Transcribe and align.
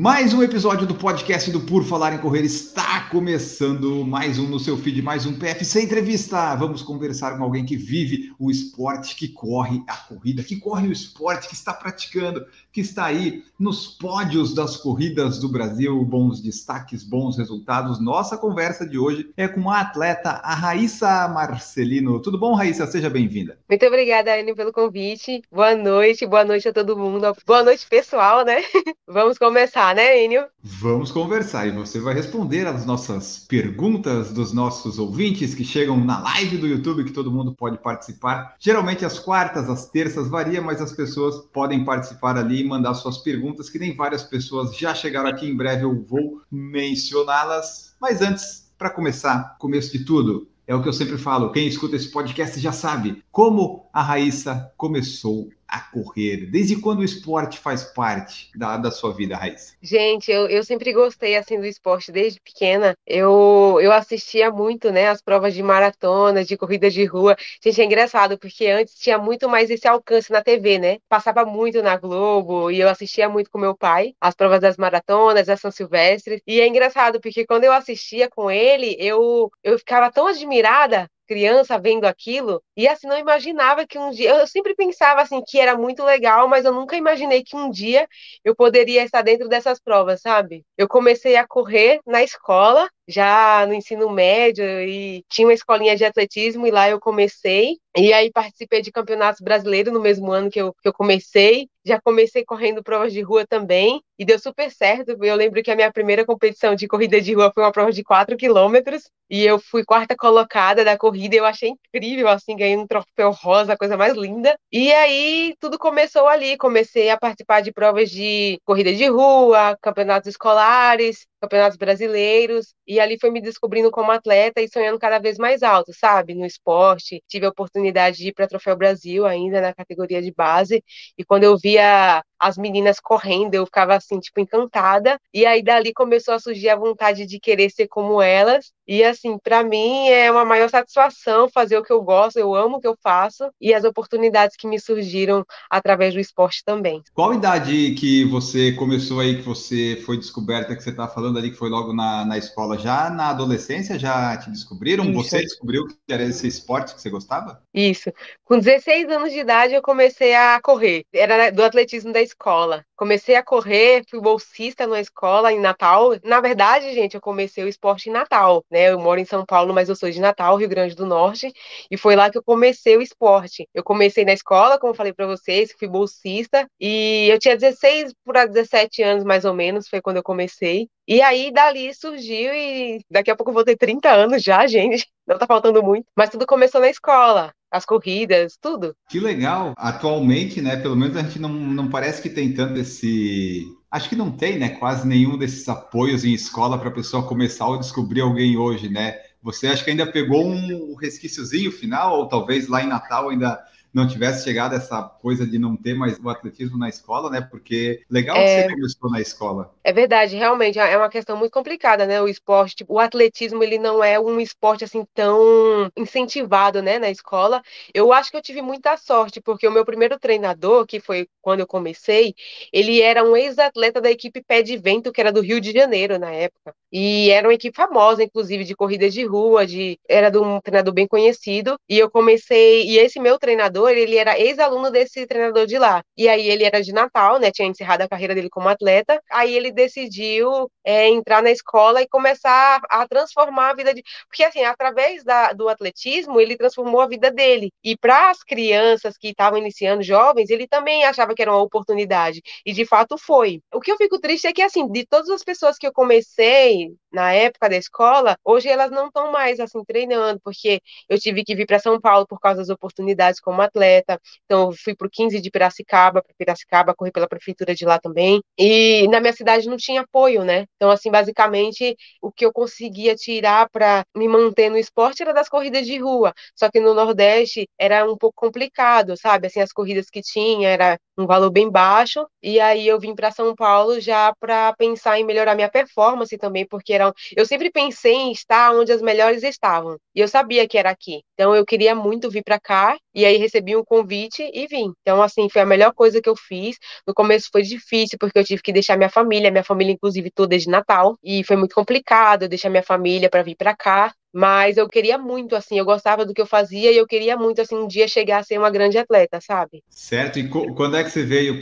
Mais 0.00 0.32
um 0.32 0.44
episódio 0.44 0.86
do 0.86 0.94
podcast 0.94 1.50
do 1.50 1.58
Por 1.58 1.82
Falar 1.82 2.14
em 2.14 2.18
Correr 2.18 2.44
está 2.44 3.08
começando. 3.10 4.06
Mais 4.06 4.38
um 4.38 4.46
no 4.46 4.60
seu 4.60 4.78
feed, 4.78 5.02
mais 5.02 5.26
um 5.26 5.36
PFC 5.36 5.82
Entrevista. 5.82 6.54
Vamos 6.54 6.82
conversar 6.82 7.36
com 7.36 7.42
alguém 7.42 7.64
que 7.64 7.76
vive 7.76 8.32
o 8.38 8.48
esporte, 8.48 9.16
que 9.16 9.26
corre 9.26 9.82
a 9.88 9.96
corrida, 9.96 10.44
que 10.44 10.54
corre 10.54 10.86
o 10.86 10.92
esporte, 10.92 11.48
que 11.48 11.54
está 11.54 11.74
praticando, 11.74 12.46
que 12.78 12.82
está 12.82 13.06
aí 13.06 13.42
nos 13.58 13.88
pódios 13.88 14.54
das 14.54 14.76
corridas 14.76 15.40
do 15.40 15.48
Brasil. 15.48 16.04
Bons 16.04 16.40
destaques, 16.40 17.02
bons 17.02 17.36
resultados. 17.36 17.98
Nossa 18.00 18.36
conversa 18.36 18.86
de 18.86 18.96
hoje 18.96 19.30
é 19.36 19.48
com 19.48 19.68
a 19.68 19.80
atleta, 19.80 20.40
a 20.44 20.54
Raíssa 20.54 21.26
Marcelino. 21.26 22.22
Tudo 22.22 22.38
bom, 22.38 22.54
Raíssa? 22.54 22.86
Seja 22.86 23.10
bem-vinda. 23.10 23.58
Muito 23.68 23.84
obrigada, 23.84 24.32
Anne, 24.32 24.54
pelo 24.54 24.72
convite. 24.72 25.42
Boa 25.50 25.74
noite, 25.74 26.24
boa 26.24 26.44
noite 26.44 26.68
a 26.68 26.72
todo 26.72 26.96
mundo. 26.96 27.34
Boa 27.44 27.64
noite, 27.64 27.84
pessoal, 27.90 28.44
né? 28.44 28.62
Vamos 29.08 29.38
começar, 29.38 29.92
né, 29.92 30.24
Enio? 30.24 30.44
Vamos 30.62 31.10
conversar 31.10 31.66
e 31.66 31.72
você 31.72 31.98
vai 31.98 32.14
responder 32.14 32.66
às 32.66 32.86
nossas 32.86 33.44
perguntas 33.48 34.32
dos 34.32 34.52
nossos 34.52 34.98
ouvintes 35.00 35.54
que 35.54 35.64
chegam 35.64 35.96
na 35.96 36.20
live 36.20 36.58
do 36.58 36.66
YouTube, 36.66 37.04
que 37.04 37.12
todo 37.12 37.32
mundo 37.32 37.52
pode 37.54 37.78
participar. 37.78 38.54
Geralmente 38.60 39.04
às 39.04 39.18
quartas, 39.18 39.68
às 39.68 39.86
terças, 39.90 40.28
varia, 40.28 40.62
mas 40.62 40.80
as 40.80 40.92
pessoas 40.92 41.38
podem 41.52 41.84
participar 41.84 42.36
ali 42.36 42.67
mandar 42.68 42.94
suas 42.94 43.18
perguntas, 43.18 43.68
que 43.70 43.78
nem 43.78 43.96
várias 43.96 44.22
pessoas 44.22 44.76
já 44.76 44.94
chegaram 44.94 45.28
aqui. 45.28 45.46
Em 45.46 45.56
breve 45.56 45.84
eu 45.84 46.04
vou 46.04 46.42
mencioná-las. 46.50 47.96
Mas 48.00 48.22
antes, 48.22 48.70
para 48.78 48.90
começar, 48.90 49.56
começo 49.58 49.96
de 49.96 50.04
tudo, 50.04 50.48
é 50.68 50.74
o 50.74 50.82
que 50.82 50.88
eu 50.88 50.92
sempre 50.92 51.16
falo, 51.16 51.50
quem 51.50 51.66
escuta 51.66 51.96
esse 51.96 52.10
podcast 52.10 52.60
já 52.60 52.72
sabe 52.72 53.24
como 53.32 53.88
a 53.90 54.02
Raíssa 54.02 54.70
começou 54.76 55.48
a 55.68 55.80
correr? 55.80 56.46
Desde 56.46 56.80
quando 56.80 57.00
o 57.00 57.04
esporte 57.04 57.58
faz 57.58 57.84
parte 57.84 58.50
da, 58.56 58.76
da 58.76 58.90
sua 58.90 59.12
vida, 59.12 59.36
Raíssa? 59.36 59.74
Gente, 59.82 60.30
eu, 60.30 60.48
eu 60.48 60.64
sempre 60.64 60.92
gostei 60.92 61.36
assim 61.36 61.60
do 61.60 61.66
esporte 61.66 62.10
desde 62.10 62.40
pequena. 62.40 62.94
Eu, 63.06 63.78
eu 63.80 63.92
assistia 63.92 64.50
muito, 64.50 64.90
né, 64.90 65.08
as 65.08 65.20
provas 65.20 65.54
de 65.54 65.62
maratona, 65.62 66.44
de 66.44 66.56
corrida 66.56 66.90
de 66.90 67.04
rua. 67.04 67.36
Gente, 67.62 67.80
é 67.80 67.84
engraçado 67.84 68.38
porque 68.38 68.66
antes 68.66 68.94
tinha 68.94 69.18
muito 69.18 69.48
mais 69.48 69.70
esse 69.70 69.86
alcance 69.86 70.32
na 70.32 70.42
TV, 70.42 70.78
né? 70.78 70.98
Passava 71.08 71.44
muito 71.44 71.82
na 71.82 71.96
Globo 71.96 72.70
e 72.70 72.80
eu 72.80 72.88
assistia 72.88 73.28
muito 73.28 73.50
com 73.50 73.58
meu 73.58 73.76
pai 73.76 74.14
as 74.20 74.34
provas 74.34 74.60
das 74.60 74.76
maratonas, 74.76 75.46
das 75.46 75.60
São 75.60 75.70
Silvestres. 75.70 76.40
E 76.46 76.60
é 76.60 76.66
engraçado 76.66 77.20
porque 77.20 77.46
quando 77.46 77.64
eu 77.64 77.72
assistia 77.72 78.28
com 78.30 78.50
ele, 78.50 78.96
eu 78.98 79.50
eu 79.62 79.78
ficava 79.78 80.10
tão 80.10 80.26
admirada 80.26 81.08
criança 81.28 81.78
vendo 81.78 82.06
aquilo, 82.06 82.62
e 82.76 82.88
assim, 82.88 83.06
não 83.06 83.18
imaginava 83.18 83.86
que 83.86 83.98
um 83.98 84.10
dia, 84.10 84.30
eu 84.30 84.46
sempre 84.46 84.74
pensava 84.74 85.20
assim 85.22 85.42
que 85.46 85.60
era 85.60 85.76
muito 85.76 86.02
legal, 86.04 86.48
mas 86.48 86.64
eu 86.64 86.72
nunca 86.72 86.96
imaginei 86.96 87.44
que 87.44 87.56
um 87.56 87.70
dia 87.70 88.08
eu 88.44 88.56
poderia 88.56 89.04
estar 89.04 89.22
dentro 89.22 89.48
dessas 89.48 89.78
provas, 89.80 90.20
sabe? 90.22 90.64
Eu 90.76 90.88
comecei 90.88 91.36
a 91.36 91.46
correr 91.46 92.00
na 92.06 92.22
escola, 92.22 92.88
já 93.08 93.64
no 93.66 93.72
ensino 93.74 94.10
médio, 94.10 94.64
e 94.64 95.24
tinha 95.28 95.48
uma 95.48 95.54
escolinha 95.54 95.96
de 95.96 96.04
atletismo, 96.04 96.66
e 96.66 96.70
lá 96.70 96.88
eu 96.90 97.00
comecei, 97.00 97.78
e 97.96 98.12
aí 98.12 98.30
participei 98.30 98.82
de 98.82 98.92
campeonatos 98.92 99.40
brasileiros 99.40 99.92
no 99.92 100.00
mesmo 100.00 100.30
ano 100.30 100.50
que 100.50 100.60
eu, 100.60 100.74
que 100.74 100.88
eu 100.88 100.92
comecei. 100.92 101.68
Já 101.84 101.98
comecei 102.00 102.44
correndo 102.44 102.82
provas 102.82 103.12
de 103.14 103.22
rua 103.22 103.46
também, 103.46 104.02
e 104.18 104.24
deu 104.24 104.38
super 104.38 104.70
certo. 104.70 105.16
Eu 105.22 105.34
lembro 105.34 105.62
que 105.62 105.70
a 105.70 105.76
minha 105.76 105.90
primeira 105.90 106.24
competição 106.24 106.74
de 106.74 106.86
corrida 106.86 107.18
de 107.20 107.32
rua 107.32 107.50
foi 107.54 107.62
uma 107.64 107.72
prova 107.72 107.90
de 107.90 108.04
4 108.04 108.36
quilômetros, 108.36 109.04
e 109.30 109.44
eu 109.44 109.58
fui 109.58 109.84
quarta 109.84 110.14
colocada 110.16 110.84
da 110.84 110.96
corrida, 110.98 111.36
eu 111.36 111.44
achei 111.46 111.70
incrível, 111.70 112.28
assim, 112.28 112.56
ganhei 112.56 112.76
um 112.76 112.86
troféu 112.86 113.30
rosa, 113.30 113.72
a 113.72 113.76
coisa 113.76 113.96
mais 113.96 114.14
linda. 114.14 114.54
E 114.70 114.92
aí 114.92 115.54
tudo 115.60 115.78
começou 115.78 116.26
ali, 116.28 116.56
comecei 116.56 117.08
a 117.10 117.16
participar 117.16 117.62
de 117.62 117.72
provas 117.72 118.10
de 118.10 118.58
corrida 118.64 118.92
de 118.92 119.06
rua, 119.06 119.76
campeonatos 119.80 120.28
escolares, 120.28 121.26
campeonatos 121.40 121.76
brasileiros, 121.76 122.74
e 122.86 123.00
ali 123.00 123.18
foi 123.20 123.30
me 123.30 123.40
descobrindo 123.40 123.90
como 123.90 124.10
atleta 124.10 124.60
e 124.60 124.68
sonhando 124.68 124.98
cada 124.98 125.18
vez 125.18 125.38
mais 125.38 125.62
alto, 125.62 125.92
sabe? 125.94 126.34
No 126.34 126.46
esporte. 126.46 127.22
Tive 127.28 127.46
a 127.46 127.50
oportunidade 127.50 128.18
de 128.18 128.28
ir 128.28 128.32
para 128.32 128.48
Troféu 128.48 128.76
Brasil 128.76 129.26
ainda 129.26 129.60
na 129.60 129.74
categoria 129.74 130.22
de 130.22 130.32
base, 130.32 130.82
e 131.16 131.24
quando 131.24 131.44
eu 131.44 131.56
via 131.56 132.22
as 132.38 132.56
meninas 132.56 133.00
correndo, 133.00 133.54
eu 133.54 133.66
ficava 133.66 133.96
assim, 133.96 134.20
tipo, 134.20 134.40
encantada. 134.40 135.18
E 135.34 135.44
aí 135.44 135.62
dali 135.62 135.92
começou 135.92 136.34
a 136.34 136.38
surgir 136.38 136.68
a 136.68 136.76
vontade 136.76 137.26
de 137.26 137.40
querer 137.40 137.70
ser 137.70 137.88
como 137.88 138.22
elas. 138.22 138.72
E 138.86 139.02
assim, 139.02 139.36
para 139.38 139.62
mim 139.62 140.08
é 140.08 140.30
uma 140.30 140.44
maior 140.44 140.70
satisfação 140.70 141.48
fazer 141.52 141.76
o 141.76 141.82
que 141.82 141.92
eu 141.92 142.00
gosto, 142.00 142.38
eu 142.38 142.54
amo 142.54 142.76
o 142.76 142.80
que 142.80 142.86
eu 142.86 142.96
faço 143.02 143.50
e 143.60 143.74
as 143.74 143.84
oportunidades 143.84 144.56
que 144.56 144.66
me 144.66 144.80
surgiram 144.80 145.44
através 145.68 146.14
do 146.14 146.20
esporte 146.20 146.62
também. 146.64 147.02
Qual 147.12 147.34
idade 147.34 147.92
que 147.94 148.24
você 148.24 148.72
começou 148.72 149.20
aí, 149.20 149.36
que 149.36 149.42
você 149.42 150.00
foi 150.06 150.16
descoberta, 150.16 150.74
que 150.74 150.82
você 150.82 150.90
está 150.90 151.06
falando 151.06 151.27
ali, 151.36 151.50
que 151.50 151.56
foi 151.56 151.68
logo 151.68 151.92
na, 151.92 152.24
na 152.24 152.38
escola? 152.38 152.78
Já 152.78 153.10
na 153.10 153.30
adolescência 153.30 153.98
já 153.98 154.36
te 154.36 154.50
descobriram? 154.50 155.04
Isso. 155.04 155.14
Você 155.14 155.40
descobriu 155.40 155.86
que 155.86 155.96
era 156.08 156.22
esse 156.22 156.46
esporte 156.46 156.94
que 156.94 157.02
você 157.02 157.10
gostava? 157.10 157.60
Isso. 157.74 158.12
Com 158.44 158.58
16 158.58 159.10
anos 159.10 159.32
de 159.32 159.40
idade 159.40 159.74
eu 159.74 159.82
comecei 159.82 160.34
a 160.34 160.60
correr. 160.62 161.04
Era 161.12 161.50
do 161.50 161.62
atletismo 161.64 162.12
da 162.12 162.22
escola. 162.22 162.84
Comecei 162.98 163.36
a 163.36 163.44
correr, 163.44 164.02
fui 164.10 164.20
bolsista 164.20 164.84
na 164.84 165.00
escola 165.00 165.52
em 165.52 165.60
Natal. 165.60 166.16
Na 166.24 166.40
verdade, 166.40 166.92
gente, 166.92 167.14
eu 167.14 167.20
comecei 167.20 167.62
o 167.62 167.68
esporte 167.68 168.08
em 168.08 168.12
Natal, 168.12 168.64
né? 168.68 168.90
Eu 168.90 168.98
moro 168.98 169.20
em 169.20 169.24
São 169.24 169.46
Paulo, 169.46 169.72
mas 169.72 169.88
eu 169.88 169.94
sou 169.94 170.10
de 170.10 170.20
Natal, 170.20 170.56
Rio 170.56 170.68
Grande 170.68 170.96
do 170.96 171.06
Norte, 171.06 171.52
e 171.88 171.96
foi 171.96 172.16
lá 172.16 172.28
que 172.28 172.36
eu 172.38 172.42
comecei 172.42 172.96
o 172.96 173.00
esporte. 173.02 173.68
Eu 173.72 173.84
comecei 173.84 174.24
na 174.24 174.32
escola, 174.32 174.80
como 174.80 174.94
falei 174.94 175.12
para 175.12 175.28
vocês, 175.28 175.72
fui 175.78 175.86
bolsista, 175.86 176.68
e 176.80 177.28
eu 177.30 177.38
tinha 177.38 177.56
16 177.56 178.12
para 178.24 178.46
17 178.46 179.00
anos 179.02 179.22
mais 179.22 179.44
ou 179.44 179.54
menos, 179.54 179.88
foi 179.88 180.00
quando 180.02 180.16
eu 180.16 180.22
comecei. 180.24 180.88
E 181.06 181.22
aí 181.22 181.52
dali 181.52 181.94
surgiu 181.94 182.52
e 182.52 183.00
daqui 183.10 183.30
a 183.30 183.36
pouco 183.36 183.50
eu 183.50 183.54
vou 183.54 183.64
ter 183.64 183.76
30 183.76 184.10
anos 184.10 184.42
já, 184.42 184.66
gente. 184.68 185.06
Não 185.28 185.38
tá 185.38 185.46
faltando 185.46 185.82
muito, 185.82 186.06
mas 186.16 186.30
tudo 186.30 186.46
começou 186.46 186.80
na 186.80 186.88
escola 186.88 187.52
as 187.70 187.84
corridas, 187.84 188.56
tudo. 188.58 188.96
Que 189.10 189.20
legal. 189.20 189.74
Atualmente, 189.76 190.62
né, 190.62 190.76
pelo 190.76 190.96
menos 190.96 191.14
a 191.16 191.22
gente 191.22 191.38
não, 191.38 191.50
não 191.50 191.90
parece 191.90 192.22
que 192.22 192.30
tem 192.30 192.54
tanto 192.54 192.80
esse. 192.80 193.66
Acho 193.90 194.08
que 194.08 194.16
não 194.16 194.30
tem, 194.30 194.58
né, 194.58 194.70
quase 194.70 195.06
nenhum 195.06 195.36
desses 195.36 195.68
apoios 195.68 196.24
em 196.24 196.32
escola 196.32 196.78
para 196.78 196.88
a 196.88 196.94
pessoa 196.94 197.26
começar 197.26 197.66
ou 197.66 197.78
descobrir 197.78 198.22
alguém 198.22 198.56
hoje, 198.56 198.88
né? 198.88 199.18
Você 199.42 199.66
acha 199.66 199.84
que 199.84 199.90
ainda 199.90 200.10
pegou 200.10 200.46
um 200.46 200.94
resquíciozinho 200.94 201.70
final, 201.70 202.20
ou 202.20 202.26
talvez 202.26 202.66
lá 202.66 202.82
em 202.82 202.88
Natal 202.88 203.28
ainda 203.28 203.62
não 203.92 204.06
tivesse 204.06 204.44
chegado 204.44 204.74
essa 204.74 205.02
coisa 205.02 205.46
de 205.46 205.58
não 205.58 205.76
ter 205.76 205.94
mais 205.94 206.18
o 206.18 206.28
atletismo 206.28 206.78
na 206.78 206.88
escola, 206.88 207.30
né? 207.30 207.40
Porque 207.40 208.02
legal 208.10 208.36
é... 208.36 208.62
que 208.62 208.68
você 208.68 208.74
começou 208.74 209.10
na 209.10 209.20
escola. 209.20 209.74
É 209.82 209.92
verdade, 209.92 210.36
realmente 210.36 210.78
é 210.78 210.96
uma 210.96 211.08
questão 211.08 211.36
muito 211.36 211.52
complicada, 211.52 212.06
né? 212.06 212.20
O 212.20 212.28
esporte, 212.28 212.76
tipo, 212.76 212.94
o 212.94 212.98
atletismo, 212.98 213.62
ele 213.62 213.78
não 213.78 214.02
é 214.02 214.18
um 214.18 214.40
esporte 214.40 214.84
assim 214.84 215.06
tão 215.14 215.90
incentivado, 215.96 216.82
né, 216.82 216.98
na 216.98 217.10
escola. 217.10 217.62
Eu 217.94 218.12
acho 218.12 218.30
que 218.30 218.36
eu 218.36 218.42
tive 218.42 218.62
muita 218.62 218.96
sorte, 218.96 219.40
porque 219.40 219.66
o 219.66 219.72
meu 219.72 219.84
primeiro 219.84 220.18
treinador, 220.18 220.86
que 220.86 221.00
foi 221.00 221.28
quando 221.40 221.60
eu 221.60 221.66
comecei, 221.66 222.34
ele 222.72 223.00
era 223.00 223.24
um 223.24 223.36
ex-atleta 223.36 224.00
da 224.00 224.10
equipe 224.10 224.42
Pé 224.42 224.62
de 224.62 224.76
Vento, 224.76 225.12
que 225.12 225.20
era 225.20 225.32
do 225.32 225.40
Rio 225.40 225.60
de 225.60 225.72
Janeiro 225.72 226.18
na 226.18 226.30
época. 226.30 226.74
E 226.92 227.30
era 227.30 227.46
uma 227.46 227.54
equipe 227.54 227.76
famosa, 227.76 228.22
inclusive, 228.22 228.64
de 228.64 228.74
corridas 228.74 229.12
de 229.12 229.24
rua, 229.24 229.66
de 229.66 229.98
era 230.08 230.30
de 230.30 230.38
um 230.38 230.60
treinador 230.60 230.92
bem 230.92 231.06
conhecido. 231.06 231.78
E 231.88 231.98
eu 231.98 232.10
comecei, 232.10 232.84
e 232.84 232.98
esse 232.98 233.20
meu 233.20 233.38
treinador, 233.38 233.77
ele 233.86 234.16
era 234.16 234.38
ex-aluno 234.38 234.90
desse 234.90 235.26
treinador 235.26 235.66
de 235.66 235.78
lá. 235.78 236.02
E 236.16 236.26
aí 236.26 236.48
ele 236.48 236.64
era 236.64 236.80
de 236.82 236.90
Natal, 236.90 237.38
né? 237.38 237.50
Tinha 237.50 237.68
encerrado 237.68 238.00
a 238.00 238.08
carreira 238.08 238.34
dele 238.34 238.48
como 238.48 238.68
atleta. 238.68 239.20
Aí 239.30 239.54
ele 239.54 239.70
decidiu 239.70 240.70
é, 240.82 241.06
entrar 241.08 241.42
na 241.42 241.50
escola 241.50 242.00
e 242.00 242.08
começar 242.08 242.80
a 242.88 243.06
transformar 243.06 243.70
a 243.70 243.74
vida 243.74 243.92
de. 243.92 244.02
Porque, 244.26 244.42
assim, 244.42 244.64
através 244.64 245.22
da, 245.22 245.52
do 245.52 245.68
atletismo, 245.68 246.40
ele 246.40 246.56
transformou 246.56 247.02
a 247.02 247.06
vida 247.06 247.30
dele. 247.30 247.70
E 247.84 247.94
para 247.96 248.30
as 248.30 248.42
crianças 248.42 249.18
que 249.18 249.28
estavam 249.28 249.58
iniciando, 249.58 250.02
jovens, 250.02 250.48
ele 250.48 250.66
também 250.66 251.04
achava 251.04 251.34
que 251.34 251.42
era 251.42 251.52
uma 251.52 251.62
oportunidade. 251.62 252.40
E 252.64 252.72
de 252.72 252.86
fato 252.86 253.18
foi. 253.18 253.60
O 253.74 253.80
que 253.80 253.92
eu 253.92 253.96
fico 253.96 254.18
triste 254.18 254.46
é 254.46 254.52
que, 254.52 254.62
assim, 254.62 254.90
de 254.90 255.04
todas 255.06 255.28
as 255.28 255.44
pessoas 255.44 255.76
que 255.76 255.86
eu 255.86 255.92
comecei, 255.92 256.88
na 257.12 257.32
época 257.32 257.68
da 257.68 257.76
escola, 257.76 258.36
hoje 258.44 258.68
elas 258.68 258.90
não 258.90 259.06
estão 259.08 259.30
mais 259.32 259.60
assim 259.60 259.82
treinando, 259.84 260.40
porque 260.42 260.80
eu 261.08 261.18
tive 261.18 261.44
que 261.44 261.54
vir 261.54 261.66
para 261.66 261.78
São 261.78 262.00
Paulo 262.00 262.26
por 262.26 262.38
causa 262.40 262.58
das 262.60 262.68
oportunidades 262.68 263.40
como 263.40 263.60
atleta. 263.62 264.20
Então, 264.44 264.70
eu 264.70 264.72
fui 264.76 264.94
para 264.94 265.06
o 265.06 265.10
15 265.10 265.40
de 265.40 265.50
Piracicaba, 265.50 266.22
para 266.22 266.34
Piracicaba, 266.36 266.94
corri 266.94 267.10
pela 267.12 267.28
prefeitura 267.28 267.74
de 267.74 267.84
lá 267.84 267.98
também. 267.98 268.40
E 268.58 269.06
na 269.08 269.20
minha 269.20 269.32
cidade 269.32 269.68
não 269.68 269.76
tinha 269.76 270.02
apoio, 270.02 270.44
né? 270.44 270.66
Então, 270.76 270.90
assim, 270.90 271.10
basicamente, 271.10 271.96
o 272.22 272.30
que 272.32 272.44
eu 272.44 272.52
conseguia 272.52 273.14
tirar 273.14 273.68
para 273.70 274.04
me 274.16 274.28
manter 274.28 274.70
no 274.70 274.76
esporte 274.78 275.22
era 275.22 275.32
das 275.32 275.48
corridas 275.48 275.86
de 275.86 275.98
rua. 275.98 276.32
Só 276.54 276.70
que 276.70 276.80
no 276.80 276.94
Nordeste 276.94 277.68
era 277.78 278.04
um 278.10 278.16
pouco 278.16 278.34
complicado, 278.36 279.16
sabe? 279.16 279.46
Assim, 279.46 279.60
as 279.60 279.72
corridas 279.72 280.10
que 280.10 280.20
tinha 280.22 280.68
era 280.68 280.98
um 281.16 281.26
valor 281.26 281.50
bem 281.50 281.70
baixo. 281.70 282.26
E 282.42 282.60
aí 282.60 282.86
eu 282.86 282.98
vim 283.00 283.14
para 283.14 283.30
São 283.30 283.54
Paulo 283.54 284.00
já 284.00 284.32
para 284.38 284.72
pensar 284.76 285.18
em 285.18 285.24
melhorar 285.24 285.54
minha 285.54 285.70
performance 285.70 286.36
também, 286.38 286.66
porque 286.66 286.92
eram, 286.98 287.12
eu 287.36 287.46
sempre 287.46 287.70
pensei 287.70 288.14
em 288.14 288.32
estar 288.32 288.72
onde 288.74 288.92
as 288.92 289.02
melhores 289.02 289.42
estavam. 289.42 289.96
E 290.14 290.20
eu 290.20 290.28
sabia 290.28 290.66
que 290.68 290.76
era 290.78 290.90
aqui. 290.90 291.22
Então 291.34 291.54
eu 291.54 291.64
queria 291.64 291.94
muito 291.94 292.30
vir 292.30 292.42
para 292.42 292.58
cá 292.60 292.96
e 293.14 293.24
aí 293.24 293.36
recebi 293.36 293.76
um 293.76 293.84
convite 293.84 294.42
e 294.52 294.66
vim. 294.66 294.92
Então 295.02 295.22
assim, 295.22 295.48
foi 295.48 295.62
a 295.62 295.66
melhor 295.66 295.92
coisa 295.94 296.20
que 296.20 296.28
eu 296.28 296.36
fiz. 296.36 296.76
No 297.06 297.14
começo 297.14 297.48
foi 297.52 297.62
difícil 297.62 298.18
porque 298.18 298.38
eu 298.38 298.44
tive 298.44 298.62
que 298.62 298.72
deixar 298.72 298.96
minha 298.96 299.10
família, 299.10 299.50
minha 299.50 299.64
família 299.64 299.92
inclusive 299.92 300.30
toda 300.30 300.58
de 300.58 300.68
Natal, 300.68 301.16
e 301.22 301.44
foi 301.44 301.56
muito 301.56 301.74
complicado 301.74 302.48
deixar 302.48 302.70
minha 302.70 302.82
família 302.82 303.28
para 303.30 303.42
vir 303.42 303.56
para 303.56 303.74
cá. 303.76 304.12
Mas 304.32 304.76
eu 304.76 304.88
queria 304.88 305.16
muito, 305.16 305.56
assim, 305.56 305.78
eu 305.78 305.84
gostava 305.84 306.24
do 306.24 306.34
que 306.34 306.40
eu 306.40 306.46
fazia 306.46 306.92
e 306.92 306.96
eu 306.96 307.06
queria 307.06 307.36
muito, 307.36 307.62
assim, 307.62 307.76
um 307.76 307.86
dia 307.86 308.06
chegar 308.06 308.38
a 308.38 308.42
ser 308.42 308.58
uma 308.58 308.70
grande 308.70 308.98
atleta, 308.98 309.40
sabe? 309.40 309.82
Certo. 309.88 310.38
E 310.38 310.48
quando 310.48 310.96
é 310.96 311.04
que 311.04 311.10
você 311.10 311.24
veio 311.24 311.60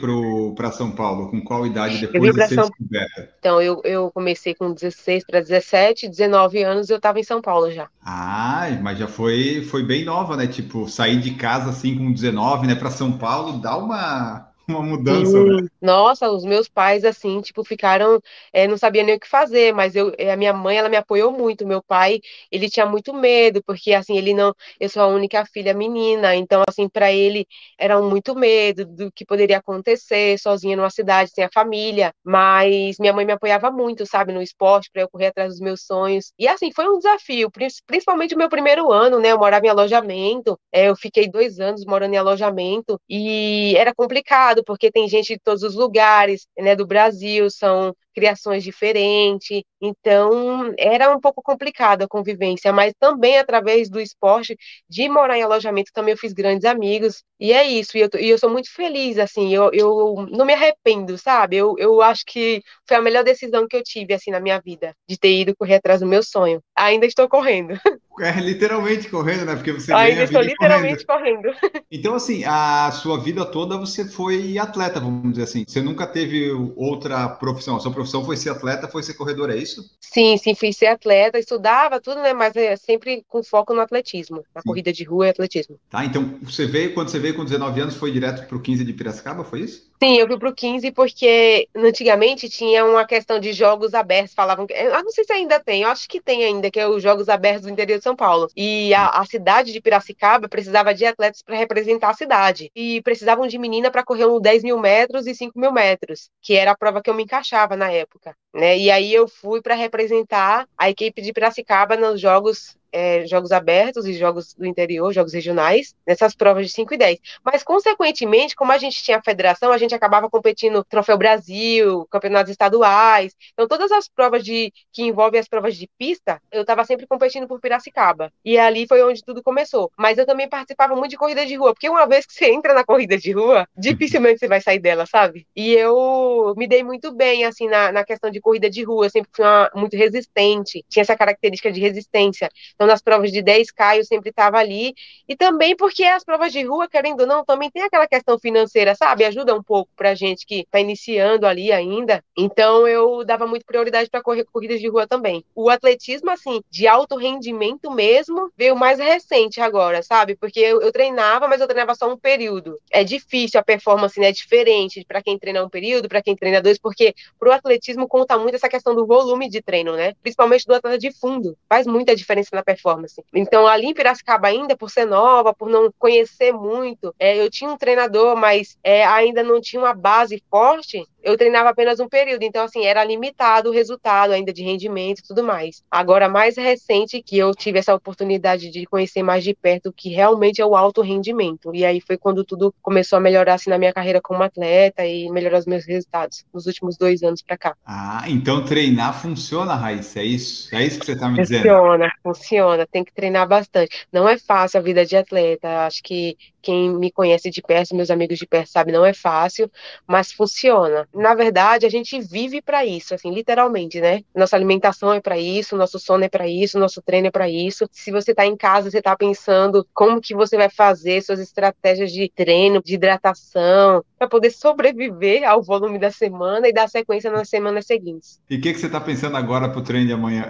para 0.54 0.72
São 0.72 0.90
Paulo? 0.90 1.30
Com 1.30 1.40
qual 1.40 1.66
idade 1.66 2.06
depois 2.06 2.34
de 2.34 2.48
ser 2.48 2.54
São... 2.54 2.68
descoberta? 2.68 3.30
Então, 3.38 3.62
eu, 3.62 3.80
eu 3.84 4.10
comecei 4.10 4.54
com 4.54 4.72
16 4.72 5.24
para 5.24 5.40
17, 5.40 6.08
19 6.08 6.62
anos 6.62 6.90
eu 6.90 6.96
estava 6.96 7.20
em 7.20 7.24
São 7.24 7.40
Paulo 7.40 7.70
já. 7.70 7.88
Ah, 8.04 8.68
mas 8.82 8.98
já 8.98 9.06
foi, 9.06 9.62
foi 9.62 9.84
bem 9.84 10.04
nova, 10.04 10.36
né? 10.36 10.46
Tipo, 10.46 10.88
sair 10.88 11.20
de 11.20 11.32
casa, 11.34 11.70
assim, 11.70 11.96
com 11.96 12.12
19, 12.12 12.66
né, 12.66 12.74
para 12.74 12.90
São 12.90 13.16
Paulo, 13.16 13.58
dá 13.58 13.76
uma 13.76 14.50
uma 14.68 14.82
mudança, 14.82 15.42
né? 15.44 15.68
Nossa, 15.80 16.30
os 16.30 16.44
meus 16.44 16.68
pais, 16.68 17.04
assim, 17.04 17.40
tipo, 17.40 17.62
ficaram, 17.64 18.20
é, 18.52 18.66
não 18.66 18.76
sabia 18.76 19.02
nem 19.02 19.14
o 19.14 19.20
que 19.20 19.28
fazer, 19.28 19.72
mas 19.72 19.94
eu, 19.94 20.12
eh, 20.18 20.32
a 20.32 20.36
minha 20.36 20.52
mãe, 20.52 20.76
ela 20.76 20.88
me 20.88 20.96
apoiou 20.96 21.30
muito, 21.30 21.66
meu 21.66 21.82
pai, 21.82 22.20
ele 22.50 22.68
tinha 22.68 22.86
muito 22.86 23.14
medo, 23.14 23.62
porque, 23.64 23.92
assim, 23.92 24.16
ele 24.16 24.34
não, 24.34 24.52
eu 24.80 24.88
sou 24.88 25.02
a 25.02 25.06
única 25.06 25.44
filha 25.46 25.72
menina, 25.72 26.34
então, 26.34 26.62
assim, 26.68 26.88
para 26.88 27.12
ele, 27.12 27.46
era 27.78 28.00
muito 28.00 28.34
medo 28.34 28.84
do 28.84 29.12
que 29.12 29.24
poderia 29.24 29.58
acontecer, 29.58 30.38
sozinha 30.38 30.76
numa 30.76 30.90
cidade, 30.90 31.30
sem 31.30 31.44
a 31.44 31.50
família, 31.52 32.12
mas 32.24 32.98
minha 32.98 33.12
mãe 33.12 33.24
me 33.24 33.32
apoiava 33.32 33.70
muito, 33.70 34.04
sabe, 34.06 34.32
no 34.32 34.42
esporte, 34.42 34.90
para 34.92 35.02
eu 35.02 35.08
correr 35.08 35.26
atrás 35.26 35.50
dos 35.50 35.60
meus 35.60 35.82
sonhos, 35.82 36.32
e, 36.38 36.48
assim, 36.48 36.72
foi 36.72 36.88
um 36.88 36.98
desafio, 36.98 37.50
principalmente 37.86 38.34
o 38.34 38.38
meu 38.38 38.48
primeiro 38.48 38.90
ano, 38.90 39.20
né, 39.20 39.30
eu 39.30 39.38
morava 39.38 39.64
em 39.66 39.68
alojamento, 39.68 40.58
é, 40.72 40.88
eu 40.88 40.96
fiquei 40.96 41.28
dois 41.28 41.60
anos 41.60 41.84
morando 41.84 42.14
em 42.14 42.16
alojamento, 42.18 43.00
e 43.08 43.74
era 43.76 43.94
complicado, 43.94 44.55
porque 44.64 44.90
tem 44.90 45.08
gente 45.08 45.34
de 45.34 45.40
todos 45.40 45.62
os 45.62 45.74
lugares, 45.74 46.46
né, 46.58 46.74
do 46.76 46.86
Brasil, 46.86 47.50
são 47.50 47.94
criações 48.14 48.64
diferentes, 48.64 49.62
então 49.80 50.72
era 50.78 51.14
um 51.14 51.20
pouco 51.20 51.42
complicada 51.42 52.06
a 52.06 52.08
convivência, 52.08 52.72
mas 52.72 52.94
também 52.98 53.38
através 53.38 53.90
do 53.90 54.00
esporte, 54.00 54.56
de 54.88 55.06
morar 55.08 55.36
em 55.36 55.42
alojamento, 55.42 55.90
também 55.92 56.12
eu 56.12 56.18
fiz 56.18 56.32
grandes 56.32 56.64
amigos, 56.64 57.22
e 57.38 57.52
é 57.52 57.64
isso, 57.64 57.98
e 57.98 58.00
eu, 58.00 58.08
e 58.18 58.30
eu 58.30 58.38
sou 58.38 58.48
muito 58.48 58.72
feliz, 58.72 59.18
assim, 59.18 59.54
eu, 59.54 59.70
eu 59.72 60.26
não 60.30 60.46
me 60.46 60.54
arrependo, 60.54 61.18
sabe, 61.18 61.56
eu, 61.56 61.74
eu 61.78 62.00
acho 62.00 62.24
que 62.26 62.62
foi 62.88 62.96
a 62.96 63.02
melhor 63.02 63.22
decisão 63.22 63.66
que 63.68 63.76
eu 63.76 63.82
tive, 63.82 64.14
assim, 64.14 64.30
na 64.30 64.40
minha 64.40 64.60
vida, 64.60 64.94
de 65.08 65.18
ter 65.18 65.40
ido 65.40 65.54
correr 65.56 65.76
atrás 65.76 66.00
do 66.00 66.06
meu 66.06 66.22
sonho. 66.22 66.62
Ainda 66.74 67.06
estou 67.06 67.28
correndo. 67.28 67.74
É 68.20 68.40
literalmente 68.40 69.08
correndo, 69.08 69.44
né? 69.44 69.54
Porque 69.54 69.72
você 69.72 69.92
Ainda 69.92 70.24
estou 70.24 70.40
literalmente 70.40 71.04
correndo. 71.04 71.42
correndo. 71.42 71.56
Então, 71.90 72.14
assim, 72.14 72.44
a 72.44 72.90
sua 72.90 73.18
vida 73.18 73.44
toda 73.44 73.78
você 73.78 74.04
foi 74.04 74.58
atleta, 74.58 75.00
vamos 75.00 75.30
dizer 75.30 75.44
assim. 75.44 75.64
Você 75.66 75.80
nunca 75.80 76.06
teve 76.06 76.50
outra 76.74 77.28
profissão. 77.28 77.76
A 77.76 77.80
sua 77.80 77.92
profissão 77.92 78.24
foi 78.24 78.36
ser 78.36 78.50
atleta, 78.50 78.88
foi 78.88 79.02
ser 79.02 79.14
corredor, 79.14 79.50
é 79.50 79.56
isso? 79.56 79.88
Sim, 80.00 80.36
sim, 80.36 80.54
fui 80.54 80.72
ser 80.72 80.86
atleta, 80.86 81.38
estudava 81.38 82.00
tudo, 82.00 82.20
né? 82.20 82.32
Mas 82.32 82.56
é 82.56 82.76
sempre 82.76 83.24
com 83.28 83.42
foco 83.42 83.72
no 83.72 83.80
atletismo, 83.80 84.44
na 84.54 84.60
sim. 84.60 84.68
corrida 84.68 84.92
de 84.92 85.04
rua 85.04 85.26
e 85.26 85.30
atletismo. 85.30 85.78
Tá, 85.88 86.04
então 86.04 86.38
você 86.42 86.66
veio, 86.66 86.92
quando 86.92 87.08
você 87.08 87.18
veio 87.18 87.34
com 87.34 87.44
19 87.44 87.80
anos, 87.80 87.94
foi 87.94 88.10
direto 88.10 88.46
para 88.46 88.56
o 88.56 88.60
15 88.60 88.84
de 88.84 88.92
Piracicaba, 88.92 89.44
foi 89.44 89.60
isso? 89.60 89.90
Sim, 90.02 90.18
eu 90.18 90.26
fui 90.26 90.38
pro 90.38 90.54
15 90.54 90.90
porque 90.92 91.68
antigamente 91.74 92.50
tinha 92.50 92.84
uma 92.84 93.06
questão 93.06 93.40
de 93.40 93.52
jogos 93.52 93.94
abertos, 93.94 94.34
falavam 94.34 94.66
que. 94.66 94.74
Eu 94.74 95.02
não 95.02 95.10
sei 95.10 95.24
se 95.24 95.32
ainda 95.32 95.58
tem, 95.58 95.82
eu 95.82 95.88
acho 95.88 96.06
que 96.06 96.20
tem 96.20 96.44
ainda, 96.44 96.70
que 96.70 96.78
é 96.78 96.86
os 96.86 97.02
Jogos 97.02 97.28
Abertos 97.30 97.62
do 97.62 97.70
interior 97.70 97.96
de 97.96 98.04
São 98.04 98.14
Paulo. 98.14 98.48
E 98.54 98.92
a, 98.92 99.08
a 99.08 99.24
cidade 99.24 99.72
de 99.72 99.80
Piracicaba 99.80 100.48
precisava 100.48 100.94
de 100.94 101.06
atletas 101.06 101.42
para 101.42 101.56
representar 101.56 102.10
a 102.10 102.14
cidade. 102.14 102.70
E 102.76 103.00
precisavam 103.02 103.46
de 103.46 103.58
menina 103.58 103.90
para 103.90 104.04
correr 104.04 104.26
uns 104.26 104.40
10 104.42 104.64
mil 104.64 104.78
metros 104.78 105.26
e 105.26 105.34
5 105.34 105.58
mil 105.58 105.72
metros, 105.72 106.28
que 106.42 106.54
era 106.54 106.72
a 106.72 106.76
prova 106.76 107.00
que 107.02 107.08
eu 107.08 107.14
me 107.14 107.22
encaixava 107.22 107.74
na 107.74 107.90
época. 107.90 108.36
Né? 108.54 108.78
E 108.78 108.90
aí 108.90 109.14
eu 109.14 109.26
fui 109.26 109.62
para 109.62 109.74
representar 109.74 110.68
a 110.76 110.90
equipe 110.90 111.22
de 111.22 111.32
Piracicaba 111.32 111.96
nos 111.96 112.20
Jogos 112.20 112.76
é, 112.92 113.26
jogos 113.26 113.52
abertos 113.52 114.06
e 114.06 114.12
jogos 114.12 114.54
do 114.54 114.66
interior, 114.66 115.12
jogos 115.12 115.32
regionais, 115.32 115.94
nessas 116.06 116.34
provas 116.34 116.66
de 116.66 116.72
5 116.72 116.94
e 116.94 116.96
10. 116.96 117.18
Mas, 117.44 117.62
consequentemente, 117.62 118.54
como 118.54 118.72
a 118.72 118.78
gente 118.78 119.02
tinha 119.02 119.18
a 119.18 119.22
federação, 119.22 119.72
a 119.72 119.78
gente 119.78 119.94
acabava 119.94 120.30
competindo 120.30 120.84
Troféu 120.84 121.18
Brasil, 121.18 122.06
campeonatos 122.10 122.50
estaduais. 122.50 123.34
Então, 123.52 123.66
todas 123.66 123.90
as 123.92 124.08
provas 124.08 124.44
de 124.44 124.72
que 124.92 125.02
envolvem 125.02 125.40
as 125.40 125.48
provas 125.48 125.76
de 125.76 125.88
pista, 125.98 126.40
eu 126.50 126.62
estava 126.62 126.84
sempre 126.84 127.06
competindo 127.06 127.46
por 127.46 127.60
Piracicaba. 127.60 128.32
E 128.44 128.58
ali 128.58 128.86
foi 128.86 129.02
onde 129.02 129.22
tudo 129.24 129.42
começou. 129.42 129.90
Mas 129.96 130.18
eu 130.18 130.26
também 130.26 130.48
participava 130.48 130.94
muito 130.94 131.10
de 131.10 131.16
corrida 131.16 131.44
de 131.46 131.56
rua, 131.56 131.72
porque 131.72 131.88
uma 131.88 132.06
vez 132.06 132.26
que 132.26 132.32
você 132.32 132.46
entra 132.50 132.74
na 132.74 132.84
corrida 132.84 133.16
de 133.16 133.32
rua, 133.32 133.66
dificilmente 133.76 134.38
você 134.38 134.48
vai 134.48 134.60
sair 134.60 134.78
dela, 134.78 135.06
sabe? 135.06 135.46
E 135.54 135.72
eu 135.74 136.54
me 136.56 136.66
dei 136.66 136.82
muito 136.82 137.14
bem, 137.14 137.44
assim, 137.44 137.68
na, 137.68 137.92
na 137.92 138.04
questão 138.04 138.30
de 138.30 138.40
corrida 138.40 138.68
de 138.68 138.82
rua. 138.82 139.06
Eu 139.06 139.10
sempre 139.10 139.30
fui 139.34 139.44
uma, 139.44 139.70
muito 139.74 139.96
resistente, 139.96 140.84
tinha 140.88 141.02
essa 141.02 141.16
característica 141.16 141.70
de 141.72 141.80
resistência. 141.80 142.48
Então, 142.76 142.86
nas 142.86 143.02
provas 143.02 143.32
de 143.32 143.42
10K 143.42 143.96
eu 143.96 144.04
sempre 144.04 144.30
estava 144.30 144.58
ali. 144.58 144.94
E 145.26 145.34
também 145.34 145.74
porque 145.74 146.04
as 146.04 146.22
provas 146.22 146.52
de 146.52 146.62
rua, 146.62 146.88
querendo 146.88 147.20
ou 147.22 147.26
não, 147.26 147.44
também 147.44 147.70
tem 147.70 147.82
aquela 147.82 148.06
questão 148.06 148.38
financeira, 148.38 148.94
sabe? 148.94 149.24
Ajuda 149.24 149.54
um 149.54 149.62
pouco 149.62 149.90
pra 149.96 150.14
gente 150.14 150.46
que 150.46 150.60
está 150.60 150.78
iniciando 150.78 151.46
ali 151.46 151.72
ainda. 151.72 152.22
Então, 152.36 152.86
eu 152.86 153.24
dava 153.24 153.46
muito 153.46 153.64
prioridade 153.64 154.10
para 154.10 154.22
correr 154.22 154.44
corridas 154.44 154.78
de 154.78 154.88
rua 154.88 155.06
também. 155.06 155.42
O 155.54 155.70
atletismo, 155.70 156.30
assim, 156.30 156.62
de 156.70 156.86
alto 156.86 157.16
rendimento 157.16 157.90
mesmo, 157.90 158.52
veio 158.56 158.76
mais 158.76 158.98
recente 158.98 159.60
agora, 159.60 160.02
sabe? 160.02 160.36
Porque 160.36 160.60
eu, 160.60 160.82
eu 160.82 160.92
treinava, 160.92 161.48
mas 161.48 161.60
eu 161.60 161.66
treinava 161.66 161.94
só 161.94 162.12
um 162.12 162.16
período. 162.18 162.78
É 162.90 163.02
difícil 163.02 163.58
a 163.58 163.62
performance, 163.62 164.20
né? 164.20 164.28
É 164.28 164.32
diferente 164.32 165.04
para 165.08 165.22
quem 165.22 165.38
treina 165.38 165.64
um 165.64 165.68
período, 165.68 166.08
para 166.08 166.22
quem 166.22 166.36
treina 166.36 166.60
dois, 166.60 166.78
porque 166.78 167.14
pro 167.38 167.52
atletismo 167.52 168.06
conta 168.06 168.36
muito 168.38 168.54
essa 168.54 168.68
questão 168.68 168.94
do 168.94 169.06
volume 169.06 169.48
de 169.48 169.62
treino, 169.62 169.96
né? 169.96 170.12
Principalmente 170.20 170.66
do 170.66 170.74
atleta 170.74 170.98
de 170.98 171.10
fundo. 171.12 171.56
Faz 171.68 171.86
muita 171.86 172.14
diferença 172.14 172.50
na 172.52 172.62
performance. 172.66 173.24
Então, 173.32 173.66
ali 173.66 173.86
em 173.86 173.94
Piracicaba, 173.94 174.48
ainda 174.48 174.76
por 174.76 174.90
ser 174.90 175.06
nova, 175.06 175.54
por 175.54 175.68
não 175.68 175.90
conhecer 175.98 176.52
muito, 176.52 177.14
é, 177.18 177.38
eu 177.38 177.48
tinha 177.48 177.70
um 177.70 177.76
treinador, 177.76 178.36
mas 178.36 178.76
é, 178.82 179.06
ainda 179.06 179.42
não 179.44 179.60
tinha 179.60 179.80
uma 179.80 179.94
base 179.94 180.42
forte, 180.50 181.06
eu 181.26 181.36
treinava 181.36 181.70
apenas 181.70 181.98
um 181.98 182.08
período, 182.08 182.44
então 182.44 182.62
assim, 182.62 182.84
era 182.84 183.02
limitado 183.02 183.68
o 183.68 183.72
resultado 183.72 184.30
ainda 184.30 184.52
de 184.52 184.62
rendimento 184.62 185.18
e 185.18 185.22
tudo 185.24 185.42
mais. 185.42 185.82
Agora, 185.90 186.28
mais 186.28 186.56
recente 186.56 187.20
que 187.20 187.36
eu 187.36 187.52
tive 187.52 187.80
essa 187.80 187.92
oportunidade 187.92 188.70
de 188.70 188.86
conhecer 188.86 189.24
mais 189.24 189.42
de 189.42 189.52
perto 189.52 189.88
o 189.88 189.92
que 189.92 190.08
realmente 190.08 190.62
é 190.62 190.64
o 190.64 190.76
alto 190.76 191.02
rendimento. 191.02 191.74
E 191.74 191.84
aí 191.84 192.00
foi 192.00 192.16
quando 192.16 192.44
tudo 192.44 192.72
começou 192.80 193.16
a 193.16 193.20
melhorar 193.20 193.54
assim 193.54 193.70
na 193.70 193.76
minha 193.76 193.92
carreira 193.92 194.20
como 194.20 194.40
atleta 194.40 195.04
e 195.04 195.28
melhorar 195.28 195.58
os 195.58 195.66
meus 195.66 195.84
resultados 195.84 196.44
nos 196.54 196.66
últimos 196.66 196.96
dois 196.96 197.24
anos 197.24 197.42
para 197.42 197.58
cá. 197.58 197.76
Ah, 197.84 198.22
então 198.28 198.64
treinar 198.64 199.20
funciona, 199.20 199.74
Raíssa, 199.74 200.20
é 200.20 200.24
isso? 200.24 200.72
É 200.72 200.84
isso 200.84 201.00
que 201.00 201.06
você 201.06 201.12
está 201.12 201.28
me 201.28 201.42
dizendo? 201.42 201.62
Funciona, 201.62 202.12
funciona, 202.22 202.86
tem 202.86 203.02
que 203.02 203.12
treinar 203.12 203.48
bastante. 203.48 204.06
Não 204.12 204.28
é 204.28 204.38
fácil 204.38 204.78
a 204.78 204.82
vida 204.82 205.04
de 205.04 205.16
atleta, 205.16 205.86
acho 205.86 206.04
que 206.04 206.36
quem 206.66 206.90
me 206.90 207.12
conhece 207.12 207.50
de 207.50 207.62
perto, 207.62 207.94
meus 207.94 208.10
amigos 208.10 208.38
de 208.38 208.46
perto 208.46 208.68
sabe, 208.68 208.90
não 208.92 209.06
é 209.06 209.14
fácil, 209.14 209.70
mas 210.06 210.32
funciona 210.32 211.06
na 211.14 211.34
verdade, 211.34 211.86
a 211.86 211.88
gente 211.88 212.20
vive 212.20 212.60
para 212.62 212.84
isso, 212.84 213.14
assim, 213.14 213.32
literalmente, 213.32 214.00
né? 214.00 214.22
Nossa 214.34 214.56
alimentação 214.56 215.12
é 215.12 215.20
para 215.20 215.38
isso, 215.38 215.76
nosso 215.76 215.98
sono 215.98 216.24
é 216.24 216.28
para 216.28 216.46
isso, 216.46 216.78
nosso 216.78 217.02
treino 217.02 217.28
é 217.28 217.30
para 217.30 217.48
isso. 217.48 217.88
Se 217.90 218.10
você 218.10 218.34
tá 218.34 218.46
em 218.46 218.56
casa, 218.56 218.90
você 218.90 219.02
tá 219.02 219.16
pensando 219.16 219.86
como 219.94 220.20
que 220.20 220.34
você 220.34 220.56
vai 220.56 220.68
fazer 220.68 221.22
suas 221.22 221.40
estratégias 221.40 222.12
de 222.12 222.30
treino, 222.34 222.82
de 222.82 222.94
hidratação, 222.94 224.04
para 224.18 224.28
poder 224.28 224.50
sobreviver 224.50 225.44
ao 225.44 225.62
volume 225.62 225.98
da 225.98 226.10
semana 226.10 226.68
e 226.68 226.72
dar 226.72 226.88
sequência 226.88 227.30
nas 227.30 227.48
semanas 227.48 227.86
seguintes. 227.86 228.40
E 228.48 228.56
o 228.56 228.60
que, 228.60 228.72
que 228.72 228.78
você 228.78 228.88
tá 228.88 229.00
pensando 229.00 229.36
agora 229.36 229.68
pro 229.68 229.82
treino 229.82 230.06
de 230.06 230.12
amanhã? 230.12 230.48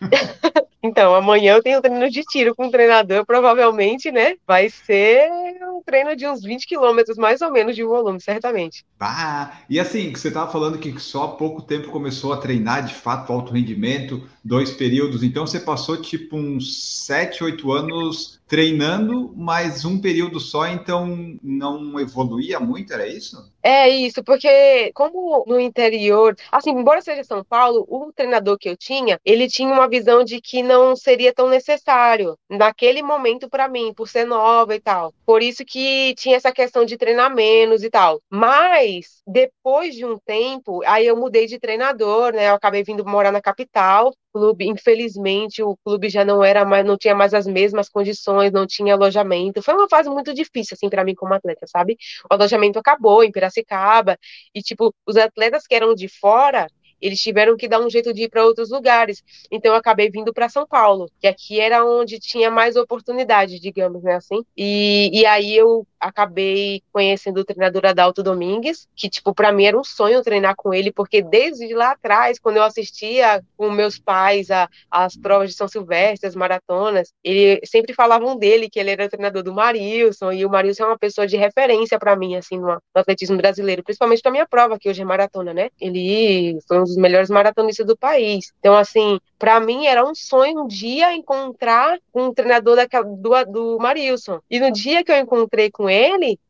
Então, 0.86 1.14
amanhã 1.14 1.54
eu 1.54 1.62
tenho 1.62 1.80
treino 1.80 2.10
de 2.10 2.22
tiro 2.24 2.54
com 2.54 2.66
o 2.66 2.70
treinador, 2.70 3.24
provavelmente, 3.24 4.12
né? 4.12 4.34
Vai 4.46 4.68
ser 4.68 5.30
um 5.62 5.82
treino 5.82 6.14
de 6.14 6.28
uns 6.28 6.42
20 6.42 6.66
quilômetros, 6.66 7.16
mais 7.16 7.40
ou 7.40 7.50
menos, 7.50 7.74
de 7.74 7.82
volume, 7.82 8.20
certamente. 8.20 8.84
Ah, 9.00 9.60
e 9.70 9.80
assim, 9.80 10.10
você 10.14 10.28
estava 10.28 10.52
falando 10.52 10.78
que 10.78 11.00
só 11.00 11.24
há 11.24 11.28
pouco 11.28 11.62
tempo 11.62 11.90
começou 11.90 12.34
a 12.34 12.36
treinar 12.36 12.84
de 12.84 12.92
fato 12.92 13.32
alto 13.32 13.54
rendimento, 13.54 14.28
dois 14.44 14.72
períodos, 14.72 15.22
então 15.22 15.46
você 15.46 15.58
passou 15.58 15.96
tipo 15.96 16.36
uns 16.36 17.06
7, 17.06 17.42
8 17.42 17.72
anos 17.72 18.38
treinando, 18.46 19.32
mas 19.34 19.86
um 19.86 19.98
período 19.98 20.38
só, 20.38 20.68
então 20.68 21.34
não 21.42 21.98
evoluía 21.98 22.60
muito, 22.60 22.92
era 22.92 23.08
isso? 23.08 23.53
É 23.66 23.88
isso, 23.88 24.22
porque 24.22 24.92
como 24.92 25.42
no 25.46 25.58
interior, 25.58 26.36
assim, 26.52 26.70
embora 26.70 27.00
seja 27.00 27.24
São 27.24 27.42
Paulo, 27.42 27.86
o 27.88 28.12
treinador 28.12 28.58
que 28.58 28.68
eu 28.68 28.76
tinha, 28.76 29.18
ele 29.24 29.48
tinha 29.48 29.72
uma 29.72 29.88
visão 29.88 30.22
de 30.22 30.38
que 30.38 30.62
não 30.62 30.94
seria 30.94 31.32
tão 31.32 31.48
necessário 31.48 32.36
naquele 32.50 33.02
momento 33.02 33.48
para 33.48 33.66
mim, 33.66 33.94
por 33.94 34.06
ser 34.06 34.26
nova 34.26 34.74
e 34.74 34.80
tal. 34.80 35.14
Por 35.24 35.42
isso 35.42 35.64
que 35.64 36.14
tinha 36.16 36.36
essa 36.36 36.52
questão 36.52 36.84
de 36.84 36.98
treinar 36.98 37.34
menos 37.34 37.82
e 37.82 37.88
tal. 37.88 38.20
Mas 38.28 39.22
depois 39.26 39.94
de 39.94 40.04
um 40.04 40.18
tempo, 40.18 40.82
aí 40.84 41.06
eu 41.06 41.16
mudei 41.16 41.46
de 41.46 41.58
treinador, 41.58 42.34
né? 42.34 42.50
Eu 42.50 42.54
acabei 42.56 42.84
vindo 42.84 43.02
morar 43.06 43.32
na 43.32 43.40
capital 43.40 44.12
clube, 44.34 44.66
infelizmente, 44.66 45.62
o 45.62 45.76
clube 45.84 46.08
já 46.10 46.24
não 46.24 46.42
era 46.42 46.64
mais, 46.64 46.84
não 46.84 46.98
tinha 46.98 47.14
mais 47.14 47.32
as 47.32 47.46
mesmas 47.46 47.88
condições, 47.88 48.52
não 48.52 48.66
tinha 48.66 48.94
alojamento. 48.94 49.62
Foi 49.62 49.74
uma 49.74 49.88
fase 49.88 50.10
muito 50.10 50.34
difícil, 50.34 50.74
assim, 50.74 50.90
para 50.90 51.04
mim 51.04 51.14
como 51.14 51.34
atleta, 51.34 51.66
sabe? 51.68 51.96
O 52.30 52.34
alojamento 52.34 52.78
acabou 52.78 53.22
em 53.22 53.30
Piracicaba, 53.30 54.18
e, 54.54 54.60
tipo, 54.62 54.92
os 55.06 55.16
atletas 55.16 55.66
que 55.66 55.74
eram 55.74 55.94
de 55.94 56.08
fora, 56.08 56.66
eles 57.00 57.20
tiveram 57.20 57.56
que 57.56 57.68
dar 57.68 57.80
um 57.80 57.90
jeito 57.90 58.12
de 58.12 58.24
ir 58.24 58.28
para 58.28 58.44
outros 58.44 58.70
lugares. 58.70 59.22
Então 59.50 59.72
eu 59.72 59.78
acabei 59.78 60.10
vindo 60.10 60.32
para 60.32 60.48
São 60.48 60.66
Paulo, 60.66 61.10
que 61.20 61.26
aqui 61.26 61.60
era 61.60 61.84
onde 61.84 62.18
tinha 62.18 62.50
mais 62.50 62.76
oportunidade, 62.76 63.60
digamos, 63.60 64.02
né, 64.02 64.14
assim. 64.14 64.42
E, 64.56 65.10
e 65.12 65.26
aí 65.26 65.54
eu 65.54 65.86
acabei 66.04 66.82
conhecendo 66.92 67.40
o 67.40 67.44
treinador 67.44 67.86
Adalto 67.86 68.22
Domingues, 68.22 68.86
que, 68.94 69.08
tipo, 69.08 69.34
para 69.34 69.52
mim 69.52 69.64
era 69.64 69.78
um 69.78 69.84
sonho 69.84 70.22
treinar 70.22 70.54
com 70.56 70.72
ele, 70.72 70.92
porque 70.92 71.22
desde 71.22 71.74
lá 71.74 71.92
atrás, 71.92 72.38
quando 72.38 72.58
eu 72.58 72.62
assistia 72.62 73.42
com 73.56 73.70
meus 73.70 73.98
pais 73.98 74.50
a, 74.50 74.68
as 74.90 75.16
provas 75.16 75.50
de 75.50 75.56
São 75.56 75.68
Silvestre, 75.68 76.28
as 76.28 76.36
maratonas, 76.36 77.12
ele 77.22 77.60
sempre 77.64 77.94
falavam 77.94 78.36
dele, 78.36 78.68
que 78.68 78.78
ele 78.78 78.90
era 78.90 79.08
treinador 79.08 79.42
do 79.42 79.54
Marilson, 79.54 80.32
e 80.32 80.44
o 80.44 80.50
Marilson 80.50 80.84
é 80.84 80.86
uma 80.88 80.98
pessoa 80.98 81.26
de 81.26 81.36
referência 81.36 81.98
para 81.98 82.16
mim, 82.16 82.36
assim, 82.36 82.58
no, 82.58 82.66
no 82.66 82.80
atletismo 82.94 83.36
brasileiro, 83.36 83.82
principalmente 83.82 84.22
para 84.22 84.32
minha 84.32 84.46
prova, 84.46 84.78
que 84.78 84.88
hoje 84.88 85.02
é 85.02 85.04
maratona, 85.04 85.54
né? 85.54 85.70
Ele 85.80 86.58
foi 86.68 86.78
um 86.78 86.84
dos 86.84 86.96
melhores 86.96 87.30
maratonistas 87.30 87.86
do 87.86 87.96
país. 87.96 88.52
Então, 88.58 88.76
assim, 88.76 89.18
para 89.38 89.60
mim 89.60 89.86
era 89.86 90.04
um 90.04 90.14
sonho 90.14 90.64
um 90.64 90.66
dia 90.66 91.14
encontrar 91.14 91.98
um 92.14 92.32
treinador 92.32 92.76
daquela, 92.76 93.04
do, 93.04 93.44
do 93.44 93.78
Marilson. 93.78 94.40
E 94.50 94.58
no 94.60 94.70
dia 94.70 95.04
que 95.04 95.12
eu 95.12 95.16
encontrei 95.16 95.70
com 95.70 95.88
ele, 95.88 95.93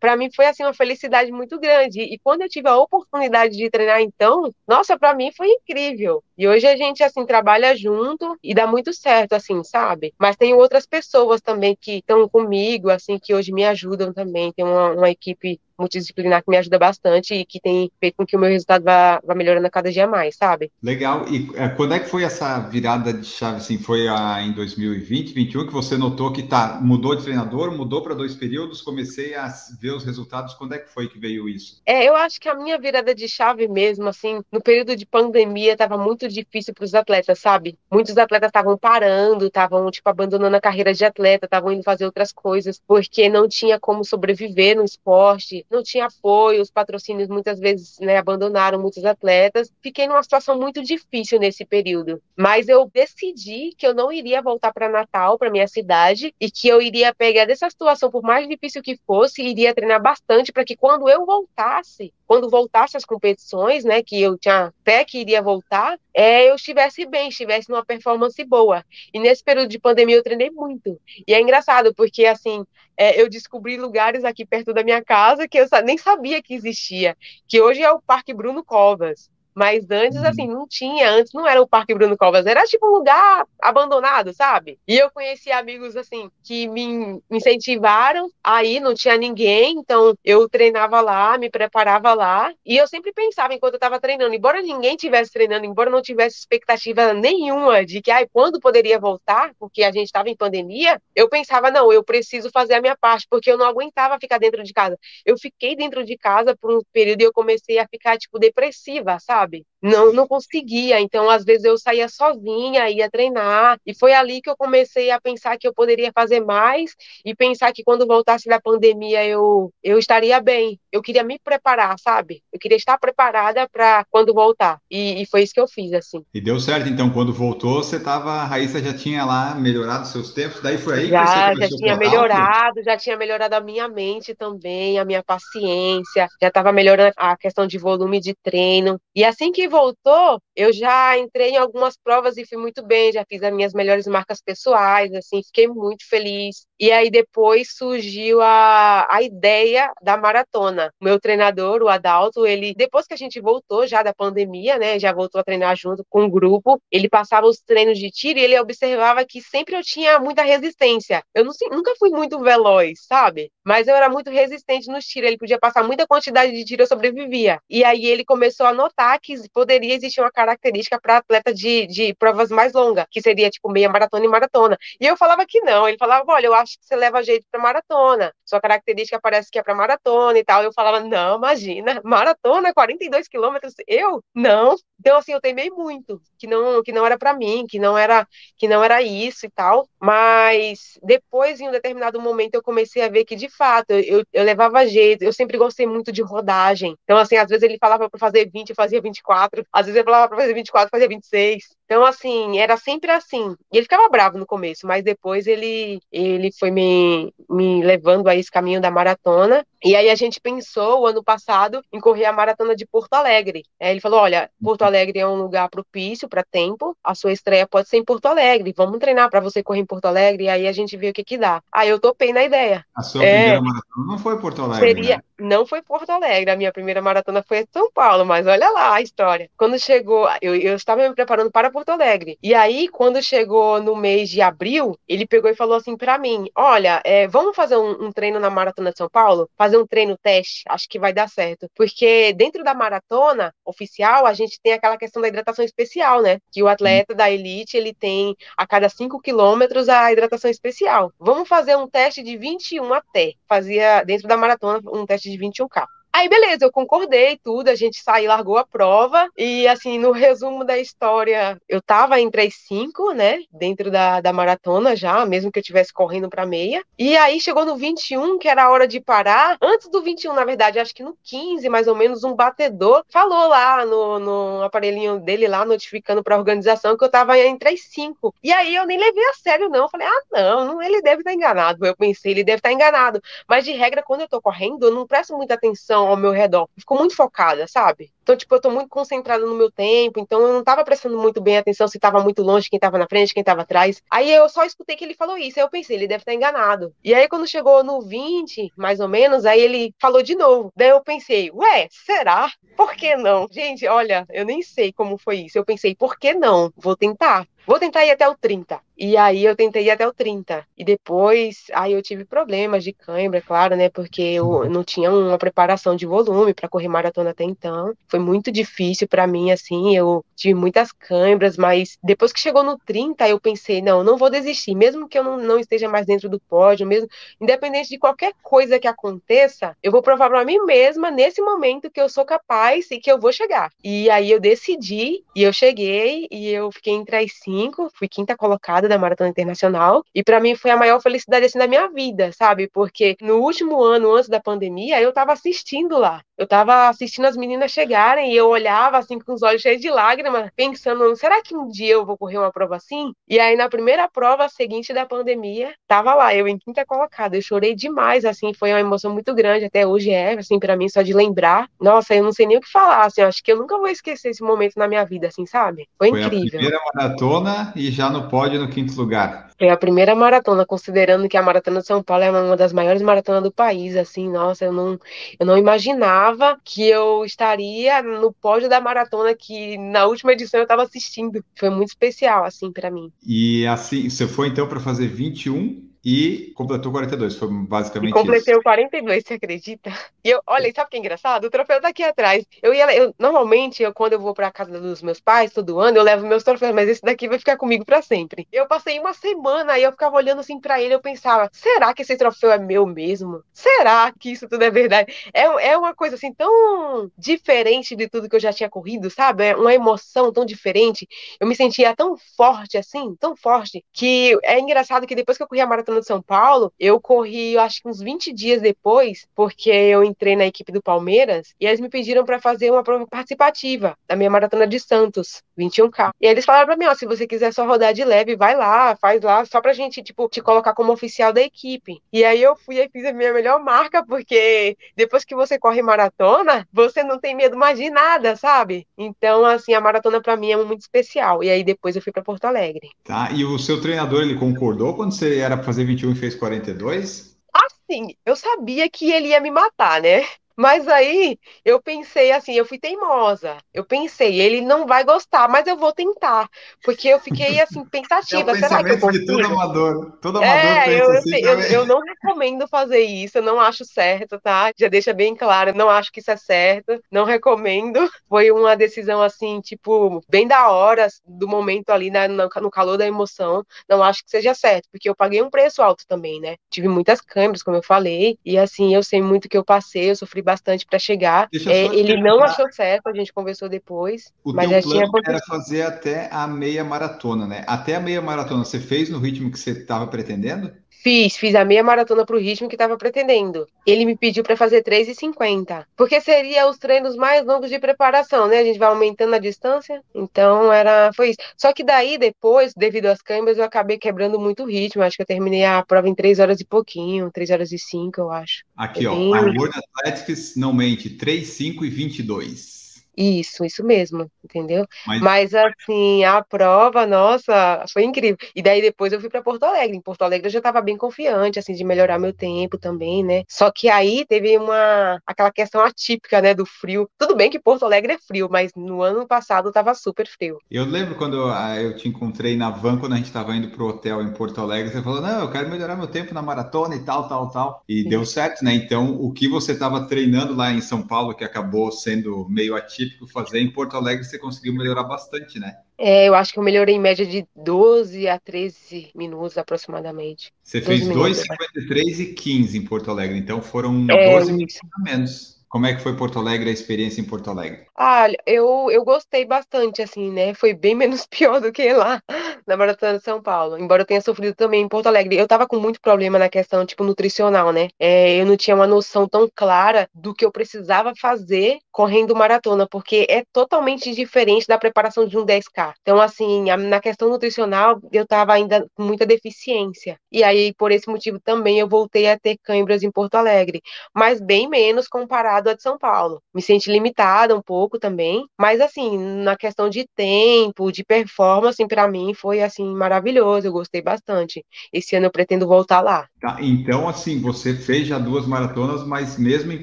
para 0.01 0.17
mim 0.17 0.31
foi 0.35 0.47
assim 0.47 0.63
uma 0.63 0.75
felicidade 0.75 1.31
muito 1.33 1.59
grande. 1.59 2.01
E 2.01 2.19
quando 2.23 2.43
eu 2.43 2.49
tive 2.49 2.69
a 2.69 2.77
oportunidade 2.77 3.57
de 3.57 3.71
treinar 3.71 4.01
então, 4.01 4.53
nossa, 4.67 4.99
para 4.99 5.15
mim 5.15 5.33
foi 5.33 5.49
incrível. 5.49 6.23
E 6.37 6.49
hoje 6.49 6.67
a 6.67 6.77
gente 6.77 7.03
assim 7.03 7.25
trabalha 7.25 7.77
junto 7.77 8.37
e 8.43 8.55
dá 8.55 8.67
muito 8.67 8.93
certo 8.93 9.35
assim, 9.35 9.63
sabe? 9.63 10.13
Mas 10.19 10.37
tem 10.37 10.55
outras 10.55 10.87
pessoas 10.87 11.41
também 11.41 11.77
que 11.81 11.97
estão 11.99 12.29
comigo 12.29 12.91
assim 12.91 13.19
que 13.19 13.35
hoje 13.35 13.53
me 13.53 13.65
ajudam 13.65 14.13
também. 14.13 14.53
Tem 14.53 14.65
uma, 14.65 14.93
uma 14.93 15.11
equipe 15.11 15.61
multidisciplinar 15.79 16.43
que 16.43 16.51
me 16.51 16.57
ajuda 16.57 16.79
bastante 16.79 17.35
e 17.35 17.45
que 17.45 17.61
tem 17.61 17.91
feito 18.01 18.17
com 18.17 18.27
que 18.27 18.37
o 18.37 18.41
meu 18.41 18.51
resultado 18.51 18.85
vá, 18.85 19.21
vá 19.25 19.35
melhorando 19.35 19.67
a 19.67 19.71
cada 19.71 19.91
dia 19.91 20.07
mais, 20.07 20.37
sabe? 20.37 20.71
Legal. 20.83 21.27
E 21.29 21.49
é, 21.55 21.69
quando 21.69 21.95
é 21.95 22.01
que 22.01 22.09
foi 22.09 22.25
essa 22.25 22.59
virada 22.61 23.13
de 23.13 23.27
chave? 23.27 23.57
Assim, 23.57 23.79
foi 23.79 24.09
a, 24.09 24.43
em 24.43 24.53
2020, 24.53 25.35
2021 25.35 25.67
que 25.67 25.73
você 25.73 25.97
notou 25.97 26.33
que 26.33 26.43
tá, 26.43 26.79
mudou 26.81 27.15
de 27.15 27.23
treinador, 27.23 27.73
mudou 27.73 28.03
para 28.03 28.15
dois 28.15 28.35
períodos, 28.35 28.83
comecei 28.83 29.35
a 29.35 29.53
ver 29.81 29.93
os 29.93 30.05
resultados. 30.05 30.55
Quando 30.55 30.75
é 30.75 30.79
que 30.79 30.91
foi 30.91 31.09
que 31.09 31.19
veio 31.19 31.49
isso? 31.49 31.81
É, 31.87 32.09
eu 32.09 32.15
acho 32.15 32.41
que 32.41 32.49
a 32.49 32.55
minha 32.55 32.79
virada 32.79 33.15
de 33.15 33.29
chave 33.29 33.69
mesmo, 33.69 34.09
assim, 34.09 34.43
no 34.51 34.61
período 34.61 34.97
de 34.97 35.07
pandemia, 35.07 35.73
estava 35.73 35.97
muito 35.97 36.29
difícil 36.29 36.75
para 36.75 36.85
os 36.85 36.95
atletas, 36.95 37.39
sabe? 37.39 37.79
Muitos 37.91 38.17
atletas 38.17 38.49
estavam 38.49 38.77
parando, 38.77 39.47
estavam, 39.47 39.91
tipo, 39.91 40.09
abandonando 40.09 40.57
a 40.57 40.61
carreira 40.61 40.93
de 40.93 41.05
atleta, 41.05 41.47
estavam 41.47 41.73
indo 41.73 41.83
fazer 41.83 42.05
outras 42.05 42.33
coisas, 42.33 42.81
porque 42.87 43.29
não 43.29 43.49
tinha 43.49 43.79
como 43.79 44.05
sobreviver 44.05 44.77
no 44.77 44.85
esporte 44.85 45.64
não 45.71 45.83
tinha 45.83 46.07
apoio, 46.07 46.63
os 46.63 46.71
patrocínios 46.71 47.29
muitas 47.29 47.59
vezes 47.59 47.99
né, 48.01 48.17
abandonaram 48.17 48.81
muitos 48.81 49.05
atletas. 49.05 49.73
Fiquei 49.83 50.07
numa 50.07 50.23
situação 50.23 50.59
muito 50.59 50.83
difícil 50.83 51.39
nesse 51.39 51.65
período, 51.65 52.23
mas 52.37 52.69
eu 52.69 52.91
decidi 52.93 53.75
que 53.77 53.87
eu 53.87 53.95
não 53.95 54.13
iria 54.13 54.43
voltar 54.43 54.73
para 54.73 54.89
Natal, 54.89 55.39
para 55.39 55.51
minha 55.51 55.67
cidade, 55.67 56.35
e 56.41 56.51
que 56.51 56.69
eu 56.69 56.81
iria 56.81 57.15
pegar 57.15 57.45
dessa 57.47 57.69
situação, 57.69 58.11
por 58.11 58.23
mais 58.23 58.49
difícil 58.49 58.83
que 58.83 58.99
fosse, 59.07 59.43
iria 59.43 59.75
treinar 59.75 60.03
bastante 60.03 60.53
para 60.53 60.65
que 60.65 60.77
quando 60.77 61.09
eu 61.09 61.25
voltasse, 61.25 62.13
quando 62.27 62.51
voltasse 62.51 62.97
as 62.97 63.05
competições, 63.05 63.85
né, 63.85 64.03
que 64.03 64.21
eu 64.21 64.39
tinha 64.39 64.73
fé 64.85 65.05
que 65.05 65.19
iria 65.19 65.43
voltar, 65.43 65.99
é, 66.15 66.49
eu 66.49 66.55
estivesse 66.55 67.05
bem, 67.05 67.29
estivesse 67.29 67.69
numa 67.69 67.85
performance 67.85 68.43
boa. 68.45 68.85
E 69.13 69.19
nesse 69.19 69.43
período 69.43 69.69
de 69.69 69.79
pandemia 69.79 70.17
eu 70.17 70.23
treinei 70.23 70.51
muito. 70.51 71.01
E 71.27 71.35
é 71.35 71.41
engraçado, 71.41 71.93
porque 71.95 72.25
assim, 72.25 72.65
é, 72.97 73.21
eu 73.21 73.29
descobri 73.29 73.77
lugares 73.77 74.25
aqui 74.25 74.47
perto 74.47 74.73
da 74.73 74.85
minha 74.85 75.03
casa 75.03 75.49
que 75.49 75.59
eu 75.59 75.67
nem 75.85 75.99
sabia 75.99 76.41
que 76.43 76.55
existia, 76.55 77.17
que 77.49 77.61
hoje 77.61 77.83
é 77.83 77.91
o 77.91 78.01
Parque 78.01 78.33
Bruno 78.33 78.65
Covas. 78.65 79.31
Mas 79.55 79.89
antes, 79.91 80.19
uhum. 80.19 80.27
assim, 80.27 80.49
não 80.49 80.67
tinha. 80.67 81.11
Antes 81.11 81.33
não 81.33 81.47
era 81.47 81.63
o 81.63 81.69
Parque 81.69 81.95
Bruno 81.95 82.17
Covas, 82.17 82.45
era 82.47 82.65
tipo 82.65 82.87
um 82.87 82.99
lugar 82.99 83.47
abandonado, 83.63 84.33
sabe? 84.35 84.79
E 84.87 84.99
eu 84.99 85.11
conheci 85.11 85.51
amigos, 85.53 85.97
assim, 85.97 86.31
que 86.43 86.67
me 86.69 87.23
incentivaram. 87.31 88.29
Aí 88.43 88.81
não 88.81 88.95
tinha 88.95 89.17
ninguém, 89.17 89.79
então 89.79 90.15
eu 90.25 90.49
treinava 90.49 91.01
lá, 91.01 91.39
me 91.39 91.49
preparava 91.49 92.15
lá. 92.15 92.53
E 92.67 92.77
eu 92.77 92.89
sempre 92.89 93.13
pensava, 93.13 93.55
enquanto 93.55 93.75
eu 93.75 93.81
tava 93.81 94.01
treinando, 94.01 94.35
embora 94.35 94.61
ninguém 94.61 94.97
tivesse 94.97 95.31
treinando, 95.33 95.65
embora 95.67 95.91
não 95.91 96.03
tivesse 96.03 96.39
expectativa 96.39 97.13
nenhuma 97.15 97.85
de 97.85 98.03
que, 98.03 98.11
ai, 98.11 98.27
quando 98.33 98.59
poderia 98.61 98.99
voltar, 98.99 99.53
porque 99.59 99.85
a 99.85 99.93
gente 99.93 100.11
tava 100.11 100.29
em 100.29 100.37
pandemia, 100.37 101.01
eu 101.15 101.29
pensava, 101.29 101.71
não, 101.71 101.93
eu 101.93 102.03
preciso 102.03 102.51
fazer 102.51 102.75
a 102.75 102.81
minha 102.81 102.97
parte, 102.97 103.27
porque 103.31 103.51
eu 103.51 103.59
não 103.59 103.67
aguentava 103.67 104.19
ficar 104.19 104.39
dentro 104.39 104.63
de 104.65 104.73
casa. 104.73 104.99
Eu 105.25 105.39
fiquei 105.39 105.77
dentro 105.77 106.05
de 106.05 106.17
casa 106.17 106.57
por 106.57 106.77
um 106.77 106.81
período 106.93 107.21
e 107.23 107.25
eu 107.25 107.33
comecei 107.33 107.79
a 107.79 107.87
ficar, 107.87 108.19
tipo, 108.19 108.39
depressiva, 108.39 109.19
sabe? 109.21 109.44
Sabe? 109.45 109.67
Não, 109.85 110.15
não 110.15 110.27
conseguia. 110.27 110.99
Então, 110.99 111.29
às 111.29 111.45
vezes, 111.45 111.65
eu 111.65 111.77
saía 111.77 112.09
sozinha, 112.09 112.89
ia 112.89 113.11
treinar. 113.11 113.79
E 113.87 113.95
foi 113.95 114.15
ali 114.15 114.41
que 114.41 114.49
eu 114.49 114.57
comecei 114.57 115.11
a 115.11 115.21
pensar 115.21 115.59
que 115.59 115.69
eu 115.69 115.75
poderia 115.75 116.11
fazer 116.11 116.41
mais 116.41 116.93
e 117.23 117.35
pensar 117.35 117.71
que 117.71 117.85
quando 117.85 118.07
voltasse 118.07 118.49
da 118.49 118.59
pandemia 118.59 119.23
eu, 119.27 119.71
eu 119.83 119.99
estaria 119.99 120.41
bem. 120.41 120.81
Eu 120.91 121.03
queria 121.03 121.23
me 121.23 121.39
preparar, 121.39 121.99
sabe? 121.99 122.43
Eu 122.51 122.59
queria 122.59 122.79
estar 122.79 122.97
preparada 122.97 123.69
para 123.71 124.07
quando 124.11 124.33
voltar. 124.33 124.79
E, 124.91 125.21
e, 125.21 125.27
foi 125.27 125.43
isso 125.43 125.53
que 125.53 125.61
eu 125.61 125.69
fiz, 125.69 125.93
assim. 125.93 126.25
E 126.33 126.41
deu 126.41 126.59
certo, 126.59 126.89
então, 126.89 127.11
quando 127.11 127.33
voltou, 127.33 127.83
você 127.83 128.01
tava, 128.01 128.31
a 128.31 128.45
Raíssa 128.45 128.83
já 128.83 128.95
tinha 128.95 129.25
lá 129.25 129.55
melhorado 129.55 130.07
seus 130.07 130.33
tempos, 130.33 130.63
daí 130.63 130.79
foi 130.79 131.01
aí 131.01 131.09
já, 131.09 131.51
que 131.51 131.57
você 131.57 131.69
Já 131.69 131.77
tinha 131.77 131.97
melhorado, 131.97 132.83
já 132.83 132.97
tinha 132.97 133.17
melhorado 133.19 133.55
a 133.55 133.61
minha 133.61 133.87
mente 133.89 134.35
também, 134.35 134.99
a 134.99 135.05
minha 135.05 135.23
paciência, 135.23 136.29
já 136.41 136.49
estava 136.49 136.73
melhorando 136.73 137.13
a 137.17 137.37
questão 137.37 137.67
de 137.67 137.77
volume 137.77 138.19
de 138.21 138.35
treino. 138.43 138.99
E 139.15 139.25
assim 139.25 139.53
que 139.53 139.69
voltou, 139.75 140.41
eu 140.55 140.73
já 140.73 141.19
entrei 141.19 141.51
em 141.51 141.57
algumas 141.57 141.97
provas 141.97 142.37
e 142.37 142.47
fui 142.47 142.57
muito 142.57 142.81
bem, 142.87 143.13
já 143.13 143.25
fiz 143.29 143.43
as 143.43 143.53
minhas 143.53 143.75
melhores 143.75 144.07
marcas 144.07 144.41
pessoais, 144.41 145.13
assim, 145.13 145.43
fiquei 145.43 145.67
muito 145.67 146.09
feliz. 146.09 146.65
E 146.79 146.93
aí 146.93 147.11
depois 147.11 147.75
surgiu 147.77 148.41
a, 148.41 149.05
a 149.11 149.21
ideia 149.21 149.93
da 150.01 150.17
maratona. 150.17 150.93
Meu 151.01 151.19
treinador, 151.19 151.83
o 151.83 151.89
Adalto, 151.89 152.47
ele, 152.47 152.73
depois 152.73 153.05
que 153.07 153.15
a 153.15 153.17
gente 153.17 153.41
voltou 153.41 153.85
já 153.85 154.03
da 154.03 154.15
pandemia, 154.15 154.79
né, 154.79 154.97
já 154.99 155.13
voltou 155.13 155.41
a 155.41 155.45
treinar 155.45 155.77
junto 155.77 156.05
com 156.09 156.25
o 156.25 156.31
grupo, 156.31 156.81
ele 156.91 157.09
passava 157.09 157.49
os 157.49 157.59
treinos 157.59 157.99
de 157.99 158.11
tiro 158.11 158.39
e 158.39 158.43
ele 158.43 158.59
observava 158.61 159.25
que 159.25 159.41
sempre 159.43 159.75
eu 159.75 159.83
tinha 159.83 160.21
muita 160.21 160.43
resistência. 160.43 161.23
Eu 161.35 161.45
não, 161.45 161.53
nunca 161.73 161.93
fui 161.99 162.11
muito 162.11 162.39
veloz, 162.39 163.05
sabe? 163.07 163.51
Mas 163.65 163.89
eu 163.89 163.97
era 163.97 164.09
muito 164.09 164.31
resistente 164.31 164.89
nos 164.89 165.05
tiros. 165.05 165.29
Ele 165.29 165.39
podia 165.39 165.59
passar 165.59 165.83
muita 165.83 166.07
quantidade 166.07 166.53
de 166.53 166.65
tiro, 166.65 166.83
eu 166.83 166.87
sobrevivia. 166.87 167.59
E 167.69 167.83
aí 167.83 168.07
ele 168.07 168.25
começou 168.25 168.67
a 168.67 168.73
notar 168.73 169.19
que 169.21 169.33
poderia 169.65 169.95
existir 169.95 170.21
uma 170.21 170.31
característica 170.31 171.01
para 171.01 171.17
atleta 171.17 171.53
de, 171.53 171.87
de 171.87 172.15
provas 172.15 172.51
mais 172.51 172.75
longas, 172.75 173.07
que 173.11 173.23
seria 173.23 173.49
tipo 173.49 173.71
meia 173.71 173.89
maratona 173.89 174.25
e 174.25 174.29
maratona. 174.29 174.79
E 175.01 175.07
eu 175.07 175.17
falava 175.17 175.45
que 175.47 175.61
não. 175.63 175.89
Ele 175.89 175.97
falava, 175.97 176.25
olha, 176.29 176.47
eu 176.47 176.55
acho 176.55 176.79
que 176.79 176.85
você 176.85 176.95
leva 176.95 177.23
jeito 177.23 177.47
para 177.51 177.61
maratona. 177.61 178.33
Sua 178.45 178.61
característica 178.61 179.19
parece 179.21 179.51
que 179.51 179.59
é 179.59 179.63
para 179.63 179.75
maratona 179.75 180.39
e 180.39 180.45
tal. 180.45 180.63
Eu 180.63 180.73
falava, 180.73 181.01
não, 181.01 181.39
imagina, 181.39 182.01
maratona, 182.05 182.75
42 182.75 183.27
quilômetros, 183.27 183.75
eu? 183.89 184.23
Não. 184.35 184.77
Então, 185.05 185.19
assim, 185.19 185.33
eu 185.33 185.41
temei 185.41 185.69
muito, 185.71 186.19
que 186.39 186.47
não, 186.47 186.83
que 186.83 186.91
não 186.91 187.05
era 187.05 187.19
para 187.19 187.35
mim, 187.35 187.67
que 187.69 187.79
não 187.79 187.97
era, 187.97 188.27
que 188.57 188.67
não 188.67 188.83
era 188.83 189.03
isso 189.03 189.45
e 189.45 189.51
tal. 189.51 189.87
Mas 190.01 190.99
depois, 191.03 191.61
em 191.61 191.69
um 191.69 191.71
determinado 191.71 192.19
momento, 192.19 192.55
eu 192.55 192.63
comecei 192.63 193.03
a 193.03 193.09
ver 193.09 193.27
que, 193.27 193.37
de 193.37 193.51
fato, 193.51 193.91
eu, 193.91 194.25
eu 194.33 194.43
levava 194.43 194.87
jeito. 194.87 195.23
Eu 195.23 195.33
sempre 195.33 195.59
gostei 195.59 195.87
muito 195.87 196.11
de 196.11 196.23
rodagem. 196.23 196.97
Então, 197.05 197.19
assim, 197.19 197.37
às 197.37 197.49
vezes 197.51 197.63
ele 197.63 197.77
falava 197.79 198.09
para 198.09 198.19
fazer 198.19 198.49
20, 198.51 198.71
eu 198.71 198.77
fazia 198.77 199.01
24. 199.03 199.63
Às 199.71 199.85
vezes 199.87 199.97
ele 199.99 200.05
falava 200.05 200.29
para 200.29 200.39
fazer 200.39 200.55
24, 200.55 200.87
eu 200.89 200.91
fazia 200.91 201.09
26. 201.09 201.65
Então, 201.85 202.05
assim, 202.05 202.59
era 202.59 202.77
sempre 202.77 203.11
assim. 203.11 203.55
E 203.73 203.77
ele 203.77 203.85
ficava 203.85 204.09
bravo 204.09 204.39
no 204.39 204.47
começo, 204.47 204.87
mas 204.87 205.05
depois 205.05 205.47
ele, 205.47 206.01
ele 206.11 206.51
foi 206.59 206.71
me, 206.71 207.33
me 207.49 207.83
levando 207.85 208.29
a 208.29 208.35
esse 208.35 208.51
caminho 208.51 208.81
da 208.81 208.91
maratona. 208.91 209.65
E 209.85 209.95
aí 209.95 210.09
a 210.09 210.15
gente 210.15 210.41
pensou, 210.41 211.03
o 211.03 211.07
ano 211.07 211.23
passado, 211.23 211.83
em 211.93 212.01
correr 212.01 212.25
a 212.25 212.33
maratona 212.33 212.75
de 212.75 212.87
Porto 212.87 213.13
Alegre. 213.13 213.65
Ele 213.79 214.01
falou: 214.01 214.21
olha, 214.21 214.51
Porto 214.63 214.83
Alegre 214.83 215.19
é 215.19 215.27
um 215.27 215.37
lugar 215.37 215.69
propício 215.69 216.27
para 216.27 216.43
tempo, 216.43 216.97
a 217.05 217.15
sua 217.15 217.33
estreia 217.33 217.67
pode 217.67 217.89
ser 217.89 217.99
em 217.99 218.05
Porto 218.05 218.27
Alegre, 218.27 218.73
vamos 218.75 218.99
treinar 218.99 219.29
para 219.29 219.41
você 219.41 219.63
correr 219.63 219.81
em 219.81 219.87
Porto 219.87 220.07
Alegre, 220.07 220.45
e 220.45 220.49
aí 220.49 220.67
a 220.67 220.73
gente 220.73 220.97
vê 220.97 221.11
o 221.11 221.13
que 221.13 221.23
que 221.23 221.37
dá. 221.37 221.63
Aí 221.71 221.91
eu 221.91 222.01
topei 222.01 222.33
na 222.33 222.43
ideia. 222.43 222.85
A 222.97 223.03
sua 223.03 223.23
é, 223.23 223.35
primeira 223.35 223.61
maratona 223.61 224.07
não 224.07 224.19
foi 224.19 224.41
Porto 224.41 224.63
Alegre, 224.63 224.89
seria, 224.89 225.17
né? 225.17 225.23
Não 225.39 225.67
foi 225.67 225.83
Porto 225.83 226.11
Alegre, 226.11 226.51
a 226.51 226.57
minha 226.57 226.73
primeira 226.73 227.03
maratona 227.03 227.43
foi 227.47 227.67
São 227.73 227.91
Paulo, 227.93 228.25
mas 228.25 228.47
olha 228.47 228.71
lá 228.71 228.95
a 228.95 229.01
história. 229.01 229.51
Quando 229.57 229.79
chegou, 229.79 230.29
eu, 230.41 230.55
eu 230.55 230.77
estava 230.77 231.09
me 231.09 231.15
preparando 231.15 231.51
para 231.51 231.71
Porto 231.71 231.91
Alegre, 231.91 232.39
e 232.43 232.55
aí 232.55 232.89
quando 232.89 233.23
chegou 233.23 233.83
no 233.83 233.97
mês 233.97 234.31
de 234.31 234.41
abril, 234.41 234.99
ele 235.09 235.27
pegou 235.27 235.51
e 235.51 235.57
falou 235.57 235.77
assim 235.77 235.97
para 235.97 236.19
mim, 236.19 236.49
olha, 236.55 237.01
é, 237.05 237.27
vamos 237.27 237.57
fazer 237.57 237.77
um, 237.77 238.07
um 238.07 238.13
treino 238.13 238.39
na 238.39 238.51
maratona 238.51 238.93
de 238.93 238.99
São 238.99 239.09
Paulo? 239.09 239.49
Fazer 239.57 239.77
um 239.77 239.87
treino 239.87 240.17
teste? 240.17 240.63
Acho 240.69 240.89
que 240.89 240.99
vai 240.99 241.13
dar 241.13 241.29
certo. 241.29 241.69
Porque 241.75 242.33
dentro 242.35 242.63
da 242.63 242.75
maratona 242.75 243.53
oficial, 243.65 244.27
a 244.27 244.33
gente 244.33 244.61
tem 244.63 244.73
aquela 244.73 244.97
questão 244.97 245.21
da 245.21 245.29
hidratação 245.29 245.65
especial, 245.65 246.23
né? 246.23 246.39
Que 246.53 246.63
o 246.63 246.69
atleta 246.69 247.15
da 247.15 247.31
elite, 247.31 247.77
ele 247.77 247.93
tem 247.95 248.37
a 248.57 248.67
cada 248.67 248.89
5 248.89 249.21
quilômetros 249.21 249.89
a 249.89 250.13
hidratação 250.13 250.51
especial. 250.51 251.13
Vamos 251.19 251.49
fazer 251.49 251.77
um 251.77 251.89
teste 251.89 252.23
de 252.23 252.37
21 252.37 252.93
até. 252.93 253.33
Fazia 253.49 254.03
dentro 254.05 254.29
da 254.29 254.37
maratona 254.37 254.81
um 254.93 255.07
teste 255.07 255.24
de 255.31 255.39
21K. 255.39 255.89
Aí, 256.17 256.29
beleza, 256.29 256.65
eu 256.65 256.71
concordei, 256.71 257.37
tudo, 257.43 257.69
a 257.69 257.75
gente 257.75 258.01
saiu, 258.01 258.29
largou 258.29 258.57
a 258.57 258.65
prova, 258.65 259.29
e 259.37 259.67
assim, 259.67 259.99
no 259.99 260.13
resumo 260.13 260.65
da 260.65 260.79
história, 260.79 261.61
eu 261.69 261.83
tava 261.83 262.21
entre 262.21 262.43
as 262.43 262.55
cinco, 262.55 263.11
né, 263.11 263.41
dentro 263.51 263.91
da, 263.91 264.21
da 264.21 264.33
maratona 264.33 264.95
já, 264.95 265.27
mesmo 265.27 265.51
que 265.51 265.59
eu 265.59 265.61
estivesse 265.61 265.93
correndo 265.93 266.31
pra 266.31 266.47
meia, 266.47 266.85
e 266.97 267.17
aí 267.17 267.41
chegou 267.41 267.65
no 267.65 267.75
21, 267.75 268.39
que 268.39 268.47
era 268.47 268.63
a 268.63 268.71
hora 268.71 268.87
de 268.87 269.01
parar, 269.01 269.57
antes 269.61 269.89
do 269.89 270.03
21, 270.03 270.33
na 270.35 270.45
verdade, 270.45 270.79
acho 270.79 270.95
que 270.95 271.03
no 271.03 271.19
15, 271.25 271.69
mais 271.69 271.89
ou 271.89 271.97
menos, 271.97 272.23
um 272.23 272.33
batedor 272.33 273.05
falou 273.09 273.49
lá 273.49 273.85
no, 273.85 274.21
no 274.21 274.63
aparelhinho 274.63 275.19
dele 275.19 275.49
lá, 275.49 275.65
notificando 275.65 276.23
pra 276.23 276.39
organização 276.39 276.97
que 276.97 277.03
eu 277.03 277.11
tava 277.11 277.37
entre 277.41 277.71
as 277.71 277.81
cinco, 277.81 278.33
e 278.41 278.53
aí 278.53 278.73
eu 278.77 278.87
nem 278.87 278.99
levei 278.99 279.25
a 279.31 279.33
sério 279.33 279.69
não, 279.69 279.83
eu 279.83 279.89
falei, 279.89 280.07
ah, 280.07 280.23
não, 280.31 280.81
ele 280.81 281.03
deve 281.03 281.23
estar 281.23 281.33
tá 281.33 281.35
enganado, 281.35 281.85
eu 281.85 281.97
pensei, 281.97 282.31
ele 282.31 282.45
deve 282.45 282.59
estar 282.59 282.69
tá 282.69 282.73
enganado, 282.73 283.21
mas 283.49 283.65
de 283.65 283.73
regra, 283.73 284.01
quando 284.01 284.21
eu 284.21 284.29
tô 284.29 284.41
correndo, 284.41 284.87
eu 284.87 284.95
não 284.95 285.09
presto 285.09 285.37
muita 285.37 285.55
atenção 285.55 286.04
ao 286.09 286.17
meu 286.17 286.31
redor. 286.33 286.69
Ficou 286.79 286.99
muito 286.99 287.17
focada, 287.17 287.67
sabe? 287.69 288.14
Então, 288.25 288.35
tipo, 288.35 288.55
eu 288.55 288.61
tô 288.61 288.71
muito 288.71 288.89
concentrada 288.89 289.45
no 289.45 289.55
meu 289.55 289.71
tempo, 289.71 290.19
então 290.19 290.41
eu 290.41 290.55
não 290.55 290.65
tava 290.65 290.83
prestando 290.83 291.19
muito 291.19 291.43
bem 291.43 291.59
atenção 291.59 291.87
se 291.87 291.99
tava 291.99 292.23
muito 292.23 292.43
longe, 292.43 292.71
quem 292.71 292.81
tava 292.81 292.97
na 292.97 293.07
frente, 293.07 293.35
quem 293.35 293.45
tava 293.45 293.61
atrás. 293.61 294.03
Aí 294.11 294.33
eu 294.33 294.49
só 294.49 294.65
escutei 294.65 294.97
que 294.97 295.05
ele 295.05 295.15
falou 295.15 295.37
isso, 295.37 295.59
aí 295.61 295.65
eu 295.65 295.69
pensei, 295.69 295.95
ele 295.95 296.09
deve 296.09 296.23
estar 296.23 296.33
enganado. 296.33 296.95
E 297.05 297.13
aí 297.15 297.29
quando 297.29 297.47
chegou 297.47 297.85
no 297.85 298.01
20, 298.01 298.73
mais 298.79 298.99
ou 298.99 299.09
menos, 299.09 299.45
aí 299.45 299.61
ele 299.61 299.95
falou 300.01 300.23
de 300.23 300.35
novo. 300.35 300.73
Daí 300.75 300.89
eu 300.89 301.03
pensei, 301.03 301.51
ué, 301.51 301.87
será? 301.91 302.51
Por 302.79 302.95
que 302.95 303.15
não? 303.15 303.47
Gente, 303.51 303.87
olha, 303.87 304.27
eu 304.31 304.47
nem 304.47 304.63
sei 304.63 304.91
como 304.91 305.19
foi 305.19 305.41
isso. 305.41 305.59
Eu 305.59 305.65
pensei, 305.65 305.95
por 305.95 306.19
que 306.19 306.33
não? 306.33 306.73
Vou 306.77 306.97
tentar. 306.97 307.47
Vou 307.67 307.79
tentar 307.79 308.05
ir 308.05 308.11
até 308.11 308.29
o 308.29 308.37
30. 308.37 308.79
E 308.97 309.17
aí 309.17 309.45
eu 309.45 309.57
tentei 309.57 309.85
ir 309.85 309.91
até 309.91 310.07
o 310.07 310.13
30. 310.13 310.67
E 310.77 310.85
depois, 310.85 311.65
aí 311.73 311.93
eu 311.93 312.03
tive 312.03 312.25
problemas 312.25 312.85
de 312.85 312.93
cãibra, 312.93 313.41
claro, 313.41 313.75
né? 313.75 313.89
Porque 313.89 314.21
eu 314.21 314.69
não 314.69 314.85
tinha 314.85 315.11
uma 315.11 315.39
preparação 315.39 315.97
de 315.97 316.05
volume 316.05 316.53
para 316.53 316.69
correr 316.69 316.89
maratona 316.89 317.31
até 317.31 317.43
então. 317.43 317.95
Foi 318.15 318.21
muito 318.21 318.53
difícil 318.53 319.09
para 319.09 319.27
mim, 319.27 319.51
assim. 319.51 319.97
Eu 319.97 320.25
tive 320.37 320.55
muitas 320.55 320.93
cãibras, 320.93 321.57
mas 321.57 321.99
depois 322.01 322.33
que 322.33 322.39
chegou 322.39 322.63
no 322.63 322.79
30, 322.79 323.29
eu 323.29 323.41
pensei, 323.41 323.83
não, 323.83 324.05
não 324.05 324.17
vou 324.17 324.31
desistir. 324.31 324.73
Mesmo 324.73 325.09
que 325.09 325.19
eu 325.19 325.25
não, 325.25 325.37
não 325.37 325.59
esteja 325.59 325.89
mais 325.89 326.07
dentro 326.07 326.29
do 326.29 326.39
pódio, 326.39 326.87
mesmo, 326.87 327.09
independente 327.41 327.89
de 327.89 327.99
qualquer 327.99 328.33
coisa 328.41 328.79
que 328.79 328.87
aconteça, 328.87 329.77
eu 329.83 329.91
vou 329.91 330.01
provar 330.01 330.29
para 330.29 330.45
mim 330.45 330.61
mesma, 330.61 331.11
nesse 331.11 331.43
momento, 331.43 331.91
que 331.91 332.01
eu 332.01 332.09
sou 332.09 332.25
capaz 332.25 332.89
e 332.93 333.01
que 333.01 333.11
eu 333.11 333.19
vou 333.19 333.33
chegar. 333.33 333.73
E 333.83 334.09
aí 334.09 334.31
eu 334.31 334.39
decidi, 334.39 335.25
e 335.35 335.43
eu 335.43 335.53
cheguei, 335.53 336.29
e 336.31 336.51
eu 336.51 336.71
fiquei 336.71 336.95
entre 336.95 337.17
as 337.17 337.33
cinco 337.33 337.91
fui 337.95 338.07
quinta 338.07 338.37
colocada 338.37 338.89
da 338.89 338.97
Maratona 338.97 339.31
Internacional, 339.31 340.05
e 340.15 340.23
para 340.23 340.39
mim 340.39 340.55
foi 340.55 340.71
a 340.71 340.77
maior 340.77 341.01
felicidade 341.01 341.47
assim 341.47 341.59
da 341.59 341.67
minha 341.67 341.89
vida, 341.89 342.31
sabe? 342.31 342.69
Porque 342.69 343.17
no 343.21 343.39
último 343.39 343.83
ano 343.83 344.15
antes 344.15 344.29
da 344.29 344.39
pandemia, 344.39 345.03
eu 345.03 345.13
tava 345.13 345.33
assistindo 345.33 345.99
lá. 345.99 346.23
Eu 346.37 346.47
tava 346.47 346.89
assistindo 346.89 347.27
as 347.27 347.37
meninas 347.37 347.73
e 348.19 348.37
eu 348.37 348.49
olhava 348.49 348.99
assim 348.99 349.19
com 349.19 349.33
os 349.33 349.43
olhos 349.43 349.63
cheios 349.63 349.81
de 349.81 349.91
lágrimas, 349.91 350.51
pensando, 350.55 351.15
será 351.17 351.43
que 351.43 351.57
um 351.57 351.69
dia 351.69 351.95
eu 351.95 352.05
vou 352.05 352.17
correr 352.17 352.39
uma 352.39 352.53
prova 352.53 352.77
assim? 352.77 353.13
E 353.29 353.39
aí 353.39 353.57
na 353.57 353.69
primeira 353.69 354.09
prova 354.09 354.49
seguinte 354.49 354.93
da 354.93 355.07
pandemia, 355.07 355.73
tava 355.87 356.15
lá 356.15 356.35
eu 356.35 356.47
em 356.47 356.59
quinta 356.59 356.85
colocada. 356.85 357.37
Eu 357.37 357.43
chorei 357.43 357.75
demais, 357.75 358.25
assim, 358.25 358.53
foi 358.55 358.71
uma 358.71 358.81
emoção 358.81 359.13
muito 359.13 359.35
grande, 359.35 359.65
até 359.65 359.87
hoje 359.87 360.11
é, 360.11 360.35
assim, 360.35 360.59
para 360.59 360.77
mim 360.77 360.89
só 360.89 361.03
de 361.03 361.13
lembrar. 361.13 361.69
Nossa, 361.81 362.15
eu 362.15 362.23
não 362.23 362.33
sei 362.33 362.47
nem 362.47 362.59
o 362.59 362.61
que 362.61 362.71
falar, 362.71 363.07
assim, 363.07 363.23
acho 363.23 363.43
que 363.43 363.53
eu 363.53 363.57
nunca 363.57 363.79
vou 363.79 363.89
esquecer 363.89 364.31
esse 364.31 364.43
momento 364.43 364.75
na 364.77 364.87
minha 364.87 365.05
vida, 365.05 365.29
assim, 365.29 365.47
sabe? 365.47 365.89
Foi, 365.99 366.11
foi 366.11 366.23
incrível. 366.23 366.51
Primeira 366.51 366.81
maratona 366.95 367.73
e 367.75 367.91
já 367.91 368.11
no 368.11 368.29
pódio 368.29 368.61
no 368.61 368.69
quinto 368.69 368.95
lugar. 368.95 369.49
Foi 369.65 369.71
a 369.71 369.79
primeira 369.79 370.15
maratona, 370.15 370.67
considerando 370.67 371.27
que 371.27 371.39
a 371.39 371.43
maratona 371.43 371.81
de 371.81 371.87
São 371.87 372.03
Paulo 372.03 372.23
é 372.23 372.31
uma 372.31 372.55
das 372.55 372.71
maiores 372.71 373.01
maratonas 373.01 373.43
do 373.43 373.51
país, 373.51 373.97
assim, 373.97 374.29
nossa, 374.29 374.67
eu 374.67 374.73
não, 374.75 375.01
eu 375.41 375.47
não 375.47 375.57
imaginava 375.57 376.61
que 376.63 376.87
eu 376.87 377.25
estaria 377.25 378.03
no 378.03 378.31
pódio 378.31 378.69
da 378.69 378.79
maratona 378.79 379.35
que 379.35 379.79
na 379.79 380.05
última 380.05 380.35
edição 380.35 380.61
eu 380.61 380.65
estava 380.65 380.83
assistindo. 380.83 381.43
Foi 381.55 381.71
muito 381.71 381.89
especial, 381.89 382.45
assim, 382.45 382.71
para 382.71 382.91
mim. 382.91 383.11
E 383.27 383.67
assim, 383.67 384.11
você 384.11 384.29
foi 384.29 384.49
então 384.49 384.69
para 384.69 384.81
fazer 384.81 385.07
21 385.07 385.94
e 386.05 386.53
completou 386.55 386.93
42. 386.93 387.37
Foi 387.37 387.49
basicamente 387.49 388.11
e 388.11 388.13
completei 388.13 388.53
isso. 388.53 388.61
o 388.61 388.63
42, 388.63 389.25
você 389.25 389.35
acredita? 389.35 389.91
E 390.23 390.31
eu, 390.31 390.41
olha, 390.47 390.71
sabe 390.75 390.89
o 390.89 390.91
que 390.91 390.97
é 390.97 391.01
engraçado? 391.01 391.47
O 391.47 391.51
troféu 391.51 391.81
tá 391.81 391.89
aqui 391.89 392.03
atrás. 392.03 392.45
Eu 392.63 392.75
ia, 392.75 392.95
eu, 392.95 393.15
normalmente, 393.19 393.83
eu, 393.83 393.93
quando 393.93 394.13
eu 394.13 394.21
vou 394.21 394.35
pra 394.35 394.51
casa 394.51 394.79
dos 394.79 395.01
meus 395.03 395.19
pais, 395.19 395.53
todo 395.53 395.81
ano, 395.81 395.97
eu 395.97 396.03
levo 396.03 396.27
meus 396.27 396.43
troféus, 396.43 396.75
mas 396.75 396.89
esse 396.89 397.03
daqui 397.03 397.27
vai 397.27 397.39
ficar 397.39 397.57
comigo 397.57 397.85
para 397.85 398.03
sempre. 398.03 398.47
Eu 398.53 398.67
passei 398.67 398.99
uma 399.01 399.15
semana 399.15 399.79
e 399.79 399.83
eu 399.83 399.93
ficava 399.93 400.17
olhando 400.17 400.41
assim 400.41 400.61
para 400.61 400.81
ele, 400.81 400.95
eu 400.95 401.01
pensava, 401.01 401.49
será 401.53 401.95
que 401.95 402.03
esse 402.03 402.17
troféu 402.17 402.51
é 402.51 402.59
meu 402.59 402.85
mesmo? 402.87 403.43
Será 403.53 404.13
que 404.19 404.33
isso 404.33 404.47
tudo 404.47 404.63
é 404.63 404.71
verdade? 404.71 405.13
É, 405.33 405.71
é 405.71 405.79
uma 405.79 405.95
coisa 405.95 406.17
assim 406.17 406.33
tão 406.35 407.11
diferente 407.17 407.97
de 407.97 408.09
tudo 408.09 408.29
que 408.29 408.37
eu 408.37 408.41
já 408.41 408.53
tinha 408.53 408.69
corrido, 408.69 409.09
sabe? 409.09 409.45
É 409.45 409.57
uma 409.57 409.73
emoção 409.73 410.33
tão 410.33 410.45
diferente. 410.45 411.09
Eu 411.41 411.47
me 411.47 411.57
sentia 411.57 411.95
tão 411.97 412.17
forte 412.37 412.77
assim, 412.77 413.15
tão 413.17 413.35
forte, 413.35 413.83
que 413.93 414.39
é 414.43 414.59
engraçado 414.59 415.07
que 415.07 415.15
depois 415.15 415.37
que 415.39 415.43
eu 415.43 415.49
corri 415.49 415.61
a 415.61 415.67
maratona 415.67 415.94
maratona 415.95 416.01
de 416.01 416.07
São 416.07 416.23
Paulo, 416.23 416.73
eu 416.79 417.01
corri, 417.01 417.55
eu 417.55 417.61
acho 417.61 417.81
que 417.81 417.89
uns 417.89 418.01
20 418.01 418.33
dias 418.33 418.61
depois, 418.61 419.27
porque 419.35 419.71
eu 419.71 420.03
entrei 420.03 420.37
na 420.37 420.47
equipe 420.47 420.73
do 420.73 420.83
Palmeiras, 420.83 421.55
e 421.61 421.67
eles 421.67 421.81
me 421.81 421.89
pediram 421.89 422.25
para 422.25 422.41
fazer 422.41 422.71
uma 422.71 422.83
prova 422.83 423.07
participativa 423.07 423.97
da 424.09 424.17
minha 424.17 424.31
maratona 424.31 424.67
de 424.67 424.81
Santos, 424.81 425.43
21K. 425.59 426.13
E 426.21 426.27
eles 426.27 426.45
falaram 426.45 426.67
para 426.67 426.77
mim, 426.77 426.87
ó, 426.87 426.95
se 426.95 427.07
você 427.07 427.27
quiser 427.27 427.53
só 427.53 427.67
rodar 427.67 427.93
de 427.95 428.05
leve, 428.05 428.37
vai 428.37 428.57
lá, 428.57 428.97
faz 428.97 429.23
lá, 429.23 429.45
só 429.45 429.61
pra 429.61 429.73
gente, 429.73 430.03
tipo, 430.03 430.29
te 430.29 430.41
colocar 430.41 430.75
como 430.75 430.93
oficial 430.93 431.33
da 431.33 431.41
equipe. 431.41 432.03
E 432.13 432.25
aí 432.25 432.43
eu 432.43 432.57
fui 432.57 432.79
e 432.79 432.89
fiz 432.89 433.05
a 433.05 433.13
minha 433.13 433.33
melhor 433.33 433.63
marca, 433.63 434.05
porque 434.05 434.77
depois 434.97 435.25
que 435.25 435.35
você 435.35 435.59
corre 435.59 435.83
maratona, 435.83 436.67
você 436.73 437.03
não 437.03 437.19
tem 437.19 437.35
medo 437.35 437.57
mais 437.57 437.79
de 437.79 437.91
nada, 437.91 438.37
sabe? 438.37 438.87
Então, 438.97 439.45
assim, 439.45 439.75
a 439.75 439.81
maratona 439.81 440.21
para 440.21 440.37
mim 440.37 440.51
é 440.51 440.57
muito 440.57 440.81
especial. 440.81 441.43
E 441.43 441.51
aí 441.51 441.65
depois 441.65 441.97
eu 441.97 442.03
fui 442.03 442.13
para 442.13 442.23
Porto 442.23 442.45
Alegre. 442.45 442.91
Tá, 443.05 443.31
e 443.33 443.45
o 443.45 443.59
seu 443.59 443.81
treinador, 443.81 444.23
ele 444.23 444.39
concordou 444.39 444.95
quando 444.95 445.13
você 445.13 445.39
era 445.39 445.57
pra 445.57 445.67
fazer 445.67 445.85
21 445.85 446.13
e 446.13 446.17
fez 446.17 446.35
42? 446.35 447.35
Assim, 447.53 448.15
eu 448.27 448.35
sabia 448.35 448.89
que 448.91 449.13
ele 449.13 449.29
ia 449.29 449.41
me 449.41 449.51
matar, 449.51 450.01
né? 450.03 450.25
Mas 450.57 450.87
aí 450.87 451.39
eu 451.65 451.81
pensei 451.83 452.31
assim, 452.33 452.55
eu 452.55 452.65
fui 452.65 452.79
teimosa. 452.79 453.57
Eu 453.73 453.85
pensei, 453.85 454.41
ele 454.41 454.61
não 454.61 454.87
vai 454.87 455.05
gostar, 455.05 455.49
mas 455.49 455.67
eu 455.67 455.77
vou 455.77 455.93
tentar. 455.93 456.49
Porque 456.83 457.09
eu 457.09 457.19
fiquei 457.19 457.61
assim, 457.61 457.85
pensativa. 457.91 458.53
É 458.53 458.55
será 458.55 458.83
que 458.83 458.93
eu 458.93 459.01
consigo? 459.01 459.25
de 459.25 459.27
todo 459.27 459.47
amador. 459.47 460.19
Todo 460.21 460.39
amador 460.39 460.55
é, 460.55 461.01
eu, 461.01 461.11
assim 461.11 461.37
eu, 461.37 461.61
eu, 461.61 461.87
não 461.87 462.01
recomendo 462.01 462.69
fazer 462.69 463.01
isso, 463.01 463.39
eu 463.39 463.43
não 463.43 463.61
acho 463.61 463.85
certo, 463.85 464.41
tá? 464.41 464.71
Já 464.77 464.89
deixa 464.89 465.13
bem 465.13 465.35
claro, 465.35 465.75
não 465.75 465.89
acho 465.89 466.13
que 466.13 466.21
isso 466.21 466.31
é 466.31 466.37
certo, 466.37 467.01
não 467.11 467.25
recomendo. 467.25 468.09
Foi 468.29 468.51
uma 468.51 468.77
decisão 468.77 469.23
assim, 469.23 469.61
tipo, 469.61 470.23
bem 470.29 470.47
da 470.47 470.71
hora, 470.71 471.09
do 471.27 471.49
momento 471.49 471.91
ali, 471.91 472.11
né, 472.11 472.29
no, 472.29 472.49
no 472.49 472.71
calor 472.71 472.97
da 472.97 473.07
emoção. 473.07 473.65
Não 473.89 474.03
acho 474.03 474.25
que 474.25 474.31
seja 474.31 474.55
certo, 474.55 474.89
porque 474.91 475.09
eu 475.09 475.15
paguei 475.15 475.43
um 475.43 475.51
preço 475.51 475.83
alto 475.83 476.05
também, 476.07 476.41
né? 476.41 476.57
Tive 476.71 476.89
muitas 476.89 477.21
câmeras, 477.21 477.63
como 477.63 477.77
eu 477.77 477.83
falei, 477.83 478.39
e 478.45 478.59
assim, 478.59 478.95
eu 478.95 479.03
sei 479.03 479.23
muito 479.23 479.49
que 479.49 479.57
eu 479.57 479.65
passei, 479.65 480.11
eu 480.11 480.17
sofri 480.17 480.43
bastante 480.45 480.87
para 480.87 480.99
chegar. 480.99 481.49
É, 481.67 481.87
ele 481.87 482.21
não 482.21 482.43
achou 482.43 482.71
certo, 482.71 483.09
a 483.09 483.15
gente 483.15 483.33
conversou 483.33 483.69
depois. 483.69 484.33
O 484.45 484.53
mas 484.53 484.69
teu 484.69 484.83
já 484.83 484.89
tinha 484.89 485.11
plano 485.11 485.25
era 485.27 485.41
fazer 485.47 485.83
até 485.83 486.29
a 486.31 486.47
meia 486.47 486.85
maratona, 486.85 487.47
né? 487.47 487.65
Até 487.67 487.97
a 487.97 488.01
meia 488.01 488.21
maratona, 488.21 488.65
você 488.65 488.79
fez 488.79 489.09
no 489.09 489.19
ritmo 489.19 489.51
que 489.51 489.59
você 489.59 489.71
estava 489.71 490.07
pretendendo? 490.07 490.73
Fiz, 491.05 491.37
fiz 491.37 491.55
a 491.55 491.67
meia 491.67 491.85
maratona 491.85 492.25
pro 492.25 492.39
ritmo 492.39 492.67
que 492.67 492.77
estava 492.77 492.97
pretendendo. 492.97 493.69
Ele 493.87 494.07
me 494.07 494.17
pediu 494.17 494.43
para 494.43 494.57
fazer 494.57 494.83
3,50, 494.83 495.85
porque 495.95 496.19
seria 496.19 496.67
os 496.67 496.79
treinos 496.79 497.15
mais 497.15 497.45
longos 497.45 497.69
de 497.69 497.79
preparação, 497.79 498.49
né? 498.49 498.61
A 498.61 498.65
gente 498.65 498.79
vai 498.79 498.89
aumentando 498.89 499.35
a 499.35 499.39
distância. 499.39 500.01
Então 500.15 500.73
era 500.73 501.13
foi 501.13 501.29
isso. 501.29 501.39
Só 501.59 501.75
que 501.75 501.85
daí 501.85 502.17
depois, 502.17 502.73
devido 502.75 503.05
às 503.05 503.21
câimbras, 503.21 503.59
eu 503.59 503.65
acabei 503.65 503.99
quebrando 503.99 504.41
muito 504.41 504.63
o 504.63 504.67
ritmo. 504.67 505.03
Acho 505.03 505.17
que 505.17 505.23
eu 505.23 505.27
terminei 505.27 505.67
a 505.67 505.85
prova 505.85 506.09
em 506.09 506.15
3 506.15 506.39
horas 506.39 506.59
e 506.61 506.65
pouquinho, 506.65 507.31
3 507.31 507.51
horas 507.51 507.71
e 507.71 507.79
5, 507.79 508.23
eu 508.23 508.31
acho. 508.31 508.65
Aqui, 508.75 509.05
é 509.05 509.09
ó, 509.11 509.15
bem... 509.15 509.35
a 509.35 509.41
World 509.43 509.79
Athletics 509.99 510.57
não 510.57 510.73
mente, 510.73 511.11
3, 511.11 511.47
5 511.47 511.85
e 511.85 511.91
22. 511.91 512.74
Isso, 513.17 513.65
isso 513.65 513.85
mesmo, 513.85 514.31
entendeu? 514.43 514.87
Mas... 515.07 515.21
Mas... 515.21 515.55
assim, 515.55 516.25
a 516.25 516.43
prova, 516.43 517.07
nossa, 517.07 517.85
foi 517.93 518.05
incrível. 518.05 518.37
E 518.55 518.63
daí 518.63 518.81
depois 518.81 519.13
eu 519.13 519.21
fui 519.21 519.29
para 519.29 519.43
Porto 519.43 519.65
Alegre. 519.65 519.97
Em 519.97 520.01
Porto 520.01 520.23
Alegre 520.23 520.49
eu 520.49 520.53
já 520.53 520.59
estava 520.59 520.81
bem 520.81 520.97
confiante, 520.97 521.59
assim, 521.59 521.75
de 521.75 521.85
melhorar 521.85 522.19
meu 522.19 522.33
tempo 522.33 522.79
também, 522.79 523.25
né? 523.25 523.43
Só 523.49 523.71
que 523.71 523.89
aí 523.89 524.25
teve 524.27 524.57
uma 524.59 525.19
aquela 525.27 525.51
questão 525.53 525.81
atípica, 525.81 526.41
né, 526.41 526.55
do 526.55 526.67
frio. 526.67 527.09
Tudo 527.19 527.37
bem 527.37 527.51
que 527.51 527.59
Porto 527.61 527.85
Alegre 527.85 528.15
é 528.15 528.19
frio, 528.19 528.49
mas 528.51 528.73
no 528.77 529.03
ano 529.03 529.27
passado 529.27 529.69
estava 529.69 529.95
super 529.95 530.27
frio. 530.27 530.59
Eu 530.71 530.85
lembro 530.85 531.15
quando 531.15 531.37
eu, 531.37 531.51
ah, 531.51 531.81
eu 531.81 531.97
te 531.97 532.09
encontrei 532.09 532.57
na 532.57 532.71
van 532.71 532.99
quando 532.99 533.13
a 533.13 533.17
gente 533.17 533.27
estava 533.27 533.55
indo 533.55 533.71
pro 533.71 533.87
hotel 533.87 534.23
em 534.23 534.33
Porto 534.33 534.61
Alegre, 534.61 534.91
você 534.91 535.03
falou: 535.03 535.21
"Não, 535.21 535.41
eu 535.41 535.51
quero 535.51 535.69
melhorar 535.71 535.97
meu 535.97 536.07
tempo 536.07 536.35
na 536.35 536.43
maratona 536.43 536.97
e 536.97 537.05
tal, 537.05 537.29
tal, 537.29 537.51
tal". 537.51 537.83
E 537.89 538.03
Sim. 538.03 538.09
deu 538.09 538.25
certo, 538.25 538.65
né? 538.65 538.75
Então, 538.75 539.15
o 539.21 539.33
que 539.33 539.49
você 539.49 539.73
estava 539.73 540.07
treinando 540.07 540.55
lá 540.55 540.73
em 540.73 540.81
São 540.81 541.07
Paulo 541.07 541.35
que 541.35 541.45
acabou 541.45 541.91
sendo 541.93 542.47
meio 542.49 542.75
atípico, 543.05 543.27
fazer 543.27 543.61
em 543.61 543.71
Porto 543.71 543.97
Alegre 543.97 544.25
você 544.25 544.39
conseguiu 544.39 544.75
melhorar 544.75 545.05
bastante, 545.05 545.59
né? 545.59 545.77
É, 545.99 546.29
eu 546.29 546.35
acho 546.35 546.53
que 546.53 546.59
eu 546.59 546.63
melhorei 546.63 546.95
em 546.95 547.01
média 547.01 547.25
de 547.25 547.47
12 547.55 548.29
a 548.29 548.39
13 548.39 549.11
minutos 549.15 549.57
aproximadamente. 549.57 550.53
Você 550.63 550.81
fez 550.81 551.07
2,53 551.07 552.21
e 552.21 552.27
15 552.35 552.79
em 552.79 552.83
Porto 552.83 553.11
Alegre, 553.11 553.39
então 553.39 553.63
foram 553.63 554.07
é, 554.11 554.39
12 554.39 554.53
minutos 554.53 554.79
a 554.93 555.03
menos. 555.03 555.55
Como 555.69 555.87
é 555.87 555.95
que 555.95 556.03
foi 556.03 556.17
Porto 556.17 556.39
Alegre, 556.39 556.71
a 556.71 556.73
experiência 556.73 557.21
em 557.21 557.25
Porto 557.25 557.51
Alegre? 557.51 557.87
Ah, 557.97 558.27
eu, 558.45 558.91
eu 558.91 559.05
gostei 559.05 559.45
bastante, 559.45 560.03
assim, 560.03 560.29
né? 560.33 560.53
Foi 560.53 560.75
bem 560.75 560.95
menos 560.97 561.27
pior 561.27 561.61
do 561.61 561.71
que 561.73 561.93
lá 561.93 562.21
na 562.67 562.77
Maratona 562.77 563.19
de 563.19 563.25
São 563.25 563.41
Paulo. 563.41 563.79
Embora 563.79 564.03
eu 564.03 564.07
tenha 564.07 564.21
sofrido 564.21 564.55
também 564.55 564.83
em 564.83 564.89
Porto 564.89 565.07
Alegre. 565.07 565.37
Eu 565.37 565.47
tava 565.47 565.67
com 565.67 565.77
muito 565.79 566.01
problema 566.01 566.37
na 566.39 566.49
questão, 566.49 566.85
tipo, 566.85 567.05
nutricional, 567.05 567.73
né? 567.73 567.89
É, 567.99 568.41
eu 568.41 568.47
não 568.47 568.57
tinha 568.57 568.75
uma 568.75 568.87
noção 568.87 569.29
tão 569.29 569.49
clara 569.55 570.09
do 570.13 570.35
que 570.35 570.45
eu 570.45 570.51
precisava 570.51 571.13
fazer 571.21 571.79
correndo 571.93 572.35
maratona, 572.35 572.87
porque 572.89 573.27
é 573.31 573.45
totalmente 573.53 574.13
diferente 574.13 574.67
da 574.67 574.77
preparação 574.79 575.25
de 575.27 575.39
um 575.39 575.45
10K. 575.45 575.95
Então, 576.03 576.21
assim, 576.21 576.65
na 576.77 577.01
questão 577.01 577.29
nutricional, 577.29 578.01
eu 578.13 578.27
tava 578.27 578.53
ainda 578.55 578.85
com 578.95 579.05
muita 579.05 579.25
deficiência. 579.25 580.19
E 580.33 580.43
aí, 580.43 580.75
por 580.75 580.91
esse 580.91 581.09
motivo 581.09 581.39
também, 581.41 581.79
eu 581.79 581.89
voltei 581.89 582.29
a 582.29 582.37
ter 582.39 582.57
câimbras 582.65 583.05
em 583.05 583.11
Porto 583.11 583.37
Alegre. 583.37 583.81
Mas 584.15 584.41
bem 584.41 584.69
menos 584.69 585.07
comparado 585.09 585.71
a 585.71 585.75
de 585.75 585.83
São 585.83 585.97
Paulo. 585.99 586.43
Me 586.53 586.61
senti 586.63 586.91
limitada 586.91 587.57
um 587.57 587.63
pouco 587.63 587.84
também, 587.99 588.45
mas 588.59 588.81
assim, 588.81 589.19
na 589.19 589.57
questão 589.57 589.89
de 589.89 590.07
tempo, 590.15 590.91
de 590.91 591.05
performance, 591.05 591.87
para 591.87 592.09
mim 592.09 592.35
foi 592.35 592.63
assim 592.63 592.95
maravilhoso, 592.95 593.67
eu 593.67 593.73
gostei 593.73 594.03
bastante. 594.03 594.65
Esse 594.93 595.17
ano 595.17 595.27
eu 595.27 595.31
pretendo 595.31 595.67
voltar 595.67 596.01
lá. 596.01 596.27
Tá, 596.41 596.59
então 596.61 597.09
assim, 597.09 597.41
você 597.41 597.75
fez 597.75 598.07
já 598.07 598.19
duas 598.19 598.47
maratonas, 598.47 599.07
mas 599.07 599.39
mesmo 599.39 599.73
em 599.73 599.83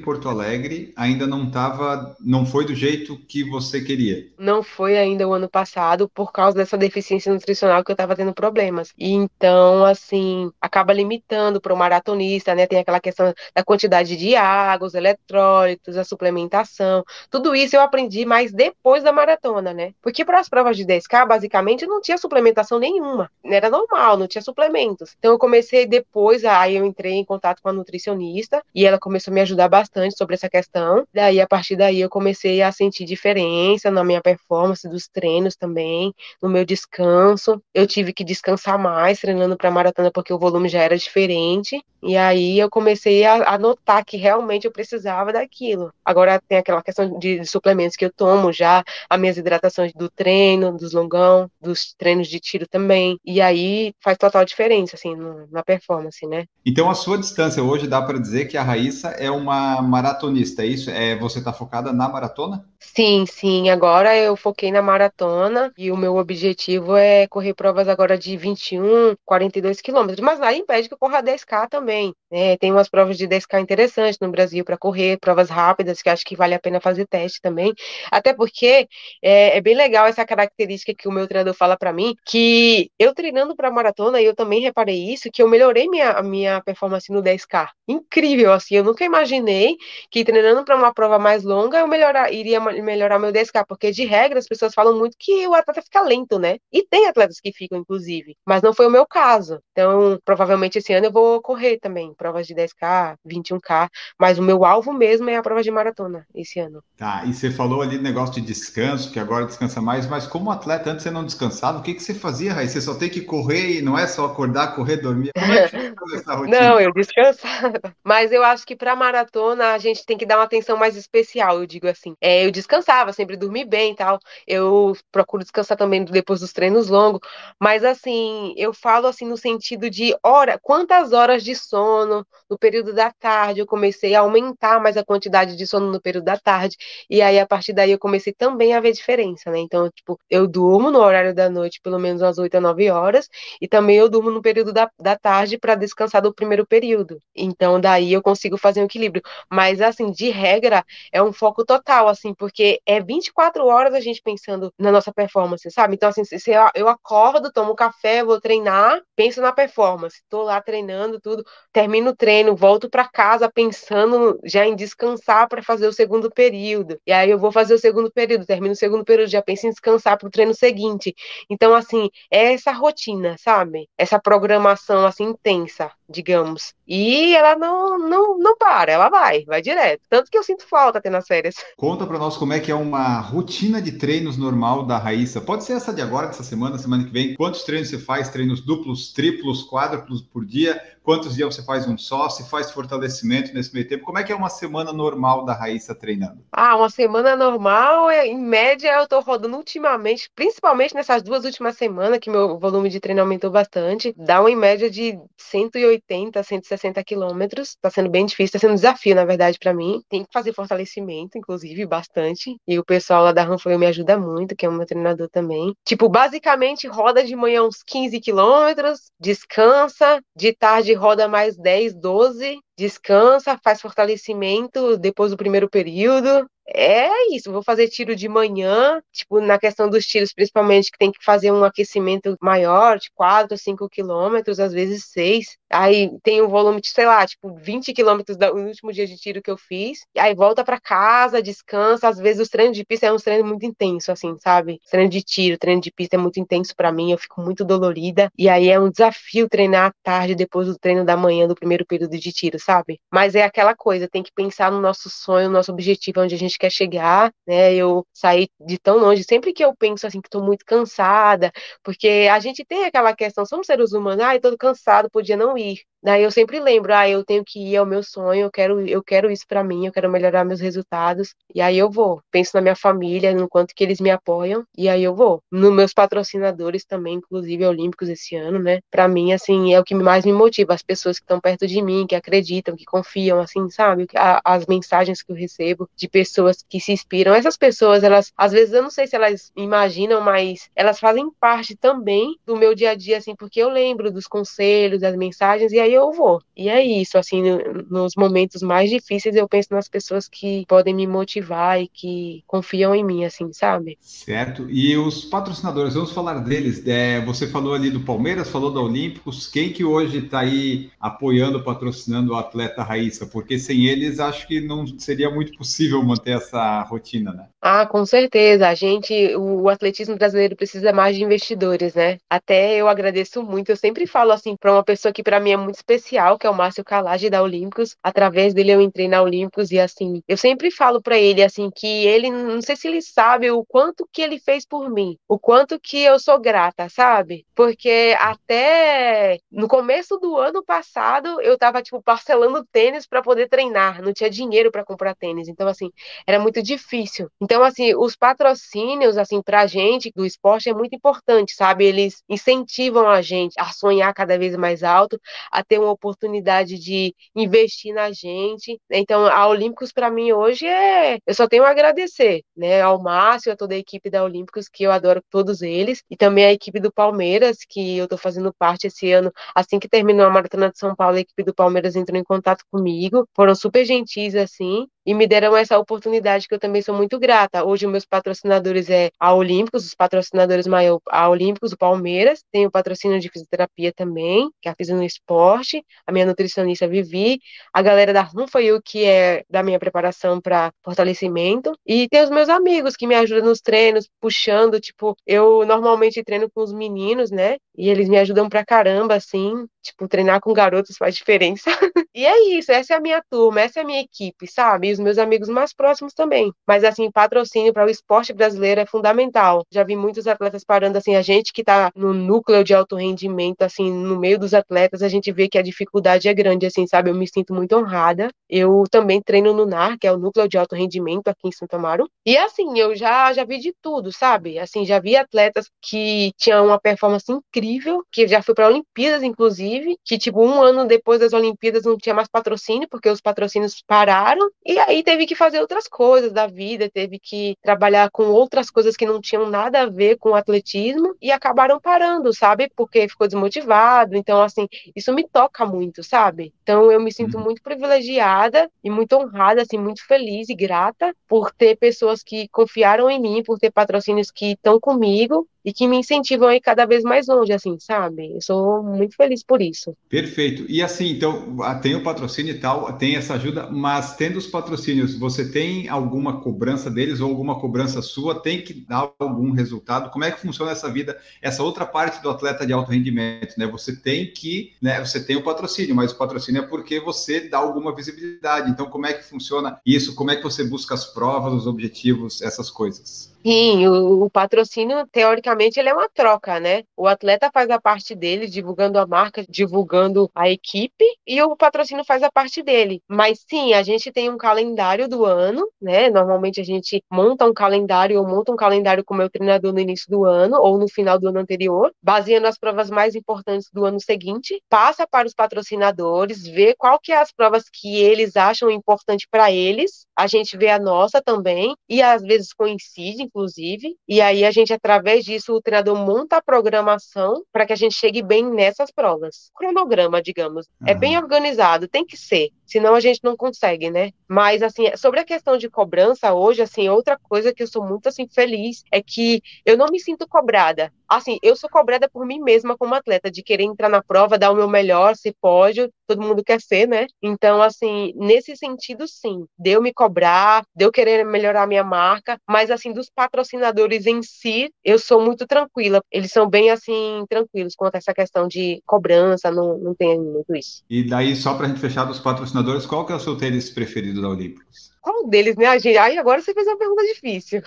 Porto 0.00 0.28
Alegre 0.28 0.92
ainda 0.96 1.26
não 1.26 1.50
tava, 1.50 2.16
não 2.20 2.44
foi 2.46 2.64
do 2.64 2.74
jeito 2.74 3.16
que 3.26 3.42
você 3.44 3.80
queria. 3.80 4.26
Não 4.38 4.62
foi 4.62 4.98
ainda 4.98 5.26
o 5.26 5.32
ano 5.32 5.48
passado 5.48 6.08
por 6.08 6.32
causa 6.32 6.56
dessa 6.56 6.76
deficiência 6.76 7.32
nutricional 7.32 7.84
que 7.84 7.92
eu 7.92 7.96
tava 7.96 8.16
tendo 8.16 8.34
problemas. 8.34 8.92
E 8.98 9.12
então, 9.12 9.84
assim, 9.84 10.50
acaba 10.60 10.92
limitando 10.92 11.60
para 11.60 11.74
o 11.74 11.76
maratonista, 11.76 12.54
né? 12.54 12.66
Tem 12.66 12.78
aquela 12.78 13.00
questão 13.00 13.32
da 13.54 13.64
quantidade 13.64 14.16
de 14.16 14.34
água, 14.34 14.86
os 14.86 14.94
eletrólitos, 14.94 15.96
a 15.96 16.04
suplementação, 16.04 17.04
tudo 17.30 17.54
isso 17.54 17.76
eu 17.76 17.80
aprendi 17.92 18.26
mais 18.26 18.52
depois 18.52 19.02
da 19.02 19.12
maratona, 19.12 19.72
né? 19.72 19.94
Porque 20.02 20.24
para 20.24 20.40
as 20.40 20.48
provas 20.48 20.76
de 20.76 20.84
10K, 20.84 21.26
basicamente, 21.26 21.86
não 21.86 22.00
tinha 22.00 22.18
suplementação 22.18 22.78
nenhuma. 22.78 23.30
Era 23.44 23.70
normal, 23.70 24.16
não 24.16 24.26
tinha 24.26 24.42
suplementos. 24.42 25.14
Então 25.18 25.32
eu 25.32 25.38
comecei 25.38 25.86
depois, 25.86 26.44
aí 26.44 26.76
eu 26.76 26.84
entrei 26.84 27.12
em 27.12 27.24
contato 27.24 27.62
com 27.62 27.68
a 27.68 27.72
nutricionista 27.72 28.62
e 28.74 28.84
ela 28.84 28.98
começou 28.98 29.30
a 29.30 29.34
me 29.34 29.40
ajudar 29.40 29.68
bastante 29.68 30.16
sobre 30.16 30.34
essa 30.34 30.48
questão. 30.48 31.06
Daí, 31.14 31.40
a 31.40 31.46
partir 31.46 31.76
daí, 31.76 32.00
eu 32.00 32.08
comecei 32.10 32.60
a 32.62 32.72
sentir 32.72 33.04
diferença 33.04 33.90
na 33.90 34.02
minha 34.02 34.20
performance 34.20 34.88
dos 34.88 35.08
treinos 35.08 35.56
também, 35.56 36.14
no 36.42 36.48
meu 36.48 36.64
descanso. 36.64 37.62
Eu 37.72 37.86
tive 37.86 38.12
que 38.12 38.24
descansar 38.24 38.78
mais 38.78 39.20
treinando 39.20 39.56
para 39.56 39.70
maratona 39.70 40.10
porque 40.10 40.32
o 40.32 40.38
volume 40.38 40.68
já 40.68 40.80
era 40.82 40.96
diferente. 40.96 41.82
E 42.02 42.16
aí 42.16 42.58
eu 42.58 42.68
comecei 42.68 43.24
a, 43.24 43.54
a 43.54 43.58
notar 43.58 44.04
que 44.04 44.16
realmente 44.16 44.66
eu 44.66 44.72
precisava 44.72 45.32
daqui 45.32 45.52
aquilo. 45.52 45.92
Agora 46.04 46.40
tem 46.48 46.58
aquela 46.58 46.82
questão 46.82 47.18
de 47.18 47.44
suplementos 47.82 47.96
que 47.96 48.04
eu 48.04 48.12
tomo 48.12 48.52
já, 48.52 48.84
as 49.08 49.20
minhas 49.20 49.36
hidratações 49.36 49.92
do 49.92 50.08
treino, 50.08 50.76
dos 50.76 50.92
longão, 50.92 51.50
dos 51.60 51.94
treinos 51.94 52.28
de 52.28 52.38
tiro 52.38 52.66
também. 52.68 53.18
E 53.24 53.40
aí 53.40 53.92
faz 54.02 54.16
total 54.16 54.44
diferença, 54.44 54.96
assim, 54.96 55.16
na 55.50 55.62
performance, 55.62 56.26
né? 56.26 56.44
Então 56.64 56.88
a 56.88 56.94
sua 56.94 57.18
distância 57.18 57.62
hoje 57.62 57.86
dá 57.86 58.00
para 58.00 58.18
dizer 58.18 58.46
que 58.46 58.56
a 58.56 58.62
Raíssa 58.62 59.08
é 59.08 59.30
uma 59.30 59.82
maratonista, 59.82 60.62
é 60.62 60.66
isso? 60.66 60.90
É, 60.90 61.16
você 61.16 61.38
está 61.38 61.52
focada 61.52 61.92
na 61.92 62.08
maratona? 62.08 62.64
Sim, 62.78 63.24
sim. 63.26 63.70
Agora 63.70 64.16
eu 64.16 64.36
foquei 64.36 64.70
na 64.70 64.82
maratona 64.82 65.72
e 65.78 65.90
o 65.90 65.96
meu 65.96 66.16
objetivo 66.16 66.96
é 66.96 67.26
correr 67.26 67.54
provas 67.54 67.88
agora 67.88 68.18
de 68.18 68.36
21, 68.36 69.14
42 69.24 69.80
quilômetros. 69.80 70.20
Mas 70.20 70.38
nada 70.38 70.54
impede 70.54 70.88
que 70.88 70.94
eu 70.94 70.98
corra 70.98 71.22
10K 71.22 71.68
também. 71.68 72.12
Né? 72.30 72.56
Tem 72.58 72.70
umas 72.72 72.88
provas 72.88 73.16
de 73.16 73.26
10K 73.26 73.60
interessantes 73.60 74.18
no 74.20 74.30
Brasil 74.30 74.64
para 74.64 74.76
correr, 74.76 75.18
provas 75.18 75.48
rápidas, 75.48 76.02
que 76.02 76.08
acho 76.08 76.24
que 76.24 76.36
vale 76.36 76.54
a 76.54 76.60
pena 76.60 76.80
fazer 76.80 77.06
teste 77.06 77.40
também. 77.40 77.71
Até 78.10 78.32
porque 78.34 78.88
é, 79.22 79.56
é 79.56 79.60
bem 79.60 79.74
legal 79.74 80.06
essa 80.06 80.24
característica 80.24 80.94
que 80.94 81.08
o 81.08 81.12
meu 81.12 81.26
treinador 81.26 81.54
fala 81.54 81.76
para 81.76 81.92
mim, 81.92 82.14
que 82.26 82.90
eu 82.98 83.14
treinando 83.14 83.54
para 83.56 83.70
maratona, 83.70 84.20
eu 84.20 84.34
também 84.34 84.60
reparei 84.60 85.12
isso, 85.12 85.30
que 85.32 85.42
eu 85.42 85.48
melhorei 85.48 85.88
minha, 85.88 86.22
minha 86.22 86.60
performance 86.62 87.10
no 87.12 87.22
10K. 87.22 87.68
Incrível, 87.88 88.52
assim, 88.52 88.76
eu 88.76 88.84
nunca 88.84 89.04
imaginei 89.04 89.76
que 90.10 90.24
treinando 90.24 90.64
para 90.64 90.76
uma 90.76 90.92
prova 90.92 91.18
mais 91.18 91.42
longa 91.42 91.78
eu 91.78 91.88
melhorar, 91.88 92.32
iria 92.32 92.60
melhorar 92.60 93.18
meu 93.18 93.32
10K, 93.32 93.64
porque 93.66 93.90
de 93.90 94.04
regra 94.04 94.38
as 94.38 94.46
pessoas 94.46 94.74
falam 94.74 94.98
muito 94.98 95.16
que 95.18 95.46
o 95.46 95.54
atleta 95.54 95.82
fica 95.82 96.02
lento, 96.02 96.38
né? 96.38 96.58
E 96.72 96.84
tem 96.86 97.06
atletas 97.06 97.40
que 97.40 97.52
ficam, 97.52 97.78
inclusive, 97.78 98.36
mas 98.46 98.62
não 98.62 98.74
foi 98.74 98.86
o 98.86 98.90
meu 98.90 99.06
caso. 99.06 99.60
Então, 99.72 100.18
provavelmente 100.24 100.78
esse 100.78 100.92
ano 100.92 101.06
eu 101.06 101.12
vou 101.12 101.40
correr 101.40 101.78
também, 101.78 102.14
provas 102.14 102.46
de 102.46 102.54
10K, 102.54 103.16
21K, 103.26 103.88
mas 104.18 104.38
o 104.38 104.42
meu 104.42 104.64
alvo 104.64 104.92
mesmo 104.92 105.28
é 105.30 105.36
a 105.36 105.42
prova 105.42 105.62
de 105.62 105.70
maratona 105.70 106.26
esse 106.34 106.58
ano. 106.60 106.82
Tá, 106.96 107.24
e 107.26 107.34
você 107.34 107.50
falou 107.50 107.61
ali 107.82 107.96
do 107.96 108.02
negócio 108.02 108.34
de 108.34 108.40
descanso, 108.40 109.10
que 109.10 109.18
agora 109.18 109.46
descansa 109.46 109.80
mais, 109.80 110.06
mas 110.06 110.26
como 110.26 110.50
atleta 110.50 110.90
antes 110.90 111.02
você 111.02 111.10
não 111.10 111.24
descansava, 111.24 111.78
o 111.78 111.82
que, 111.82 111.94
que 111.94 112.02
você 112.02 112.14
fazia, 112.14 112.52
Raí? 112.52 112.68
Você 112.68 112.80
só 112.80 112.94
tem 112.94 113.08
que 113.08 113.20
correr 113.20 113.78
e 113.78 113.82
não 113.82 113.98
é 113.98 114.06
só 114.06 114.26
acordar, 114.26 114.74
correr, 114.74 114.96
dormir? 114.96 115.30
Como 115.38 115.52
é 115.52 115.68
que 115.68 115.76
essa 116.16 116.34
rotina? 116.34 116.60
Não, 116.60 116.80
eu 116.80 116.92
descansava. 116.92 117.80
Mas 118.02 118.32
eu 118.32 118.42
acho 118.42 118.66
que 118.66 118.74
para 118.74 118.96
maratona 118.96 119.72
a 119.72 119.78
gente 119.78 120.04
tem 120.04 120.18
que 120.18 120.26
dar 120.26 120.38
uma 120.38 120.44
atenção 120.44 120.76
mais 120.76 120.96
especial, 120.96 121.60
eu 121.60 121.66
digo 121.66 121.86
assim. 121.86 122.14
É, 122.20 122.44
eu 122.44 122.50
descansava, 122.50 123.12
sempre 123.12 123.36
dormi 123.36 123.64
bem 123.64 123.92
e 123.92 123.96
tal. 123.96 124.18
Eu 124.46 124.96
procuro 125.10 125.42
descansar 125.42 125.76
também 125.76 126.04
depois 126.04 126.40
dos 126.40 126.52
treinos 126.52 126.88
longos, 126.88 127.20
mas 127.60 127.84
assim, 127.84 128.54
eu 128.56 128.72
falo 128.72 129.06
assim 129.06 129.26
no 129.26 129.36
sentido 129.36 129.88
de 129.88 130.14
hora, 130.22 130.58
quantas 130.60 131.12
horas 131.12 131.42
de 131.44 131.54
sono 131.54 132.26
no 132.48 132.58
período 132.58 132.92
da 132.92 133.10
tarde 133.10 133.60
eu 133.60 133.66
comecei 133.66 134.14
a 134.14 134.20
aumentar 134.20 134.80
mais 134.80 134.96
a 134.96 135.04
quantidade 135.04 135.56
de 135.56 135.66
sono 135.66 135.90
no 135.90 136.00
período 136.00 136.24
da 136.24 136.36
tarde, 136.36 136.76
e 137.08 137.22
aí 137.22 137.38
a 137.38 137.46
partir 137.52 137.74
daí 137.74 137.90
eu 137.90 137.98
comecei 137.98 138.32
também 138.32 138.72
a 138.74 138.80
ver 138.80 138.92
diferença, 138.92 139.50
né? 139.50 139.58
Então, 139.58 139.90
tipo, 139.90 140.18
eu 140.30 140.46
durmo 140.46 140.90
no 140.90 140.98
horário 141.00 141.34
da 141.34 141.50
noite 141.50 141.80
pelo 141.82 141.98
menos 141.98 142.22
umas 142.22 142.38
8 142.38 142.54
a 142.56 142.60
9 142.60 142.88
horas, 142.90 143.28
e 143.60 143.68
também 143.68 143.96
eu 143.96 144.08
durmo 144.08 144.30
no 144.30 144.40
período 144.40 144.72
da, 144.72 144.90
da 144.98 145.16
tarde 145.18 145.58
para 145.58 145.74
descansar 145.74 146.22
do 146.22 146.32
primeiro 146.34 146.66
período. 146.66 147.18
Então, 147.36 147.78
daí 147.78 148.10
eu 148.12 148.22
consigo 148.22 148.56
fazer 148.56 148.80
um 148.80 148.84
equilíbrio. 148.86 149.22
Mas, 149.50 149.80
assim, 149.82 150.10
de 150.10 150.30
regra, 150.30 150.82
é 151.12 151.22
um 151.22 151.32
foco 151.32 151.62
total, 151.64 152.08
assim, 152.08 152.32
porque 152.34 152.80
é 152.86 153.00
24 153.00 153.66
horas 153.66 153.92
a 153.94 154.00
gente 154.00 154.22
pensando 154.22 154.72
na 154.78 154.90
nossa 154.90 155.12
performance, 155.12 155.70
sabe? 155.70 155.94
Então, 155.94 156.08
assim, 156.08 156.24
se 156.24 156.50
eu 156.74 156.88
acordo, 156.88 157.52
tomo 157.52 157.74
café, 157.74 158.24
vou 158.24 158.40
treinar, 158.40 158.98
penso 159.14 159.40
na 159.42 159.52
performance, 159.52 160.22
tô 160.30 160.42
lá 160.42 160.60
treinando 160.62 161.20
tudo, 161.20 161.44
termino 161.72 162.10
o 162.10 162.16
treino, 162.16 162.56
volto 162.56 162.88
para 162.88 163.08
casa 163.08 163.50
pensando 163.52 164.38
já 164.44 164.66
em 164.66 164.74
descansar 164.76 165.48
para 165.48 165.62
fazer 165.62 165.86
o 165.86 165.92
segundo 165.92 166.30
período. 166.30 166.98
E 167.06 167.12
aí 167.12 167.30
eu 167.30 167.38
vou 167.42 167.52
fazer 167.52 167.74
o 167.74 167.78
segundo 167.78 168.10
período, 168.10 168.46
termino 168.46 168.72
o 168.72 168.76
segundo 168.76 169.04
período, 169.04 169.30
já 169.30 169.42
penso 169.42 169.66
em 169.66 169.70
descansar 169.70 170.16
para 170.18 170.28
o 170.28 170.30
treino 170.30 170.54
seguinte. 170.54 171.14
Então, 171.50 171.74
assim, 171.74 172.08
é 172.30 172.54
essa 172.54 172.72
rotina, 172.72 173.36
sabe? 173.38 173.88
Essa 173.98 174.18
programação, 174.20 175.04
assim, 175.06 175.24
intensa 175.24 175.90
digamos. 176.12 176.74
E 176.86 177.34
ela 177.34 177.56
não, 177.56 177.98
não, 177.98 178.38
não 178.38 178.56
para, 178.56 178.92
ela 178.92 179.08
vai, 179.08 179.44
vai 179.44 179.62
direto. 179.62 180.02
Tanto 180.08 180.30
que 180.30 180.38
eu 180.38 180.42
sinto 180.42 180.66
falta 180.66 180.98
até 180.98 181.08
nas 181.10 181.26
férias. 181.26 181.54
Conta 181.76 182.06
para 182.06 182.18
nós 182.18 182.36
como 182.36 182.52
é 182.52 182.60
que 182.60 182.70
é 182.70 182.74
uma 182.74 183.18
rotina 183.20 183.80
de 183.80 183.92
treinos 183.92 184.36
normal 184.36 184.84
da 184.84 184.98
Raíssa. 184.98 185.40
Pode 185.40 185.64
ser 185.64 185.72
essa 185.72 185.92
de 185.92 186.02
agora, 186.02 186.26
dessa 186.26 186.44
semana, 186.44 186.78
semana 186.78 187.04
que 187.04 187.10
vem. 187.10 187.34
Quantos 187.34 187.64
treinos 187.64 187.88
você 187.88 187.98
faz? 187.98 188.28
Treinos 188.28 188.60
duplos, 188.60 189.12
triplos, 189.12 189.64
quádruplos 189.68 190.22
por 190.22 190.44
dia? 190.44 190.80
Quantos 191.02 191.34
dias 191.34 191.54
você 191.54 191.64
faz 191.64 191.86
um 191.88 191.98
só? 191.98 192.28
Se 192.28 192.48
faz 192.48 192.70
fortalecimento 192.70 193.52
nesse 193.52 193.74
meio 193.74 193.88
tempo? 193.88 194.04
Como 194.04 194.18
é 194.18 194.22
que 194.22 194.30
é 194.30 194.36
uma 194.36 194.48
semana 194.48 194.92
normal 194.92 195.44
da 195.44 195.52
Raíssa 195.52 195.94
treinando? 195.94 196.44
Ah, 196.52 196.76
uma 196.76 196.88
semana 196.88 197.34
normal, 197.34 198.08
é, 198.08 198.26
em 198.26 198.38
média, 198.38 198.92
eu 198.94 199.08
tô 199.08 199.18
rodando 199.20 199.56
ultimamente, 199.56 200.30
principalmente 200.34 200.94
nessas 200.94 201.22
duas 201.22 201.44
últimas 201.44 201.76
semanas, 201.76 202.20
que 202.20 202.30
meu 202.30 202.58
volume 202.58 202.88
de 202.88 203.00
treino 203.00 203.20
aumentou 203.20 203.50
bastante. 203.50 204.14
Dá 204.16 204.40
uma 204.40 204.50
em 204.50 204.56
média 204.56 204.88
de 204.88 205.18
180, 205.36 206.01
160 206.08 207.02
quilômetros. 207.04 207.76
Tá 207.80 207.90
sendo 207.90 208.10
bem 208.10 208.26
difícil, 208.26 208.52
tá 208.52 208.58
sendo 208.58 208.72
um 208.72 208.76
desafio, 208.76 209.14
na 209.14 209.24
verdade, 209.24 209.58
para 209.58 209.74
mim. 209.74 210.02
Tem 210.08 210.24
que 210.24 210.32
fazer 210.32 210.52
fortalecimento, 210.52 211.38
inclusive, 211.38 211.86
bastante. 211.86 212.56
E 212.66 212.78
o 212.78 212.84
pessoal 212.84 213.24
lá 213.24 213.32
da 213.32 213.42
Ranfoil 213.42 213.78
me 213.78 213.86
ajuda 213.86 214.18
muito, 214.18 214.56
que 214.56 214.66
é 214.66 214.68
o 214.68 214.72
meu 214.72 214.86
treinador 214.86 215.28
também. 215.30 215.74
Tipo, 215.84 216.08
basicamente, 216.08 216.86
roda 216.86 217.24
de 217.24 217.34
manhã 217.36 217.62
uns 217.64 217.82
15 217.86 218.20
quilômetros, 218.20 219.10
descansa, 219.20 220.20
de 220.36 220.52
tarde 220.52 220.92
roda 220.94 221.28
mais 221.28 221.56
10, 221.56 221.94
12, 221.94 222.58
descansa, 222.76 223.58
faz 223.62 223.80
fortalecimento 223.80 224.96
depois 224.96 225.30
do 225.30 225.36
primeiro 225.36 225.68
período, 225.68 226.46
é 226.66 227.34
isso, 227.34 227.52
vou 227.52 227.62
fazer 227.62 227.88
tiro 227.88 228.14
de 228.14 228.28
manhã, 228.28 229.02
tipo, 229.12 229.40
na 229.40 229.58
questão 229.58 229.88
dos 229.88 230.04
tiros, 230.06 230.32
principalmente, 230.32 230.90
que 230.90 230.98
tem 230.98 231.10
que 231.10 231.22
fazer 231.24 231.50
um 231.52 231.64
aquecimento 231.64 232.36
maior, 232.40 232.98
de 232.98 233.10
4, 233.14 233.56
5 233.58 233.88
quilômetros, 233.88 234.60
às 234.60 234.72
vezes 234.72 235.06
6. 235.06 235.56
Aí 235.70 236.10
tem 236.22 236.42
um 236.42 236.48
volume 236.48 236.80
de, 236.80 236.88
sei 236.88 237.06
lá, 237.06 237.26
tipo, 237.26 237.54
20 237.56 237.92
quilômetros 237.92 238.36
no 238.38 238.68
último 238.68 238.92
dia 238.92 239.06
de 239.06 239.16
tiro 239.16 239.42
que 239.42 239.50
eu 239.50 239.56
fiz. 239.56 240.00
Aí 240.16 240.34
volta 240.34 240.64
para 240.64 240.80
casa, 240.80 241.42
descansa. 241.42 242.08
Às 242.08 242.18
vezes 242.18 242.42
os 242.42 242.48
treinos 242.48 242.76
de 242.76 242.84
pista 242.84 243.06
é 243.06 243.12
um 243.12 243.16
treino 243.16 243.44
muito 243.44 243.64
intenso, 243.66 244.12
assim, 244.12 244.36
sabe? 244.38 244.78
Treino 244.90 245.10
de 245.10 245.22
tiro, 245.22 245.58
treino 245.58 245.80
de 245.80 245.90
pista 245.90 246.16
é 246.16 246.18
muito 246.18 246.38
intenso 246.40 246.74
para 246.76 246.92
mim, 246.92 247.12
eu 247.12 247.18
fico 247.18 247.40
muito 247.40 247.64
dolorida. 247.64 248.30
E 248.36 248.48
aí 248.48 248.68
é 248.68 248.78
um 248.78 248.90
desafio 248.90 249.48
treinar 249.48 249.90
à 249.90 249.92
tarde 250.02 250.34
depois 250.34 250.66
do 250.66 250.78
treino 250.78 251.04
da 251.04 251.16
manhã 251.16 251.46
do 251.46 251.54
primeiro 251.54 251.84
período 251.86 252.18
de 252.18 252.32
tiro, 252.32 252.58
sabe? 252.58 253.00
Mas 253.10 253.34
é 253.34 253.42
aquela 253.42 253.74
coisa, 253.74 254.08
tem 254.08 254.22
que 254.22 254.32
pensar 254.34 254.70
no 254.70 254.80
nosso 254.80 255.08
sonho, 255.10 255.48
no 255.48 255.54
nosso 255.54 255.72
objetivo, 255.72 256.20
onde 256.20 256.34
a 256.34 256.38
gente 256.38 256.58
quer 256.62 256.70
chegar, 256.70 257.32
né? 257.46 257.74
Eu 257.74 258.06
saí 258.12 258.48
de 258.60 258.78
tão 258.78 258.98
longe, 258.98 259.24
sempre 259.24 259.52
que 259.52 259.64
eu 259.64 259.74
penso 259.76 260.06
assim 260.06 260.20
que 260.20 260.28
estou 260.28 260.42
muito 260.42 260.64
cansada, 260.64 261.50
porque 261.82 262.28
a 262.30 262.38
gente 262.38 262.64
tem 262.64 262.84
aquela 262.84 263.14
questão, 263.14 263.44
somos 263.44 263.66
seres 263.66 263.92
humanos, 263.92 264.24
ai, 264.24 264.38
tô 264.40 264.56
cansado, 264.56 265.10
podia 265.10 265.36
não 265.36 265.58
ir. 265.58 265.80
Daí 266.04 266.24
eu 266.24 266.32
sempre 266.32 266.58
lembro, 266.58 266.92
ah, 266.92 267.08
eu 267.08 267.24
tenho 267.24 267.44
que 267.46 267.60
ir 267.60 267.76
ao 267.76 267.86
meu 267.86 268.02
sonho, 268.02 268.46
eu 268.46 268.50
quero, 268.50 268.80
eu 268.88 269.00
quero 269.04 269.30
isso 269.30 269.44
para 269.46 269.62
mim, 269.62 269.86
eu 269.86 269.92
quero 269.92 270.10
melhorar 270.10 270.44
meus 270.44 270.60
resultados. 270.60 271.32
E 271.54 271.60
aí 271.60 271.78
eu 271.78 271.88
vou. 271.88 272.20
Penso 272.28 272.50
na 272.54 272.60
minha 272.60 272.74
família, 272.74 273.32
no 273.32 273.48
quanto 273.48 273.72
que 273.72 273.84
eles 273.84 274.00
me 274.00 274.10
apoiam, 274.10 274.64
e 274.76 274.88
aí 274.88 275.04
eu 275.04 275.14
vou. 275.14 275.40
Nos 275.50 275.72
meus 275.72 275.94
patrocinadores 275.94 276.84
também, 276.84 277.14
inclusive 277.14 277.64
olímpicos 277.64 278.08
esse 278.08 278.34
ano, 278.34 278.58
né? 278.58 278.80
Para 278.90 279.06
mim 279.06 279.32
assim, 279.32 279.74
é 279.74 279.78
o 279.78 279.84
que 279.84 279.94
mais 279.94 280.24
me 280.24 280.32
motiva, 280.32 280.74
as 280.74 280.82
pessoas 280.82 281.20
que 281.20 281.24
estão 281.24 281.40
perto 281.40 281.68
de 281.68 281.80
mim, 281.80 282.04
que 282.04 282.16
acreditam, 282.16 282.74
que 282.74 282.84
confiam 282.84 283.38
assim, 283.38 283.70
sabe? 283.70 284.08
As 284.44 284.66
mensagens 284.66 285.22
que 285.22 285.30
eu 285.30 285.36
recebo 285.36 285.88
de 285.94 286.08
pessoas 286.08 286.41
que 286.68 286.80
se 286.80 286.92
inspiram. 286.92 287.34
Essas 287.34 287.56
pessoas, 287.56 288.02
elas 288.02 288.32
às 288.36 288.52
vezes 288.52 288.74
eu 288.74 288.82
não 288.82 288.90
sei 288.90 289.06
se 289.06 289.16
elas 289.16 289.52
imaginam, 289.56 290.20
mas 290.20 290.70
elas 290.74 290.98
fazem 290.98 291.30
parte 291.40 291.76
também 291.76 292.36
do 292.46 292.56
meu 292.56 292.74
dia 292.74 292.90
a 292.90 292.94
dia 292.94 293.18
assim, 293.18 293.34
porque 293.34 293.60
eu 293.60 293.68
lembro 293.68 294.10
dos 294.10 294.26
conselhos, 294.26 295.00
das 295.00 295.16
mensagens 295.16 295.72
e 295.72 295.78
aí 295.78 295.92
eu 295.92 296.12
vou. 296.12 296.40
E 296.56 296.68
é 296.68 296.82
isso, 296.84 297.18
assim, 297.18 297.42
nos 297.90 298.14
momentos 298.16 298.62
mais 298.62 298.90
difíceis 298.90 299.34
eu 299.34 299.48
penso 299.48 299.68
nas 299.72 299.88
pessoas 299.88 300.28
que 300.28 300.64
podem 300.66 300.94
me 300.94 301.06
motivar 301.06 301.80
e 301.80 301.88
que 301.88 302.42
confiam 302.46 302.94
em 302.94 303.04
mim, 303.04 303.24
assim, 303.24 303.52
sabe? 303.52 303.98
Certo. 304.00 304.68
E 304.70 304.96
os 304.96 305.24
patrocinadores, 305.24 305.94
vamos 305.94 306.12
falar 306.12 306.38
deles. 306.38 306.86
É, 306.86 307.20
você 307.24 307.46
falou 307.46 307.74
ali 307.74 307.90
do 307.90 308.00
Palmeiras, 308.00 308.48
falou 308.48 308.72
da 308.72 308.80
Olímpicos. 308.80 309.46
Quem 309.46 309.72
que 309.72 309.84
hoje 309.84 310.18
está 310.18 310.40
aí 310.40 310.90
apoiando, 311.00 311.62
patrocinando 311.62 312.32
o 312.32 312.36
atleta 312.36 312.82
Raíssa? 312.82 313.26
Porque 313.26 313.58
sem 313.58 313.86
eles 313.86 314.20
acho 314.20 314.46
que 314.46 314.60
não 314.60 314.86
seria 314.98 315.30
muito 315.30 315.56
possível 315.56 316.02
manter 316.02 316.31
essa 316.32 316.82
rotina, 316.82 317.32
né? 317.32 317.48
Ah, 317.64 317.86
com 317.86 318.04
certeza. 318.04 318.68
A 318.68 318.74
gente, 318.74 319.36
o 319.36 319.68
atletismo 319.68 320.16
brasileiro 320.16 320.56
precisa 320.56 320.92
mais 320.92 321.14
de 321.14 321.22
investidores, 321.22 321.94
né? 321.94 322.18
Até 322.28 322.74
eu 322.74 322.88
agradeço 322.88 323.40
muito. 323.40 323.70
Eu 323.70 323.76
sempre 323.76 324.04
falo 324.04 324.32
assim 324.32 324.56
para 324.56 324.72
uma 324.72 324.82
pessoa 324.82 325.12
que 325.12 325.22
para 325.22 325.38
mim 325.38 325.52
é 325.52 325.56
muito 325.56 325.76
especial, 325.76 326.36
que 326.36 326.46
é 326.46 326.50
o 326.50 326.54
Márcio 326.54 326.84
Calage 326.84 327.30
da 327.30 327.40
Olímpicos. 327.40 327.96
Através 328.02 328.52
dele 328.52 328.72
eu 328.72 328.80
entrei 328.80 329.06
na 329.06 329.22
Olímpicos 329.22 329.70
e 329.70 329.78
assim, 329.78 330.22
eu 330.26 330.36
sempre 330.36 330.72
falo 330.72 331.00
para 331.00 331.16
ele 331.16 331.42
assim 331.42 331.70
que 331.74 331.86
ele 331.86 332.30
não 332.30 332.60
sei 332.60 332.74
se 332.74 332.88
ele 332.88 333.00
sabe 333.00 333.50
o 333.50 333.64
quanto 333.64 334.08
que 334.12 334.22
ele 334.22 334.40
fez 334.40 334.66
por 334.66 334.90
mim, 334.90 335.16
o 335.28 335.38
quanto 335.38 335.78
que 335.78 336.02
eu 336.02 336.18
sou 336.18 336.40
grata, 336.40 336.88
sabe? 336.88 337.46
Porque 337.54 338.16
até 338.18 339.38
no 339.50 339.68
começo 339.68 340.18
do 340.18 340.36
ano 340.36 340.64
passado 340.64 341.40
eu 341.40 341.56
tava 341.56 341.80
tipo 341.80 342.02
parcelando 342.02 342.66
tênis 342.72 343.06
para 343.06 343.22
poder 343.22 343.48
treinar, 343.48 344.02
não 344.02 344.12
tinha 344.12 344.28
dinheiro 344.28 344.72
para 344.72 344.84
comprar 344.84 345.14
tênis. 345.14 345.46
Então 345.46 345.68
assim, 345.68 345.90
era 346.26 346.38
muito 346.38 346.62
difícil. 346.62 347.28
Então 347.40 347.62
assim, 347.62 347.94
os 347.94 348.16
patrocínios 348.16 349.16
assim 349.16 349.42
pra 349.42 349.66
gente 349.66 350.12
do 350.14 350.24
esporte 350.24 350.68
é 350.68 350.74
muito 350.74 350.94
importante, 350.94 351.54
sabe? 351.54 351.84
Eles 351.84 352.22
incentivam 352.28 353.08
a 353.08 353.22
gente 353.22 353.54
a 353.58 353.72
sonhar 353.72 354.12
cada 354.14 354.38
vez 354.38 354.56
mais 354.56 354.82
alto, 354.82 355.20
a 355.50 355.62
ter 355.64 355.78
uma 355.78 355.90
oportunidade 355.90 356.78
de 356.78 357.14
investir 357.34 357.94
na 357.94 358.10
gente. 358.12 358.78
Então, 358.90 359.26
a 359.26 359.46
Olímpicos 359.48 359.92
para 359.92 360.10
mim 360.10 360.32
hoje 360.32 360.66
é, 360.66 361.18
eu 361.26 361.34
só 361.34 361.48
tenho 361.48 361.64
a 361.64 361.70
agradecer, 361.70 362.42
né, 362.56 362.80
ao 362.80 363.00
Márcio, 363.02 363.52
a 363.52 363.56
toda 363.56 363.74
a 363.74 363.78
equipe 363.78 364.10
da 364.10 364.24
Olímpicos, 364.24 364.68
que 364.68 364.84
eu 364.84 364.92
adoro 364.92 365.22
todos 365.30 365.62
eles, 365.62 366.02
e 366.10 366.16
também 366.16 366.44
a 366.44 366.52
equipe 366.52 366.80
do 366.80 366.92
Palmeiras, 366.92 367.58
que 367.68 367.96
eu 367.98 368.08
tô 368.08 368.16
fazendo 368.16 368.52
parte 368.52 368.86
esse 368.86 369.10
ano, 369.12 369.32
assim 369.54 369.78
que 369.78 369.88
terminou 369.88 370.26
a 370.26 370.30
Maratona 370.30 370.70
de 370.70 370.78
São 370.78 370.94
Paulo, 370.94 371.16
a 371.16 371.20
equipe 371.20 371.42
do 371.42 371.54
Palmeiras 371.54 371.96
entrou 371.96 372.18
em 372.18 372.24
contato 372.24 372.64
comigo, 372.70 373.26
foram 373.34 373.54
super 373.54 373.84
gentis 373.84 374.34
assim, 374.34 374.86
e 375.04 375.14
me 375.14 375.26
deram 375.26 375.56
essa 375.56 375.78
oportunidade 375.78 376.46
que 376.48 376.54
eu 376.54 376.58
também 376.58 376.82
sou 376.82 376.94
muito 376.94 377.18
grata. 377.18 377.64
Hoje, 377.64 377.86
meus 377.86 378.04
patrocinadores 378.04 378.88
é 378.88 379.10
a 379.18 379.34
Olímpicos, 379.34 379.84
os 379.84 379.94
patrocinadores 379.94 380.66
maior, 380.66 381.00
a 381.08 381.28
Olímpicos, 381.28 381.72
o 381.72 381.76
Palmeiras, 381.76 382.44
tem 382.52 382.66
o 382.66 382.70
patrocínio 382.70 383.18
de 383.18 383.28
fisioterapia 383.28 383.92
também, 383.92 384.48
que 384.60 384.68
é 384.68 384.72
a 384.72 384.74
Fiz 384.74 384.88
no 384.88 385.02
Esporte, 385.02 385.84
a 386.06 386.12
minha 386.12 386.26
nutricionista 386.26 386.86
Vivi, 386.86 387.40
a 387.72 387.82
galera 387.82 388.12
da 388.12 388.22
Runfail, 388.22 388.80
que 388.82 389.04
é 389.04 389.44
da 389.50 389.62
minha 389.62 389.78
preparação 389.78 390.40
para 390.40 390.72
fortalecimento, 390.84 391.72
e 391.86 392.08
tem 392.08 392.22
os 392.22 392.30
meus 392.30 392.48
amigos 392.48 392.94
que 392.96 393.06
me 393.06 393.14
ajudam 393.14 393.46
nos 393.48 393.60
treinos, 393.60 394.08
puxando, 394.20 394.80
tipo, 394.80 395.16
eu 395.26 395.64
normalmente 395.66 396.22
treino 396.22 396.48
com 396.50 396.62
os 396.62 396.72
meninos, 396.72 397.30
né? 397.30 397.56
E 397.76 397.88
eles 397.88 398.08
me 398.08 398.18
ajudam 398.18 398.48
pra 398.48 398.64
caramba, 398.64 399.14
assim, 399.14 399.66
tipo, 399.82 400.06
treinar 400.06 400.40
com 400.40 400.52
garotos 400.52 400.96
faz 400.96 401.14
diferença. 401.16 401.70
e 402.14 402.24
é 402.26 402.56
isso, 402.58 402.70
essa 402.70 402.94
é 402.94 402.96
a 402.96 403.00
minha 403.00 403.22
turma, 403.30 403.62
essa 403.62 403.80
é 403.80 403.82
a 403.82 403.86
minha 403.86 404.00
equipe, 404.00 404.46
sabe? 404.46 404.91
Os 404.92 404.98
meus 404.98 405.18
amigos 405.18 405.48
mais 405.48 405.72
próximos 405.72 406.12
também. 406.12 406.52
Mas, 406.66 406.84
assim, 406.84 407.10
patrocínio 407.10 407.72
para 407.72 407.86
o 407.86 407.90
esporte 407.90 408.32
brasileiro 408.32 408.80
é 408.80 408.86
fundamental. 408.86 409.64
Já 409.70 409.82
vi 409.82 409.96
muitos 409.96 410.26
atletas 410.26 410.64
parando, 410.64 410.98
assim, 410.98 411.14
a 411.16 411.22
gente 411.22 411.52
que 411.52 411.64
tá 411.64 411.90
no 411.94 412.12
núcleo 412.12 412.62
de 412.62 412.74
alto 412.74 412.96
rendimento, 412.96 413.62
assim, 413.62 413.90
no 413.90 414.18
meio 414.18 414.38
dos 414.38 414.54
atletas, 414.54 415.02
a 415.02 415.08
gente 415.08 415.32
vê 415.32 415.48
que 415.48 415.58
a 415.58 415.62
dificuldade 415.62 416.28
é 416.28 416.34
grande, 416.34 416.66
assim, 416.66 416.86
sabe? 416.86 417.10
Eu 417.10 417.14
me 417.14 417.26
sinto 417.26 417.54
muito 417.54 417.76
honrada. 417.76 418.28
Eu 418.48 418.84
também 418.90 419.20
treino 419.20 419.52
no 419.52 419.66
NAR, 419.66 419.98
que 419.98 420.06
é 420.06 420.12
o 420.12 420.18
núcleo 420.18 420.48
de 420.48 420.58
alto 420.58 420.74
rendimento 420.74 421.28
aqui 421.28 421.48
em 421.48 421.52
Santo 421.52 421.74
Amaro. 421.74 422.08
E, 422.26 422.36
assim, 422.36 422.78
eu 422.78 422.94
já, 422.94 423.32
já 423.32 423.44
vi 423.44 423.58
de 423.58 423.74
tudo, 423.80 424.12
sabe? 424.12 424.58
Assim, 424.58 424.84
já 424.84 424.98
vi 424.98 425.16
atletas 425.16 425.70
que 425.80 426.32
tinham 426.36 426.66
uma 426.66 426.78
performance 426.78 427.30
incrível, 427.30 428.04
que 428.12 428.26
já 428.28 428.42
foi 428.42 428.54
para 428.54 428.68
Olimpíadas, 428.68 429.22
inclusive, 429.22 429.96
que, 430.04 430.18
tipo, 430.18 430.42
um 430.44 430.62
ano 430.62 430.86
depois 430.86 431.20
das 431.20 431.32
Olimpíadas 431.32 431.84
não 431.84 431.96
tinha 431.96 432.14
mais 432.14 432.28
patrocínio, 432.28 432.88
porque 432.88 433.08
os 433.08 433.20
patrocínios 433.20 433.82
pararam. 433.86 434.48
E 434.64 434.78
aí 434.86 435.02
teve 435.02 435.26
que 435.26 435.34
fazer 435.34 435.60
outras 435.60 435.86
coisas 435.88 436.32
da 436.32 436.46
vida, 436.46 436.90
teve 436.90 437.18
que 437.18 437.56
trabalhar 437.62 438.10
com 438.10 438.24
outras 438.24 438.70
coisas 438.70 438.96
que 438.96 439.06
não 439.06 439.20
tinham 439.20 439.48
nada 439.48 439.82
a 439.82 439.86
ver 439.86 440.16
com 440.16 440.30
o 440.30 440.34
atletismo 440.34 441.14
e 441.20 441.30
acabaram 441.30 441.80
parando, 441.80 442.32
sabe? 442.32 442.70
Porque 442.74 443.08
ficou 443.08 443.26
desmotivado. 443.26 444.16
Então, 444.16 444.42
assim, 444.42 444.68
isso 444.94 445.12
me 445.12 445.26
toca 445.26 445.64
muito, 445.66 446.02
sabe? 446.02 446.52
Então, 446.62 446.90
eu 446.90 447.00
me 447.00 447.12
sinto 447.12 447.38
uhum. 447.38 447.44
muito 447.44 447.62
privilegiada 447.62 448.70
e 448.82 448.90
muito 448.90 449.16
honrada, 449.16 449.62
assim, 449.62 449.78
muito 449.78 450.06
feliz 450.06 450.48
e 450.48 450.54
grata 450.54 451.14
por 451.28 451.52
ter 451.52 451.76
pessoas 451.76 452.22
que 452.22 452.48
confiaram 452.48 453.10
em 453.10 453.20
mim, 453.20 453.42
por 453.42 453.58
ter 453.58 453.70
patrocínios 453.70 454.30
que 454.30 454.52
estão 454.52 454.78
comigo 454.80 455.46
e 455.64 455.72
que 455.72 455.86
me 455.86 455.96
incentivam 455.96 456.48
a 456.48 456.56
ir 456.56 456.60
cada 456.60 456.84
vez 456.86 457.02
mais 457.04 457.26
longe, 457.26 457.52
assim, 457.52 457.76
sabe? 457.78 458.34
Eu 458.34 458.40
sou 458.40 458.82
muito 458.82 459.16
feliz 459.16 459.42
por 459.44 459.60
isso. 459.60 459.96
Perfeito. 460.08 460.64
E 460.68 460.82
assim, 460.82 461.10
então, 461.10 461.56
tem 461.80 461.94
o 461.94 462.02
patrocínio 462.02 462.54
e 462.54 462.58
tal, 462.58 462.92
tem 462.94 463.16
essa 463.16 463.34
ajuda, 463.34 463.68
mas 463.70 464.16
tendo 464.16 464.36
os 464.36 464.46
patrocínios, 464.46 465.14
você 465.16 465.50
tem 465.50 465.88
alguma 465.88 466.40
cobrança 466.40 466.90
deles 466.90 467.20
ou 467.20 467.30
alguma 467.30 467.58
cobrança 467.60 468.02
sua? 468.02 468.40
Tem 468.40 468.62
que 468.62 468.74
dar 468.74 469.12
algum 469.18 469.52
resultado? 469.52 470.10
Como 470.10 470.24
é 470.24 470.30
que 470.30 470.40
funciona 470.40 470.72
essa 470.72 470.90
vida, 470.90 471.18
essa 471.40 471.62
outra 471.62 471.86
parte 471.86 472.22
do 472.22 472.30
atleta 472.30 472.66
de 472.66 472.72
alto 472.72 472.90
rendimento, 472.90 473.54
né? 473.58 473.66
Você 473.66 473.94
tem 473.94 474.30
que, 474.32 474.72
né? 474.80 475.00
Você 475.00 475.24
tem 475.24 475.36
o 475.36 475.42
patrocínio, 475.42 475.94
mas 475.94 476.12
o 476.12 476.18
patrocínio 476.18 476.62
é 476.62 476.66
porque 476.66 477.00
você 477.00 477.48
dá 477.48 477.58
alguma 477.58 477.94
visibilidade. 477.94 478.70
Então, 478.70 478.86
como 478.86 479.06
é 479.06 479.12
que 479.12 479.24
funciona 479.24 479.80
isso? 479.86 480.14
Como 480.14 480.30
é 480.30 480.36
que 480.36 480.42
você 480.42 480.64
busca 480.64 480.94
as 480.94 481.04
provas, 481.06 481.52
os 481.52 481.66
objetivos, 481.66 482.42
essas 482.42 482.70
coisas? 482.70 483.31
Sim, 483.44 483.88
o, 483.88 484.22
o, 484.24 484.30
patrocínio, 484.30 485.04
teoricamente, 485.10 485.76
ele 485.80 485.88
é 485.88 485.92
uma 485.92 486.08
troca, 486.08 486.60
né? 486.60 486.84
O 486.96 487.08
atleta 487.08 487.50
faz 487.52 487.68
a 487.70 487.80
parte 487.80 488.14
dele, 488.14 488.46
divulgando 488.46 489.00
a 489.00 489.06
marca, 489.06 489.44
divulgando 489.48 490.30
a 490.32 490.48
equipe, 490.48 491.04
e 491.26 491.42
o 491.42 491.56
patrocínio 491.56 492.04
faz 492.04 492.22
a 492.22 492.30
parte 492.30 492.62
dele. 492.62 493.02
Mas 493.08 493.44
sim, 493.50 493.74
a 493.74 493.82
gente 493.82 494.12
tem 494.12 494.30
um 494.30 494.36
calendário 494.36 495.08
do 495.08 495.24
ano, 495.24 495.68
né? 495.80 496.08
Normalmente 496.08 496.60
a 496.60 496.64
gente 496.64 497.02
monta 497.10 497.44
um 497.44 497.52
calendário, 497.52 498.20
ou 498.20 498.24
monta 498.28 498.52
um 498.52 498.56
calendário 498.56 499.04
com 499.04 499.12
o 499.14 499.16
meu 499.16 499.28
treinador 499.28 499.72
no 499.72 499.80
início 499.80 500.06
do 500.08 500.24
ano, 500.24 500.56
ou 500.60 500.78
no 500.78 500.88
final 500.88 501.18
do 501.18 501.26
ano 501.26 501.40
anterior, 501.40 501.92
baseando 502.00 502.46
as 502.46 502.56
provas 502.56 502.90
mais 502.90 503.16
importantes 503.16 503.68
do 503.72 503.84
ano 503.84 503.98
seguinte, 503.98 504.62
passa 504.68 505.04
para 505.04 505.26
os 505.26 505.34
patrocinadores, 505.34 506.46
vê 506.46 506.76
qual 506.78 506.96
que 507.00 507.10
é 507.10 507.16
as 507.16 507.32
provas 507.32 507.64
que 507.68 508.00
eles 508.00 508.36
acham 508.36 508.70
importante 508.70 509.26
para 509.28 509.50
eles, 509.50 510.06
a 510.16 510.28
gente 510.28 510.56
vê 510.56 510.68
a 510.70 510.78
nossa 510.78 511.20
também, 511.20 511.74
e 511.88 512.00
às 512.00 512.22
vezes 512.22 512.52
coincide, 512.52 513.31
inclusive, 513.32 513.96
e 514.06 514.20
aí 514.20 514.44
a 514.44 514.50
gente, 514.50 514.72
através 514.72 515.24
disso, 515.24 515.54
o 515.54 515.60
treinador 515.60 515.96
monta 515.96 516.36
a 516.36 516.42
programação 516.42 517.42
para 517.50 517.66
que 517.66 517.72
a 517.72 517.76
gente 517.76 517.94
chegue 517.94 518.22
bem 518.22 518.44
nessas 518.44 518.90
provas. 518.92 519.50
Cronograma, 519.54 520.22
digamos. 520.22 520.66
Uhum. 520.80 520.88
É 520.88 520.94
bem 520.94 521.16
organizado, 521.16 521.88
tem 521.88 522.04
que 522.04 522.16
ser, 522.16 522.50
senão 522.66 522.94
a 522.94 523.00
gente 523.00 523.20
não 523.24 523.36
consegue, 523.36 523.90
né? 523.90 524.10
Mas, 524.28 524.62
assim, 524.62 524.94
sobre 524.96 525.20
a 525.20 525.24
questão 525.24 525.56
de 525.56 525.68
cobrança 525.68 526.32
hoje, 526.34 526.62
assim, 526.62 526.88
outra 526.88 527.18
coisa 527.18 527.52
que 527.52 527.62
eu 527.62 527.66
sou 527.66 527.84
muito, 527.84 528.08
assim, 528.08 528.28
feliz 528.28 528.84
é 528.92 529.02
que 529.02 529.42
eu 529.64 529.76
não 529.76 529.86
me 529.86 529.98
sinto 529.98 530.28
cobrada 530.28 530.92
assim, 531.16 531.38
eu 531.42 531.54
sou 531.56 531.68
cobrada 531.68 532.08
por 532.08 532.24
mim 532.24 532.40
mesma 532.40 532.76
como 532.76 532.94
atleta, 532.94 533.30
de 533.30 533.42
querer 533.42 533.64
entrar 533.64 533.88
na 533.88 534.02
prova, 534.02 534.38
dar 534.38 534.50
o 534.50 534.54
meu 534.54 534.68
melhor, 534.68 535.16
ser 535.16 535.34
pódio, 535.40 535.92
todo 536.14 536.26
mundo 536.26 536.44
quer 536.44 536.60
ser, 536.60 536.86
né? 536.86 537.06
Então, 537.22 537.62
assim, 537.62 538.12
nesse 538.16 538.56
sentido, 538.56 539.06
sim, 539.08 539.46
deu 539.58 539.80
me 539.80 539.92
cobrar, 539.92 540.62
deu 540.74 540.92
querer 540.92 541.24
melhorar 541.24 541.62
a 541.62 541.66
minha 541.66 541.82
marca, 541.82 542.38
mas, 542.48 542.70
assim, 542.70 542.92
dos 542.92 543.10
patrocinadores 543.10 544.06
em 544.06 544.22
si, 544.22 544.70
eu 544.84 544.98
sou 544.98 545.20
muito 545.24 545.46
tranquila. 545.46 546.02
Eles 546.10 546.30
são 546.30 546.48
bem, 546.48 546.70
assim, 546.70 547.24
tranquilos 547.28 547.74
quanto 547.74 547.94
a 547.94 547.98
essa 547.98 548.12
questão 548.12 548.46
de 548.46 548.82
cobrança, 548.86 549.50
não, 549.50 549.78
não 549.78 549.94
tem 549.94 550.20
muito 550.20 550.54
isso. 550.54 550.82
E 550.88 551.02
daí, 551.08 551.34
só 551.34 551.54
pra 551.54 551.68
gente 551.68 551.80
fechar 551.80 552.04
dos 552.04 552.20
patrocinadores, 552.20 552.86
qual 552.86 553.06
que 553.06 553.12
é 553.12 553.16
o 553.16 553.20
seu 553.20 553.36
tênis 553.36 553.70
preferido 553.70 554.20
da 554.20 554.28
Olímpicos? 554.28 554.92
Qual 555.00 555.28
deles, 555.28 555.56
né, 555.56 555.78
gente? 555.78 555.96
Aí 555.96 556.18
agora 556.18 556.40
você 556.40 556.52
fez 556.52 556.66
uma 556.66 556.78
pergunta 556.78 557.02
difícil. 557.04 557.62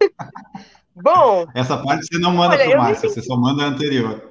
Bom. 1.02 1.46
Essa 1.54 1.76
parte 1.78 2.06
você 2.06 2.18
não 2.18 2.32
manda 2.32 2.56
para 2.56 2.68
o 2.68 2.78
Márcio, 2.78 3.08
você 3.08 3.22
só 3.22 3.36
manda 3.36 3.64
a 3.64 3.66
anterior. 3.66 4.28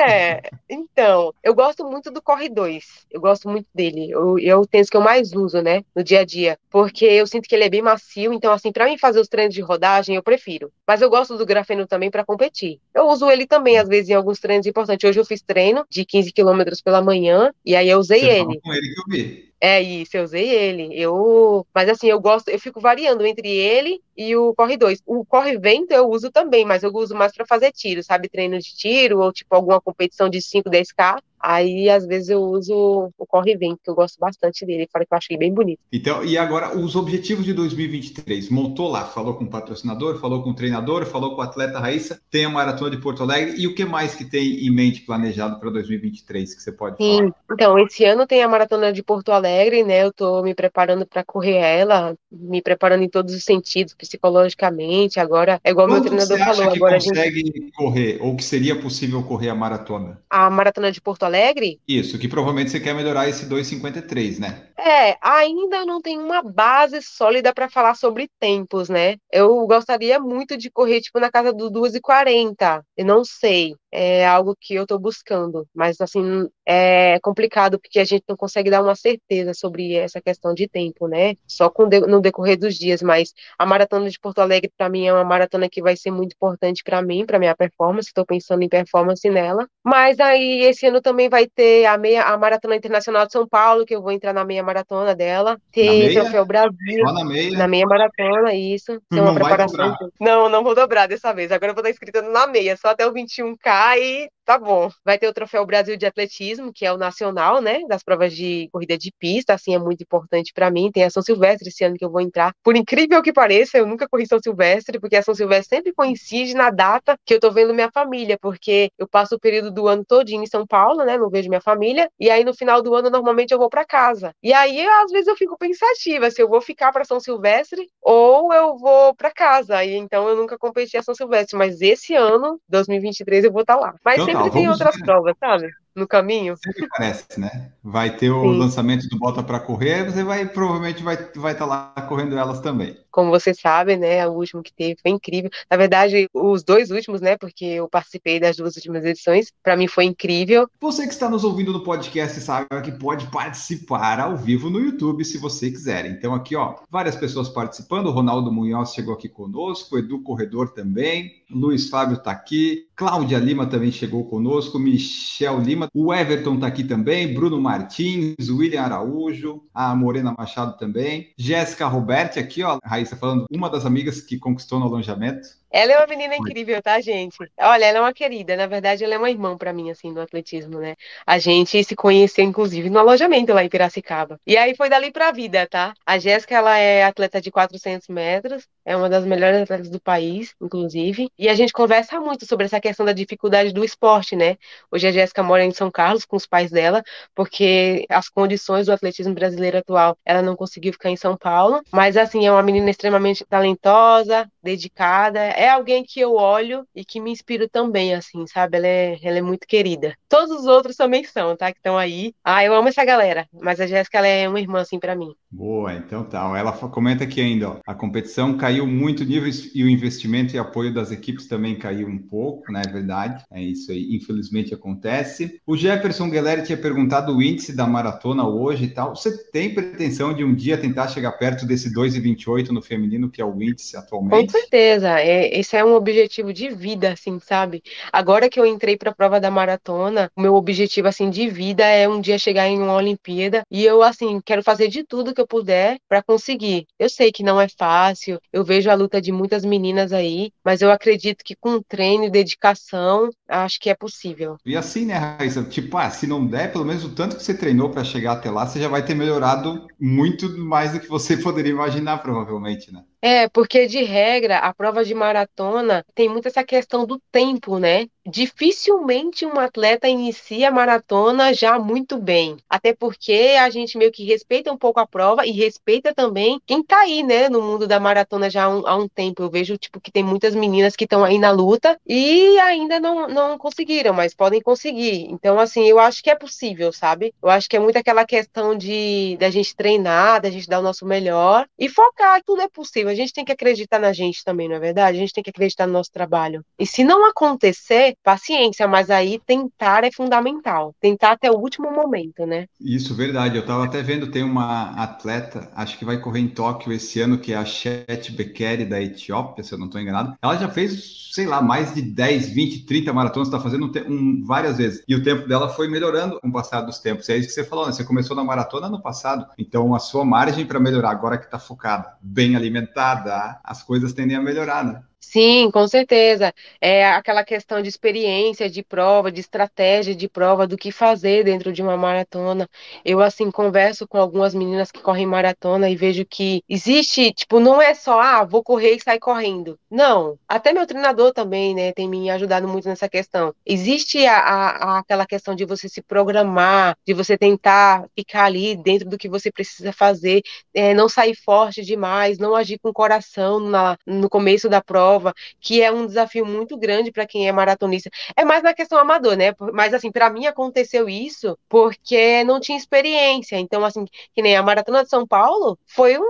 É, 0.00 0.50
então, 0.68 1.32
eu 1.42 1.54
gosto 1.54 1.84
muito 1.84 2.10
do 2.10 2.22
Corre 2.22 2.48
2. 2.48 3.06
Eu 3.10 3.20
gosto 3.20 3.48
muito 3.48 3.66
dele. 3.74 4.10
Eu, 4.10 4.38
eu 4.38 4.66
tênis 4.66 4.90
que 4.90 4.96
eu 4.96 5.00
mais 5.00 5.32
uso, 5.32 5.62
né, 5.62 5.82
no 5.94 6.04
dia 6.04 6.20
a 6.20 6.24
dia. 6.24 6.58
Porque 6.70 7.04
eu 7.04 7.26
sinto 7.26 7.48
que 7.48 7.54
ele 7.54 7.64
é 7.64 7.70
bem 7.70 7.82
macio. 7.82 8.32
Então, 8.32 8.52
assim, 8.52 8.70
para 8.70 8.84
mim 8.84 8.98
fazer 8.98 9.20
os 9.20 9.28
treinos 9.28 9.54
de 9.54 9.60
rodagem, 9.60 10.16
eu 10.16 10.22
prefiro. 10.22 10.70
Mas 10.86 11.00
eu 11.00 11.10
gosto 11.10 11.36
do 11.36 11.46
grafeno 11.46 11.86
também 11.86 12.10
para 12.10 12.24
competir. 12.24 12.78
Eu 12.94 13.06
uso 13.08 13.30
ele 13.30 13.46
também, 13.46 13.78
às 13.78 13.88
vezes, 13.88 14.10
em 14.10 14.14
alguns 14.14 14.38
treinos 14.38 14.66
importantes. 14.66 15.08
Hoje 15.08 15.18
eu 15.18 15.24
fiz 15.24 15.42
treino 15.42 15.84
de 15.90 16.04
15 16.04 16.32
quilômetros 16.32 16.80
pela 16.80 17.02
manhã. 17.02 17.50
E 17.64 17.74
aí 17.74 17.88
eu 17.88 17.98
usei 17.98 18.20
você 18.20 18.26
ele. 18.26 18.60
Com 18.60 18.72
ele 18.72 18.94
que 18.94 19.00
eu 19.00 19.04
vi. 19.08 19.47
É 19.60 19.82
isso, 19.82 20.16
eu 20.16 20.22
usei 20.22 20.48
ele. 20.48 20.88
Eu, 20.94 21.66
mas 21.74 21.88
assim, 21.88 22.06
eu 22.08 22.20
gosto, 22.20 22.48
eu 22.48 22.60
fico 22.60 22.80
variando 22.80 23.26
entre 23.26 23.48
ele 23.48 24.00
e 24.16 24.36
o 24.36 24.54
corre 24.54 24.76
2. 24.76 25.02
O 25.04 25.24
corre 25.24 25.58
vento 25.58 25.90
eu 25.90 26.08
uso 26.08 26.30
também, 26.30 26.64
mas 26.64 26.84
eu 26.84 26.92
uso 26.94 27.14
mais 27.14 27.32
para 27.34 27.44
fazer 27.44 27.72
tiro, 27.72 28.02
sabe, 28.04 28.28
treino 28.28 28.56
de 28.58 28.76
tiro 28.76 29.18
ou 29.20 29.32
tipo 29.32 29.52
alguma 29.54 29.80
competição 29.80 30.28
de 30.28 30.40
5, 30.40 30.70
10k. 30.70 31.18
Aí, 31.40 31.88
às 31.88 32.06
vezes, 32.06 32.28
eu 32.28 32.40
uso 32.40 33.10
o 33.16 33.26
Corre 33.26 33.56
Vem, 33.56 33.76
que 33.82 33.90
eu 33.90 33.94
gosto 33.94 34.18
bastante 34.18 34.64
dele. 34.66 34.88
Falei 34.92 35.06
que 35.06 35.14
eu 35.14 35.18
achei 35.18 35.36
bem 35.36 35.52
bonito. 35.52 35.80
Então, 35.92 36.24
e 36.24 36.36
agora, 36.36 36.76
os 36.76 36.96
objetivos 36.96 37.44
de 37.44 37.52
2023? 37.52 38.50
Montou 38.50 38.88
lá, 38.88 39.04
falou 39.04 39.34
com 39.34 39.44
o 39.44 39.50
patrocinador, 39.50 40.18
falou 40.18 40.42
com 40.42 40.50
o 40.50 40.54
treinador, 40.54 41.06
falou 41.06 41.34
com 41.34 41.40
o 41.40 41.44
atleta 41.44 41.78
Raíssa, 41.78 42.20
tem 42.30 42.44
a 42.44 42.48
Maratona 42.48 42.90
de 42.90 42.98
Porto 42.98 43.22
Alegre. 43.22 43.54
E 43.58 43.66
o 43.66 43.74
que 43.74 43.84
mais 43.84 44.14
que 44.14 44.24
tem 44.24 44.66
em 44.66 44.70
mente 44.70 45.02
planejado 45.02 45.58
para 45.58 45.70
2023 45.70 46.54
que 46.54 46.62
você 46.62 46.72
pode 46.72 46.96
Sim. 46.96 47.16
falar? 47.18 47.34
Então, 47.52 47.78
esse 47.78 48.04
ano 48.04 48.26
tem 48.26 48.42
a 48.42 48.48
Maratona 48.48 48.92
de 48.92 49.02
Porto 49.02 49.32
Alegre, 49.32 49.82
né? 49.84 50.04
Eu 50.04 50.12
tô 50.12 50.42
me 50.42 50.54
preparando 50.54 51.06
para 51.06 51.24
correr 51.24 51.56
ela, 51.56 52.16
me 52.30 52.60
preparando 52.60 53.02
em 53.02 53.08
todos 53.08 53.34
os 53.34 53.44
sentidos, 53.44 53.94
psicologicamente. 53.94 55.20
Agora, 55.20 55.60
é 55.64 55.70
igual 55.70 55.86
Quando 55.88 56.10
meu 56.10 56.10
treinador 56.10 56.38
você 56.38 56.44
falou. 56.44 56.62
Acha 56.62 56.70
que 56.70 56.76
agora 56.76 56.94
consegue 56.94 57.36
gente... 57.36 57.72
correr, 57.72 58.18
ou 58.20 58.36
que 58.36 58.44
seria 58.44 58.76
possível 58.76 59.22
correr 59.22 59.48
a 59.48 59.54
maratona? 59.54 60.20
A 60.28 60.50
Maratona 60.50 60.90
de 60.92 61.00
Porto 61.00 61.24
Alegre? 61.28 61.80
Isso, 61.86 62.18
que 62.18 62.28
provavelmente 62.28 62.70
você 62.70 62.80
quer 62.80 62.94
melhorar 62.94 63.28
esse 63.28 63.46
2,53, 63.46 64.38
né? 64.38 64.64
É, 64.76 65.16
ainda 65.20 65.84
não 65.84 66.00
tem 66.00 66.18
uma 66.18 66.42
base 66.42 67.00
sólida 67.02 67.52
para 67.52 67.68
falar 67.68 67.94
sobre 67.94 68.28
tempos, 68.40 68.88
né? 68.88 69.16
Eu 69.30 69.66
gostaria 69.66 70.18
muito 70.18 70.56
de 70.56 70.70
correr, 70.70 71.00
tipo, 71.00 71.20
na 71.20 71.30
casa 71.30 71.52
do 71.52 71.70
2,40. 71.70 72.82
Eu 72.96 73.04
não 73.04 73.24
sei 73.24 73.74
é 73.90 74.26
algo 74.26 74.56
que 74.60 74.74
eu 74.74 74.82
estou 74.82 74.98
buscando, 74.98 75.66
mas 75.74 76.00
assim 76.00 76.48
é 76.66 77.18
complicado 77.20 77.78
porque 77.80 77.98
a 77.98 78.04
gente 78.04 78.24
não 78.28 78.36
consegue 78.36 78.70
dar 78.70 78.82
uma 78.82 78.94
certeza 78.94 79.54
sobre 79.54 79.94
essa 79.94 80.20
questão 80.20 80.52
de 80.52 80.68
tempo, 80.68 81.08
né? 81.08 81.34
Só 81.46 81.70
com 81.70 81.88
de, 81.88 82.00
no 82.00 82.20
decorrer 82.20 82.58
dos 82.58 82.74
dias, 82.74 83.02
mas 83.02 83.32
a 83.58 83.64
maratona 83.64 84.10
de 84.10 84.18
Porto 84.20 84.40
Alegre 84.40 84.70
para 84.76 84.88
mim 84.88 85.06
é 85.06 85.12
uma 85.12 85.24
maratona 85.24 85.68
que 85.68 85.80
vai 85.80 85.96
ser 85.96 86.10
muito 86.10 86.34
importante 86.34 86.82
para 86.84 87.00
mim, 87.00 87.24
para 87.24 87.38
minha 87.38 87.56
performance. 87.56 88.08
Estou 88.08 88.26
pensando 88.26 88.62
em 88.62 88.68
performance 88.68 89.28
nela. 89.30 89.66
Mas 89.82 90.20
aí 90.20 90.62
esse 90.64 90.86
ano 90.86 91.00
também 91.00 91.17
vai 91.26 91.46
ter 91.46 91.86
a 91.86 91.96
meia 91.96 92.24
a 92.24 92.36
maratona 92.36 92.76
internacional 92.76 93.24
de 93.24 93.32
São 93.32 93.48
Paulo 93.48 93.86
que 93.86 93.96
eu 93.96 94.02
vou 94.02 94.12
entrar 94.12 94.34
na 94.34 94.44
meia 94.44 94.62
maratona 94.62 95.14
dela. 95.14 95.58
Ter 95.72 96.12
troféu 96.12 96.44
Brasil 96.44 97.02
na 97.04 97.24
meia. 97.24 97.56
na 97.56 97.66
meia 97.66 97.86
maratona 97.86 98.52
isso. 98.52 99.00
Ter 99.08 99.20
uma 99.20 99.34
preparação. 99.34 99.96
Não, 100.20 100.50
não 100.50 100.62
vou 100.62 100.74
dobrar 100.74 101.08
dessa 101.08 101.32
vez. 101.32 101.50
Agora 101.50 101.70
eu 101.70 101.74
vou 101.74 101.80
estar 101.80 101.90
inscrita 101.90 102.20
na 102.20 102.46
meia, 102.46 102.76
só 102.76 102.88
até 102.88 103.06
o 103.06 103.12
21k 103.14 103.56
aí 103.64 104.28
tá 104.48 104.58
bom. 104.58 104.88
Vai 105.04 105.18
ter 105.18 105.28
o 105.28 105.32
Troféu 105.34 105.66
Brasil 105.66 105.94
de 105.94 106.06
Atletismo, 106.06 106.72
que 106.72 106.86
é 106.86 106.90
o 106.90 106.96
nacional, 106.96 107.60
né, 107.60 107.82
das 107.86 108.02
provas 108.02 108.34
de 108.34 108.66
corrida 108.72 108.96
de 108.96 109.12
pista, 109.18 109.52
assim, 109.52 109.74
é 109.74 109.78
muito 109.78 110.02
importante 110.02 110.54
para 110.54 110.70
mim. 110.70 110.90
Tem 110.90 111.04
a 111.04 111.10
São 111.10 111.22
Silvestre 111.22 111.68
esse 111.68 111.84
ano 111.84 111.96
que 111.96 112.04
eu 112.04 112.10
vou 112.10 112.22
entrar. 112.22 112.54
Por 112.64 112.74
incrível 112.74 113.22
que 113.22 113.30
pareça, 113.30 113.76
eu 113.76 113.86
nunca 113.86 114.08
corri 114.08 114.26
São 114.26 114.40
Silvestre, 114.42 114.98
porque 114.98 115.16
a 115.16 115.22
São 115.22 115.34
Silvestre 115.34 115.76
sempre 115.76 115.92
coincide 115.92 116.54
na 116.54 116.70
data 116.70 117.14
que 117.26 117.34
eu 117.34 117.40
tô 117.40 117.50
vendo 117.50 117.74
minha 117.74 117.90
família, 117.92 118.38
porque 118.40 118.90
eu 118.96 119.06
passo 119.06 119.34
o 119.34 119.38
período 119.38 119.70
do 119.70 119.86
ano 119.86 120.02
todinho 120.02 120.42
em 120.42 120.46
São 120.46 120.66
Paulo, 120.66 121.04
né, 121.04 121.18
não 121.18 121.28
vejo 121.28 121.50
minha 121.50 121.60
família, 121.60 122.08
e 122.18 122.30
aí 122.30 122.42
no 122.42 122.54
final 122.54 122.80
do 122.80 122.94
ano 122.94 123.10
normalmente 123.10 123.52
eu 123.52 123.58
vou 123.58 123.68
para 123.68 123.84
casa. 123.84 124.32
E 124.42 124.54
aí 124.54 124.80
às 124.80 125.10
vezes 125.10 125.28
eu 125.28 125.36
fico 125.36 125.58
pensativa 125.58 126.30
se 126.30 126.40
eu 126.40 126.48
vou 126.48 126.62
ficar 126.62 126.90
para 126.90 127.04
São 127.04 127.20
Silvestre 127.20 127.86
ou 128.00 128.50
eu 128.54 128.78
vou 128.78 129.14
para 129.14 129.30
casa. 129.30 129.84
E 129.84 129.94
então 129.94 130.26
eu 130.26 130.36
nunca 130.36 130.56
competi 130.56 130.96
a 130.96 131.02
São 131.02 131.14
Silvestre, 131.14 131.58
mas 131.58 131.82
esse 131.82 132.14
ano, 132.14 132.58
2023, 132.66 133.44
eu 133.44 133.52
vou 133.52 133.60
estar 133.60 133.76
tá 133.76 133.80
lá. 133.80 133.94
Mas 134.02 134.14
então, 134.14 134.26
sempre 134.26 134.37
tem 134.50 134.68
outras 134.68 134.96
provas, 135.02 135.34
sabe? 135.38 135.68
No 135.98 136.06
caminho. 136.06 136.56
Sempre 136.56 136.88
parece, 136.88 137.38
né? 137.38 137.70
Vai 137.82 138.16
ter 138.16 138.30
o 138.30 138.52
Sim. 138.52 138.58
lançamento 138.58 139.08
do 139.08 139.18
Bota 139.18 139.42
para 139.42 139.60
Correr, 139.60 140.04
você 140.04 140.22
vai 140.22 140.46
provavelmente 140.46 141.02
vai 141.02 141.14
estar 141.14 141.40
vai 141.40 141.54
tá 141.54 141.64
lá 141.64 141.92
correndo 142.08 142.38
elas 142.38 142.60
também. 142.60 142.96
Como 143.10 143.30
você 143.30 143.52
sabe, 143.52 143.96
né? 143.96 144.26
O 144.28 144.32
último 144.32 144.62
que 144.62 144.72
teve 144.72 144.96
foi 145.00 145.10
incrível. 145.10 145.50
Na 145.70 145.76
verdade, 145.76 146.28
os 146.32 146.62
dois 146.62 146.90
últimos, 146.90 147.20
né? 147.20 147.36
Porque 147.36 147.64
eu 147.64 147.88
participei 147.88 148.38
das 148.38 148.56
duas 148.56 148.76
últimas 148.76 149.04
edições, 149.04 149.52
para 149.62 149.76
mim 149.76 149.88
foi 149.88 150.04
incrível. 150.04 150.68
Você 150.80 151.06
que 151.06 151.12
está 151.12 151.28
nos 151.28 151.42
ouvindo 151.42 151.72
no 151.72 151.82
podcast 151.82 152.40
sabe 152.40 152.68
que 152.82 152.92
pode 152.92 153.26
participar 153.28 154.20
ao 154.20 154.36
vivo 154.36 154.70
no 154.70 154.80
YouTube 154.80 155.24
se 155.24 155.38
você 155.38 155.70
quiser. 155.70 156.06
Então 156.06 156.34
aqui, 156.34 156.54
ó, 156.54 156.76
várias 156.90 157.16
pessoas 157.16 157.48
participando. 157.48 158.06
O 158.06 158.12
Ronaldo 158.12 158.52
Munhoz 158.52 158.92
chegou 158.92 159.14
aqui 159.14 159.28
conosco, 159.28 159.96
o 159.96 159.98
Edu 159.98 160.20
Corredor 160.20 160.70
também, 160.70 161.42
Luiz 161.50 161.88
Fábio 161.88 162.14
está 162.14 162.30
aqui, 162.30 162.86
Cláudia 162.94 163.38
Lima 163.38 163.66
também 163.66 163.90
chegou 163.90 164.24
conosco, 164.24 164.78
Michel 164.78 165.58
Lima 165.60 165.87
o 165.94 166.12
Everton 166.12 166.54
está 166.54 166.66
aqui 166.66 166.84
também, 166.84 167.34
Bruno 167.34 167.60
Martins, 167.60 168.48
William 168.48 168.82
Araújo, 168.82 169.62
a 169.74 169.94
Morena 169.94 170.34
Machado 170.36 170.76
também, 170.76 171.32
Jéssica 171.36 171.86
Roberti 171.86 172.38
aqui, 172.38 172.62
ó, 172.62 172.78
Raíssa 172.84 173.16
falando, 173.16 173.46
uma 173.50 173.68
das 173.68 173.84
amigas 173.84 174.20
que 174.20 174.38
conquistou 174.38 174.78
no 174.78 174.86
alongamento. 174.86 175.57
Ela 175.70 175.92
é 175.92 175.98
uma 175.98 176.06
menina 176.06 176.34
incrível, 176.34 176.80
tá, 176.82 177.00
gente? 177.00 177.36
Olha, 177.58 177.84
ela 177.84 177.98
é 177.98 178.00
uma 178.00 178.12
querida. 178.12 178.56
Na 178.56 178.66
verdade, 178.66 179.04
ela 179.04 179.14
é 179.14 179.18
uma 179.18 179.30
irmã 179.30 179.56
para 179.56 179.72
mim, 179.72 179.90
assim, 179.90 180.10
no 180.10 180.20
atletismo, 180.20 180.78
né? 180.78 180.94
A 181.26 181.38
gente 181.38 181.82
se 181.84 181.94
conheceu, 181.94 182.44
inclusive, 182.44 182.88
no 182.88 182.98
alojamento 182.98 183.52
lá 183.52 183.62
em 183.62 183.68
Piracicaba. 183.68 184.40
E 184.46 184.56
aí 184.56 184.74
foi 184.74 184.88
dali 184.88 185.12
pra 185.12 185.30
vida, 185.30 185.66
tá? 185.66 185.92
A 186.06 186.18
Jéssica, 186.18 186.54
ela 186.54 186.78
é 186.78 187.04
atleta 187.04 187.40
de 187.40 187.50
400 187.50 188.08
metros, 188.08 188.66
é 188.84 188.96
uma 188.96 189.10
das 189.10 189.24
melhores 189.26 189.60
atletas 189.60 189.90
do 189.90 190.00
país, 190.00 190.54
inclusive. 190.60 191.28
E 191.38 191.48
a 191.48 191.54
gente 191.54 191.72
conversa 191.72 192.18
muito 192.18 192.46
sobre 192.46 192.64
essa 192.64 192.80
questão 192.80 193.04
da 193.04 193.12
dificuldade 193.12 193.72
do 193.72 193.84
esporte, 193.84 194.34
né? 194.34 194.56
Hoje 194.90 195.06
a 195.06 195.12
Jéssica 195.12 195.42
mora 195.42 195.64
em 195.64 195.70
São 195.70 195.90
Carlos 195.90 196.24
com 196.24 196.36
os 196.36 196.46
pais 196.46 196.70
dela, 196.70 197.02
porque 197.34 198.06
as 198.08 198.28
condições 198.30 198.86
do 198.86 198.92
atletismo 198.92 199.34
brasileiro 199.34 199.78
atual, 199.78 200.16
ela 200.24 200.40
não 200.40 200.56
conseguiu 200.56 200.92
ficar 200.92 201.10
em 201.10 201.16
São 201.16 201.36
Paulo. 201.36 201.82
Mas, 201.92 202.16
assim, 202.16 202.46
é 202.46 202.52
uma 202.52 202.62
menina 202.62 202.88
extremamente 202.90 203.44
talentosa, 203.44 204.48
dedicada. 204.62 205.57
É 205.58 205.70
alguém 205.70 206.04
que 206.04 206.20
eu 206.20 206.34
olho 206.34 206.86
e 206.94 207.04
que 207.04 207.20
me 207.20 207.32
inspiro 207.32 207.68
também, 207.68 208.14
assim, 208.14 208.46
sabe? 208.46 208.76
Ela 208.76 208.86
é, 208.86 209.18
ela 209.20 209.38
é 209.38 209.42
muito 209.42 209.66
querida. 209.66 210.14
Todos 210.28 210.60
os 210.60 210.66
outros 210.66 210.94
também 210.94 211.24
são, 211.24 211.56
tá? 211.56 211.72
Que 211.72 211.78
estão 211.78 211.98
aí. 211.98 212.32
Ah, 212.44 212.64
eu 212.64 212.72
amo 212.72 212.86
essa 212.86 213.04
galera. 213.04 213.44
Mas 213.52 213.80
a 213.80 213.86
Jéssica, 213.88 214.18
ela 214.18 214.28
é 214.28 214.48
uma 214.48 214.60
irmã, 214.60 214.82
assim, 214.82 215.00
para 215.00 215.16
mim. 215.16 215.34
Boa, 215.50 215.94
então 215.94 216.22
tá. 216.22 216.56
Ela 216.56 216.70
comenta 216.72 217.24
aqui 217.24 217.40
ainda, 217.40 217.70
ó, 217.70 217.76
a 217.84 217.94
competição 217.94 218.56
caiu 218.56 218.86
muito 218.86 219.24
nível 219.24 219.50
e 219.74 219.82
o 219.82 219.88
investimento 219.88 220.54
e 220.54 220.58
apoio 220.58 220.94
das 220.94 221.10
equipes 221.10 221.48
também 221.48 221.74
caiu 221.76 222.06
um 222.06 222.18
pouco, 222.18 222.70
né? 222.70 222.82
É 222.86 222.92
verdade. 222.92 223.42
É 223.50 223.60
isso 223.60 223.90
aí, 223.90 224.14
infelizmente 224.14 224.72
acontece. 224.72 225.60
O 225.66 225.76
Jefferson 225.76 226.30
Guilherme 226.30 226.64
tinha 226.64 226.78
perguntado 226.78 227.34
o 227.34 227.42
índice 227.42 227.74
da 227.74 227.86
maratona 227.86 228.46
hoje 228.46 228.84
e 228.84 228.88
tal. 228.88 229.16
Você 229.16 229.36
tem 229.50 229.74
pretensão 229.74 230.32
de 230.32 230.44
um 230.44 230.54
dia 230.54 230.78
tentar 230.78 231.08
chegar 231.08 231.32
perto 231.32 231.66
desse 231.66 231.92
2,28 231.92 232.68
no 232.68 232.80
feminino, 232.80 233.28
que 233.28 233.40
é 233.40 233.44
o 233.44 233.60
índice 233.60 233.96
atualmente? 233.96 234.52
Com 234.52 234.58
certeza. 234.58 235.18
É, 235.18 235.47
esse 235.52 235.76
é 235.76 235.84
um 235.84 235.94
objetivo 235.94 236.52
de 236.52 236.68
vida, 236.68 237.12
assim, 237.12 237.38
sabe? 237.40 237.82
Agora 238.12 238.48
que 238.48 238.58
eu 238.58 238.66
entrei 238.66 238.96
para 238.96 239.10
a 239.10 239.14
prova 239.14 239.40
da 239.40 239.50
maratona, 239.50 240.30
o 240.36 240.40
meu 240.40 240.54
objetivo, 240.54 241.08
assim, 241.08 241.30
de 241.30 241.48
vida 241.48 241.84
é 241.84 242.08
um 242.08 242.20
dia 242.20 242.38
chegar 242.38 242.68
em 242.68 242.78
uma 242.80 242.94
Olimpíada 242.94 243.62
e 243.70 243.84
eu, 243.84 244.02
assim, 244.02 244.40
quero 244.44 244.62
fazer 244.62 244.88
de 244.88 245.04
tudo 245.04 245.34
que 245.34 245.40
eu 245.40 245.46
puder 245.46 245.98
para 246.08 246.22
conseguir. 246.22 246.86
Eu 246.98 247.08
sei 247.08 247.32
que 247.32 247.42
não 247.42 247.60
é 247.60 247.68
fácil, 247.68 248.40
eu 248.52 248.64
vejo 248.64 248.90
a 248.90 248.94
luta 248.94 249.20
de 249.20 249.32
muitas 249.32 249.64
meninas 249.64 250.12
aí, 250.12 250.50
mas 250.64 250.80
eu 250.82 250.90
acredito 250.90 251.44
que 251.44 251.56
com 251.56 251.80
treino 251.82 252.24
e 252.24 252.30
dedicação, 252.30 253.30
acho 253.48 253.80
que 253.80 253.90
é 253.90 253.94
possível. 253.94 254.56
E 254.64 254.76
assim, 254.76 255.06
né, 255.06 255.14
Raíssa? 255.14 255.64
Tipo, 255.64 255.96
ah, 255.96 256.10
se 256.10 256.26
não 256.26 256.46
der, 256.46 256.70
pelo 256.70 256.84
menos 256.84 257.04
o 257.04 257.14
tanto 257.14 257.36
que 257.36 257.42
você 257.42 257.56
treinou 257.56 257.90
para 257.90 258.04
chegar 258.04 258.32
até 258.32 258.50
lá, 258.50 258.66
você 258.66 258.80
já 258.80 258.88
vai 258.88 259.04
ter 259.04 259.14
melhorado 259.14 259.86
muito 259.98 260.48
mais 260.58 260.92
do 260.92 261.00
que 261.00 261.08
você 261.08 261.36
poderia 261.42 261.72
imaginar, 261.72 262.18
provavelmente, 262.18 262.92
né? 262.92 263.04
É, 263.20 263.48
porque 263.48 263.86
de 263.88 264.02
regra, 264.04 264.58
a 264.58 264.72
prova 264.72 265.04
de 265.04 265.12
maratona 265.12 266.04
tem 266.14 266.28
muito 266.28 266.46
essa 266.46 266.62
questão 266.62 267.04
do 267.04 267.20
tempo, 267.32 267.78
né? 267.78 268.06
Dificilmente 268.28 269.46
um 269.46 269.58
atleta 269.58 270.08
inicia 270.08 270.68
a 270.68 270.72
maratona 270.72 271.52
já 271.54 271.78
muito 271.78 272.18
bem. 272.18 272.56
Até 272.68 272.94
porque 272.94 273.56
a 273.60 273.70
gente 273.70 273.96
meio 273.96 274.12
que 274.12 274.24
respeita 274.24 274.72
um 274.72 274.76
pouco 274.76 275.00
a 275.00 275.06
prova 275.06 275.46
e 275.46 275.50
respeita 275.50 276.14
também 276.14 276.60
quem 276.66 276.82
tá 276.82 277.00
aí, 277.00 277.22
né, 277.22 277.48
no 277.48 277.62
mundo 277.62 277.86
da 277.86 277.98
maratona 277.98 278.50
já 278.50 278.64
há 278.64 278.68
um, 278.68 278.86
há 278.86 278.96
um 278.96 279.08
tempo. 279.08 279.42
Eu 279.42 279.50
vejo, 279.50 279.76
tipo, 279.76 280.00
que 280.00 280.12
tem 280.12 280.22
muitas 280.22 280.54
meninas 280.54 280.94
que 280.94 281.04
estão 281.04 281.24
aí 281.24 281.38
na 281.38 281.50
luta 281.50 281.98
e 282.06 282.58
ainda 282.58 283.00
não, 283.00 283.28
não 283.28 283.58
conseguiram, 283.58 284.12
mas 284.12 284.34
podem 284.34 284.60
conseguir. 284.60 285.26
Então, 285.30 285.58
assim, 285.58 285.86
eu 285.88 285.98
acho 285.98 286.22
que 286.22 286.30
é 286.30 286.34
possível, 286.34 286.92
sabe? 286.92 287.34
Eu 287.42 287.48
acho 287.48 287.68
que 287.68 287.76
é 287.76 287.80
muito 287.80 287.96
aquela 287.96 288.24
questão 288.24 288.76
de 288.76 289.36
da 289.40 289.50
gente 289.50 289.74
treinar, 289.74 290.40
da 290.40 290.50
gente 290.50 290.68
dar 290.68 290.80
o 290.80 290.82
nosso 290.82 291.06
melhor 291.06 291.66
e 291.78 291.88
focar, 291.88 292.42
tudo 292.44 292.62
é 292.62 292.68
possível 292.68 293.08
a 293.10 293.14
gente 293.14 293.32
tem 293.32 293.44
que 293.44 293.52
acreditar 293.52 293.98
na 293.98 294.12
gente 294.12 294.44
também, 294.44 294.68
não 294.68 294.76
é 294.76 294.78
verdade? 294.78 295.16
A 295.16 295.20
gente 295.20 295.32
tem 295.32 295.42
que 295.42 295.50
acreditar 295.50 295.86
no 295.86 295.92
nosso 295.92 296.10
trabalho. 296.12 296.64
E 296.78 296.86
se 296.86 297.04
não 297.04 297.28
acontecer, 297.28 298.16
paciência, 298.22 298.86
mas 298.86 299.10
aí 299.10 299.40
tentar 299.46 300.04
é 300.04 300.10
fundamental. 300.12 300.94
Tentar 301.00 301.32
até 301.32 301.50
o 301.50 301.58
último 301.58 301.90
momento, 301.90 302.44
né? 302.44 302.66
Isso, 302.80 303.14
verdade. 303.14 303.56
Eu 303.56 303.62
estava 303.62 303.84
até 303.84 304.02
vendo, 304.02 304.30
tem 304.30 304.42
uma 304.42 304.90
atleta, 305.02 305.70
acho 305.74 305.98
que 305.98 306.04
vai 306.04 306.20
correr 306.20 306.40
em 306.40 306.48
Tóquio 306.48 306.92
esse 306.92 307.20
ano, 307.20 307.38
que 307.38 307.52
é 307.52 307.56
a 307.56 307.64
Chet 307.64 308.32
Bekele, 308.32 308.84
da 308.84 309.00
Etiópia, 309.00 309.64
se 309.64 309.72
eu 309.72 309.78
não 309.78 309.86
estou 309.86 310.00
enganado. 310.00 310.36
Ela 310.42 310.56
já 310.56 310.68
fez, 310.68 311.30
sei 311.32 311.46
lá, 311.46 311.62
mais 311.62 311.94
de 311.94 312.02
10, 312.02 312.50
20, 312.50 312.84
30 312.84 313.12
maratonas, 313.12 313.48
está 313.48 313.60
fazendo 313.60 313.90
um, 314.08 314.44
várias 314.44 314.76
vezes. 314.76 315.02
E 315.08 315.14
o 315.14 315.22
tempo 315.22 315.48
dela 315.48 315.68
foi 315.68 315.88
melhorando 315.88 316.38
com 316.40 316.48
o 316.48 316.52
passar 316.52 316.82
dos 316.82 316.98
tempos. 316.98 317.28
É 317.28 317.36
isso 317.36 317.48
que 317.48 317.54
você 317.54 317.64
falou, 317.64 317.86
né? 317.86 317.92
Você 317.92 318.04
começou 318.04 318.36
na 318.36 318.44
maratona 318.44 318.88
no 318.88 319.00
passado, 319.00 319.46
então 319.56 319.94
a 319.94 319.98
sua 319.98 320.24
margem 320.24 320.66
para 320.66 320.80
melhorar, 320.80 321.10
agora 321.10 321.38
que 321.38 321.46
está 321.46 321.58
focada, 321.58 322.16
bem 322.20 322.56
alimentada, 322.56 323.58
as 323.64 323.82
coisas 323.82 324.12
tendem 324.12 324.36
a 324.36 324.42
melhorar, 324.42 324.84
né? 324.84 325.02
Sim, 325.30 325.70
com 325.70 325.86
certeza. 325.86 326.54
É 326.80 327.06
aquela 327.06 327.44
questão 327.44 327.82
de 327.82 327.88
experiência, 327.90 328.70
de 328.70 328.82
prova, 328.82 329.30
de 329.30 329.40
estratégia 329.40 330.14
de 330.14 330.26
prova, 330.26 330.66
do 330.66 330.74
que 330.76 330.90
fazer 330.90 331.44
dentro 331.44 331.70
de 331.70 331.82
uma 331.82 331.98
maratona. 331.98 332.66
Eu, 333.04 333.20
assim, 333.20 333.50
converso 333.50 334.08
com 334.08 334.16
algumas 334.16 334.54
meninas 334.54 334.90
que 334.90 335.02
correm 335.02 335.26
maratona 335.26 335.90
e 335.90 335.96
vejo 335.96 336.24
que 336.24 336.62
existe, 336.66 337.30
tipo, 337.34 337.60
não 337.60 337.80
é 337.80 337.92
só, 337.92 338.18
ah, 338.18 338.42
vou 338.42 338.62
correr 338.62 338.94
e 338.94 339.00
sair 339.02 339.18
correndo. 339.18 339.78
Não. 339.90 340.38
Até 340.48 340.72
meu 340.72 340.86
treinador 340.86 341.30
também, 341.34 341.74
né, 341.74 341.92
tem 341.92 342.08
me 342.08 342.30
ajudado 342.30 342.66
muito 342.66 342.88
nessa 342.88 343.06
questão. 343.08 343.54
Existe 343.66 344.24
a, 344.24 344.38
a, 344.38 344.98
aquela 345.00 345.26
questão 345.26 345.54
de 345.54 345.66
você 345.66 345.90
se 345.90 346.00
programar, 346.00 346.96
de 347.06 347.12
você 347.12 347.36
tentar 347.36 348.06
ficar 348.16 348.44
ali 348.46 348.74
dentro 348.76 349.06
do 349.10 349.18
que 349.18 349.28
você 349.28 349.52
precisa 349.52 349.92
fazer, 349.92 350.40
é, 350.72 350.94
não 350.94 351.06
sair 351.08 351.34
forte 351.34 351.82
demais, 351.84 352.38
não 352.38 352.54
agir 352.54 352.78
com 352.78 352.92
coração 352.94 353.60
na, 353.60 353.98
no 354.06 354.30
começo 354.30 354.70
da 354.70 354.80
prova 354.82 355.17
prova, 355.18 355.34
que 355.60 355.82
é 355.82 355.90
um 355.90 356.06
desafio 356.06 356.46
muito 356.46 356.76
grande 356.76 357.12
para 357.12 357.26
quem 357.26 357.48
é 357.48 357.52
maratonista. 357.52 358.10
É 358.36 358.44
mais 358.44 358.62
na 358.62 358.72
questão 358.74 358.98
amador, 358.98 359.36
né? 359.36 359.52
Mas 359.72 359.92
assim, 359.94 360.10
para 360.10 360.30
mim 360.30 360.46
aconteceu 360.46 361.08
isso 361.08 361.58
porque 361.68 362.44
não 362.44 362.60
tinha 362.60 362.78
experiência. 362.78 363.56
Então, 363.56 363.84
assim, 363.84 364.04
que 364.34 364.42
nem 364.42 364.56
a 364.56 364.62
maratona 364.62 365.02
de 365.04 365.10
São 365.10 365.26
Paulo 365.26 365.78
foi 365.86 366.18
um, 366.18 366.24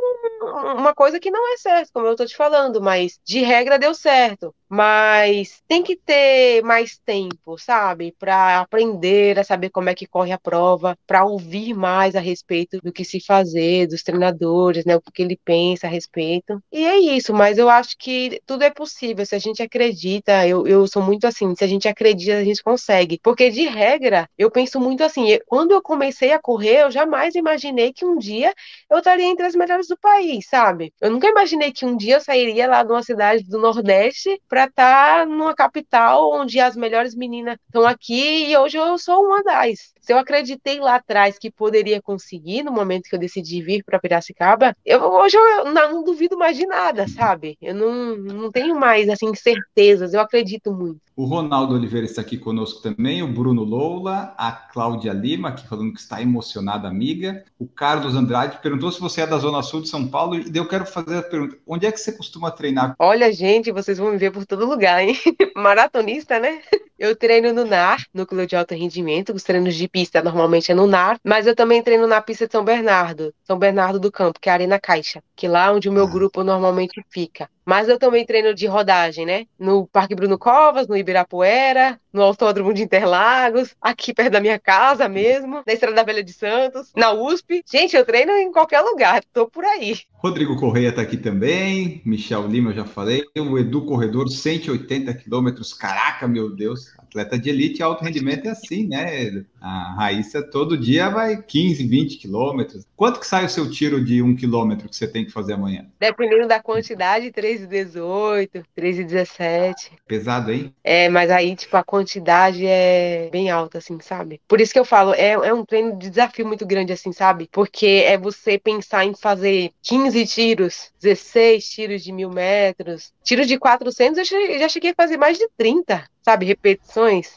uma 0.77 0.95
coisa 0.95 1.21
que 1.21 1.31
não 1.31 1.53
é 1.53 1.57
certo, 1.57 1.91
como 1.93 2.07
eu 2.07 2.17
tô 2.17 2.25
te 2.27 2.37
falando, 2.37 2.81
mas 2.81 3.21
de 3.25 3.41
regra 3.41 3.79
deu 3.79 3.95
certo 3.95 4.55
mas 4.69 5.63
tem 5.67 5.83
que 5.83 5.97
ter 5.97 6.63
mais 6.63 6.99
tempo, 6.99 7.59
sabe, 7.59 8.15
para 8.19 8.61
aprender 8.61 9.39
a 9.39 9.45
saber 9.45 9.71
como 9.71 9.89
é 9.89 9.95
que 9.95 10.07
corre 10.07 10.33
a 10.33 10.39
prova, 10.39 10.97
para 11.07 11.25
ouvir 11.25 11.75
mais 11.75 12.15
a 12.15 12.21
respeito 12.21 12.79
do 12.83 12.93
que 12.93 13.05
se 13.05 13.21
fazer, 13.25 13.87
dos 13.87 14.03
treinadores, 14.03 14.85
né, 14.85 14.97
o 14.97 15.01
que 15.01 15.23
ele 15.23 15.39
pensa 15.45 15.87
a 15.87 15.91
respeito. 15.91 16.63
E 16.73 16.85
é 16.87 16.99
isso, 16.99 17.33
mas 17.33 17.59
eu 17.59 17.69
acho 17.69 17.97
que 17.99 18.41
tudo 18.47 18.65
é 18.65 18.71
possível, 18.71 19.25
se 19.25 19.35
a 19.35 19.39
gente 19.39 19.63
acredita, 19.63 20.47
eu, 20.47 20.67
eu 20.67 20.87
sou 20.87 21.03
muito 21.03 21.27
assim, 21.27 21.55
se 21.55 21.65
a 21.65 21.67
gente 21.67 21.89
acredita, 21.89 22.39
a 22.39 22.45
gente 22.45 22.63
consegue. 22.63 23.19
Porque 23.23 23.51
de 23.51 23.67
regra, 23.67 24.29
eu 24.37 24.51
penso 24.51 24.81
muito 24.81 25.03
assim, 25.03 25.39
quando 25.47 25.73
eu 25.73 25.83
comecei 25.83 26.33
a 26.33 26.41
correr, 26.41 26.83
eu 26.83 26.91
jamais 26.91 27.35
imaginei 27.35 27.93
que 27.93 28.05
um 28.05 28.17
dia 28.19 28.53
eu 28.91 28.99
estaria 28.99 29.27
entre 29.27 29.47
as 29.47 29.55
melhores 29.55 29.89
do 29.89 29.97
país, 29.99 30.47
sabe? 30.49 30.93
Eu 31.01 31.11
nunca 31.11 31.29
imaginei 31.29 31.73
que 31.73 31.85
um 31.87 31.97
dia 31.97 32.17
eu 32.17 32.21
sairia 32.21 32.67
lá 32.67 32.83
de 32.83 32.93
uma 32.93 33.03
cidade 33.03 33.45
do 33.45 33.59
Nordeste 33.59 34.41
para 34.49 34.58
estar 34.65 35.21
tá 35.21 35.27
numa 35.27 35.55
capital 35.55 36.33
onde 36.33 36.61
as 36.61 36.77
melhores 36.77 37.15
meninas 37.15 37.57
estão 37.67 37.87
aqui 37.87 38.51
e 38.51 38.57
hoje 38.57 38.77
eu 38.77 38.99
sou 38.99 39.25
uma 39.25 39.43
das. 39.43 39.93
Se 40.01 40.13
eu 40.13 40.19
acreditei 40.19 40.81
lá 40.81 40.95
atrás 40.95 41.39
que 41.39 41.51
poderia 41.51 42.01
conseguir 42.01 42.63
no 42.63 42.73
momento 42.73 43.11
que 43.11 43.15
eu 43.15 43.21
decidi 43.21 43.61
vir 43.61 43.85
para 43.85 43.99
Piracicaba, 43.99 44.75
eu, 44.85 45.03
hoje 45.03 45.37
eu 45.37 45.67
não, 45.67 45.93
não, 45.93 46.05
duvido 46.05 46.39
mais 46.39 46.57
de 46.57 46.67
nada, 46.67 47.07
sabe? 47.07 47.59
Eu 47.61 47.75
não, 47.75 48.17
não 48.17 48.51
tenho 48.51 48.75
mais 48.75 49.09
assim 49.09 49.35
certezas, 49.35 50.15
eu 50.15 50.21
acredito 50.21 50.73
muito. 50.73 51.01
O 51.15 51.25
Ronaldo 51.25 51.75
Oliveira 51.75 52.07
está 52.07 52.23
aqui 52.23 52.39
conosco 52.39 52.81
também, 52.81 53.25
o 53.25 53.27
Bruno 53.27 53.65
Loula, 53.65 54.33
a 54.39 54.53
Cláudia 54.53 55.13
Lima, 55.13 55.49
aqui 55.49 55.67
falando 55.67 55.93
que 55.93 55.99
está 55.99 56.23
emocionada, 56.23 56.87
amiga. 56.87 57.45
O 57.59 57.67
Carlos 57.67 58.15
Andrade 58.15 58.61
perguntou 58.63 58.93
se 58.93 59.01
você 59.01 59.23
é 59.23 59.27
da 59.27 59.37
Zona 59.37 59.61
Sul 59.63 59.83
de 59.83 59.89
São 59.89 60.07
Paulo, 60.07 60.37
e 60.37 60.57
eu 60.57 60.69
quero 60.69 60.87
fazer 60.87 61.17
a 61.17 61.23
pergunta: 61.23 61.59
onde 61.67 61.87
é 61.87 61.91
que 61.91 61.99
você 61.99 62.13
costuma 62.13 62.53
treinar? 62.53 62.95
Olha, 63.01 63.33
gente, 63.33 63.73
vocês 63.73 63.99
vão 63.99 64.13
me 64.13 64.17
ver 64.17 64.31
por 64.31 64.47
todo 64.49 64.67
lugar, 64.67 65.01
hein? 65.03 65.15
Maratonista, 65.57 66.39
né? 66.41 66.63
Eu 66.99 67.15
treino 67.15 67.53
no 67.53 67.65
NAR, 67.65 68.05
Núcleo 68.13 68.45
de 68.45 68.57
Alto 68.57 68.75
Rendimento, 68.75 69.33
os 69.33 69.45
treinos 69.45 69.77
de 69.77 69.87
pista 69.87 70.21
normalmente 70.21 70.73
é 70.73 70.75
no 70.75 70.85
NAR, 70.85 71.17
mas 71.23 71.47
eu 71.47 71.55
também 71.55 71.81
treino 71.81 72.09
na 72.09 72.21
pista 72.21 72.45
de 72.45 72.51
São 72.51 72.65
Bernardo, 72.65 73.33
São 73.45 73.57
Bernardo 73.57 74.01
do 74.01 74.11
Campo, 74.11 74.41
que 74.41 74.49
é 74.49 74.53
a 74.53 74.57
Arena 74.57 74.81
Caixa, 74.81 75.23
que 75.37 75.47
é 75.47 75.49
lá 75.49 75.71
onde 75.71 75.89
o 75.89 75.93
meu 75.93 76.07
ah. 76.07 76.11
grupo 76.11 76.43
normalmente 76.43 77.01
fica. 77.09 77.49
Mas 77.65 77.87
eu 77.89 77.99
também 77.99 78.25
treino 78.25 78.55
de 78.55 78.67
rodagem, 78.67 79.27
né? 79.27 79.45
No 79.59 79.87
Parque 79.87 80.15
Bruno 80.15 80.39
Covas, 80.39 80.89
no 80.89 80.97
Ibirapuera, 80.97 82.01
no 82.11 82.23
Autódromo 82.23 82.73
de 82.73 82.83
Interlagos, 82.83 83.77
aqui 83.81 84.15
perto 84.15 84.33
da 84.33 84.41
minha 84.41 84.59
casa 84.59 85.07
mesmo, 85.07 85.63
na 85.67 85.73
Estrada 85.75 86.03
Velha 86.03 86.25
de 86.25 86.33
Santos, 86.33 86.91
na 86.97 87.13
USP. 87.13 87.63
Gente, 87.71 87.95
eu 87.95 88.07
treino 88.07 88.33
em 88.33 88.51
qualquer 88.51 88.81
lugar, 88.81 89.23
tô 89.35 89.47
por 89.47 89.67
aí. 89.67 89.99
Rodrigo 90.15 90.57
Correia 90.57 90.91
tá 90.91 91.03
aqui 91.03 91.17
também, 91.17 92.01
Michel 92.05 92.49
Lima, 92.49 92.71
eu 92.71 92.77
já 92.77 92.85
falei, 92.85 93.23
o 93.37 93.59
Edu 93.59 93.85
Corredor, 93.85 94.29
180 94.29 95.13
quilômetros, 95.15 95.75
caraca, 95.75 96.27
meu 96.27 96.51
Deus, 96.51 96.88
Instagram. 96.89 97.08
Atleta 97.09 97.39
de 97.39 97.51
elite 97.51 97.83
alto 97.83 98.05
rendimento 98.05 98.47
é 98.47 98.51
assim, 98.51 98.87
né? 98.87 99.45
A 99.61 99.95
Raíssa 99.95 100.43
todo 100.43 100.79
dia 100.79 101.09
vai 101.09 101.43
15, 101.43 101.87
20 101.87 102.17
quilômetros. 102.19 102.87
Quanto 102.97 103.21
que 103.21 103.27
sai 103.27 103.45
o 103.45 103.49
seu 103.49 103.71
tiro 103.71 104.05
de 104.05 104.23
um 104.23 104.37
quilômetro 104.37 104.89
que 104.89 104.97
você 104.97 105.07
tem 105.07 105.25
que 105.25 105.33
fazer 105.33 105.55
amanhã? 105.55 105.87
Dependendo 105.99 106.47
da 106.47 106.61
quantidade, 106.61 107.33
3 107.33 107.59
3,18, 107.59 108.65
3,17. 108.77 109.93
Pesado, 110.07 110.53
hein? 110.53 110.75
É, 110.85 111.09
mas 111.09 111.31
aí, 111.31 111.57
tipo, 111.57 111.77
a 111.77 111.83
quantidade 111.83 112.67
é 112.67 113.29
bem 113.31 113.51
alta, 113.51 113.79
assim, 113.79 113.99
sabe? 114.01 114.41
Por 114.47 114.61
isso 114.61 114.73
que 114.73 114.79
eu 114.79 114.85
falo, 114.85 115.15
é, 115.15 115.31
é 115.33 115.55
um 115.55 115.65
treino 115.65 115.97
de 115.97 116.11
desafio 116.11 116.47
muito 116.47 116.67
grande, 116.67 116.93
assim, 116.93 117.13
sabe? 117.13 117.49
Porque 117.51 118.05
é 118.07 118.17
você 118.17 118.59
pensar 118.59 119.05
em 119.05 119.15
fazer 119.15 119.71
15 119.83 120.27
tiros, 120.27 120.91
16 121.01 121.69
tiros 121.69 122.03
de 122.03 122.13
mil 122.13 122.31
metros, 122.31 123.13
tiros 123.25 123.47
de 123.47 123.59
400, 123.59 124.31
eu 124.31 124.59
já 124.59 124.69
cheguei 124.69 124.91
a 124.91 124.95
fazer 124.95 125.17
mais 125.17 125.39
de 125.39 125.49
30 125.57 126.05
sabe, 126.29 126.45